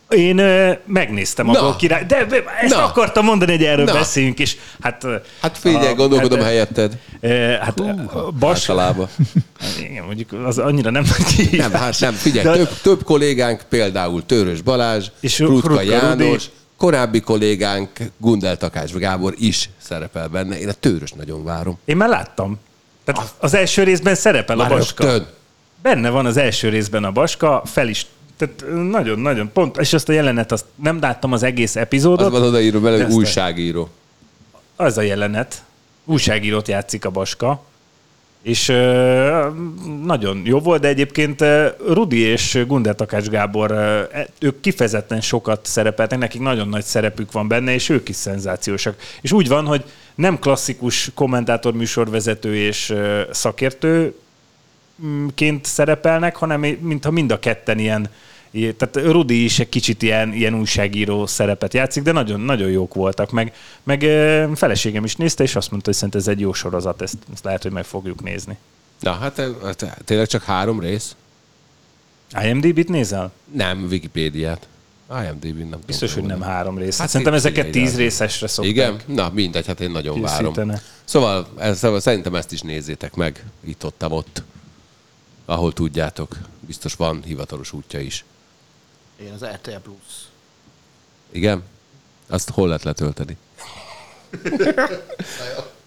[0.08, 1.60] Én ö, megnéztem a Na.
[1.60, 2.26] gól király, de
[2.62, 2.84] ezt Na.
[2.84, 3.92] akartam mondani, hogy erről Na.
[3.92, 5.06] beszéljünk, és hát...
[5.40, 6.98] Hát figyelj, a- gondolkodom hát, helyetted.
[7.20, 7.28] ö,
[7.60, 9.08] Hát Hú, Bas, Általában.
[9.88, 14.26] igen, mondjuk az annyira nem nagy Nem, hát nem, figyelj, De- több, több kollégánk, például
[14.26, 16.42] Törös Balázs, És Krutka Krutka János, Rudi.
[16.84, 20.58] Korábbi kollégánk Gundel Takács Gábor is szerepel benne.
[20.58, 21.78] Én a Törös nagyon várom.
[21.84, 22.58] Én már láttam.
[23.04, 25.04] Tehát az első részben szerepel a Már Baska.
[25.04, 25.26] rögtön.
[25.82, 28.06] Benne van az első részben a Baska, fel is
[28.36, 32.42] tehát nagyon-nagyon pont, és azt a jelenet, azt nem láttam az egész epizódot, Az van
[32.42, 33.88] odaírva hogy Ezt- újságíró.
[34.76, 35.62] az a jelenet.
[36.04, 37.64] Újságírót játszik a Baska,
[38.44, 38.66] és
[40.02, 41.44] nagyon jó volt, de egyébként
[41.88, 47.48] Rudi és Gunder Takács Gábor, e- ők kifejezetten sokat szerepeltek, nekik nagyon nagy szerepük van
[47.48, 48.96] benne, és ők is szenzációsak.
[49.20, 49.84] És úgy van, hogy
[50.14, 54.14] nem klasszikus kommentátor, műsorvezető és ö, szakértő
[55.04, 58.10] mm, ként szerepelnek, hanem mintha mind a ketten ilyen-
[58.76, 63.30] tehát Rudi is egy kicsit ilyen, ilyen újságíró szerepet játszik, de nagyon, nagyon jók voltak,
[63.30, 64.00] meg, meg
[64.54, 67.62] feleségem is nézte, és azt mondta, hogy szerint ez egy jó sorozat, ezt, ezt lehet,
[67.62, 68.56] hogy meg fogjuk nézni.
[69.00, 69.42] Na, hát
[70.04, 71.16] tényleg csak három rész?
[72.42, 73.32] IMDb-t nézel?
[73.52, 74.68] Nem, Wikipédiát.
[75.10, 75.80] IMDb-n nem tudom.
[75.86, 76.98] Biztos, hogy nem három rész.
[76.98, 78.72] Hát Szerintem ezeket tíz részesre szokták.
[78.72, 78.96] Igen?
[79.06, 80.52] Na, mindegy, hát én nagyon várom.
[80.52, 80.82] Készítene.
[81.04, 84.42] Szóval, ez, szóval szerintem ezt is nézzétek meg, itt ott, ott,
[85.44, 86.36] ahol tudjátok.
[86.60, 88.24] Biztos van hivatalos útja is.
[89.22, 89.98] Én az RTL Plus.
[91.30, 91.62] Igen?
[92.28, 93.36] Azt hol lehet letölteni?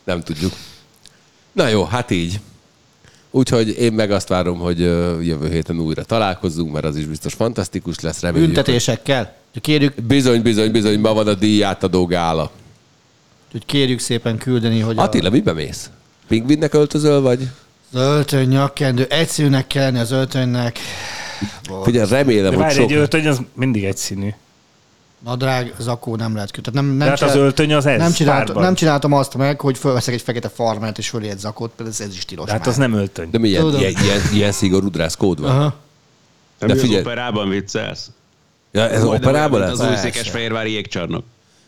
[0.03, 0.53] Nem tudjuk.
[1.51, 2.39] Na jó, hát így.
[3.31, 4.79] Úgyhogy én meg azt várom, hogy
[5.25, 8.19] jövő héten újra találkozzunk, mert az is biztos fantasztikus lesz.
[8.21, 9.35] Reméljük, Büntetésekkel.
[9.53, 12.51] Hogy kérjük, Bizony, bizony, bizony, ma van a díjátadó gála.
[13.51, 15.89] hogy kérjük szépen küldeni, hogy Attila, mibe mész?
[16.27, 17.41] Pingvinnek öltözöl, vagy?
[17.93, 20.79] az öltöny, nyakkendő, egyszerűnek kell lenni az öltönynek.
[21.83, 22.89] Figyelj, remélem, De hogy várj, sok...
[22.89, 24.29] egy öltöny, az mindig egyszínű.
[25.23, 26.71] Nadrág, zakó nem lehet kötni.
[26.71, 28.63] Tehát nem, nem Tehát az öltöny az ez, nem, csináltam, párban.
[28.63, 32.07] nem csináltam azt meg, hogy fölveszek egy fekete farmert és fölé egy zakót, például ez,
[32.07, 32.69] ez is tilos Tehát már.
[32.69, 33.29] az nem öltöny.
[33.31, 33.79] De milyen, Tudom.
[33.79, 35.51] ilyen, ilyen, ilyen szigorú dresscode van?
[35.51, 35.75] Aha.
[36.59, 38.11] De, De mi figyelj- az operában viccelsz?
[38.71, 39.79] Ja, ez Majdnem operában lesz?
[39.79, 41.23] Az új Székesfehérvári jégcsarnok.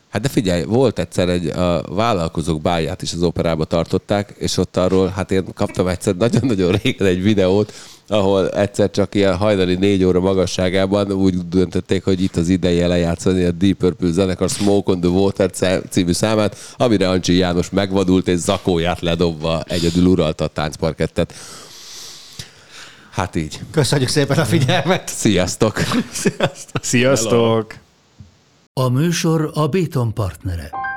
[0.10, 4.78] Hát de figyelj, volt egyszer egy a vállalkozók báját is az operába tartották, és ott
[4.78, 7.74] arról, hát én kaptam egyszer nagyon-nagyon régen egy videót,
[8.10, 13.44] ahol egyszer csak ilyen hajnali négy óra magasságában úgy döntötték, hogy itt az ideje lejátszani
[13.44, 15.49] a Deep Purple zenekar Smoke on the Water
[15.90, 21.34] című számát, amire Ancsi János megvadult és zakóját ledobva egyedül uralta a táncparkettet.
[23.11, 23.60] Hát így.
[23.72, 25.07] Köszönjük szépen a figyelmet.
[25.07, 25.81] Sziasztok!
[26.81, 27.76] Sziasztok!
[28.73, 30.89] A műsor a Béton partnere.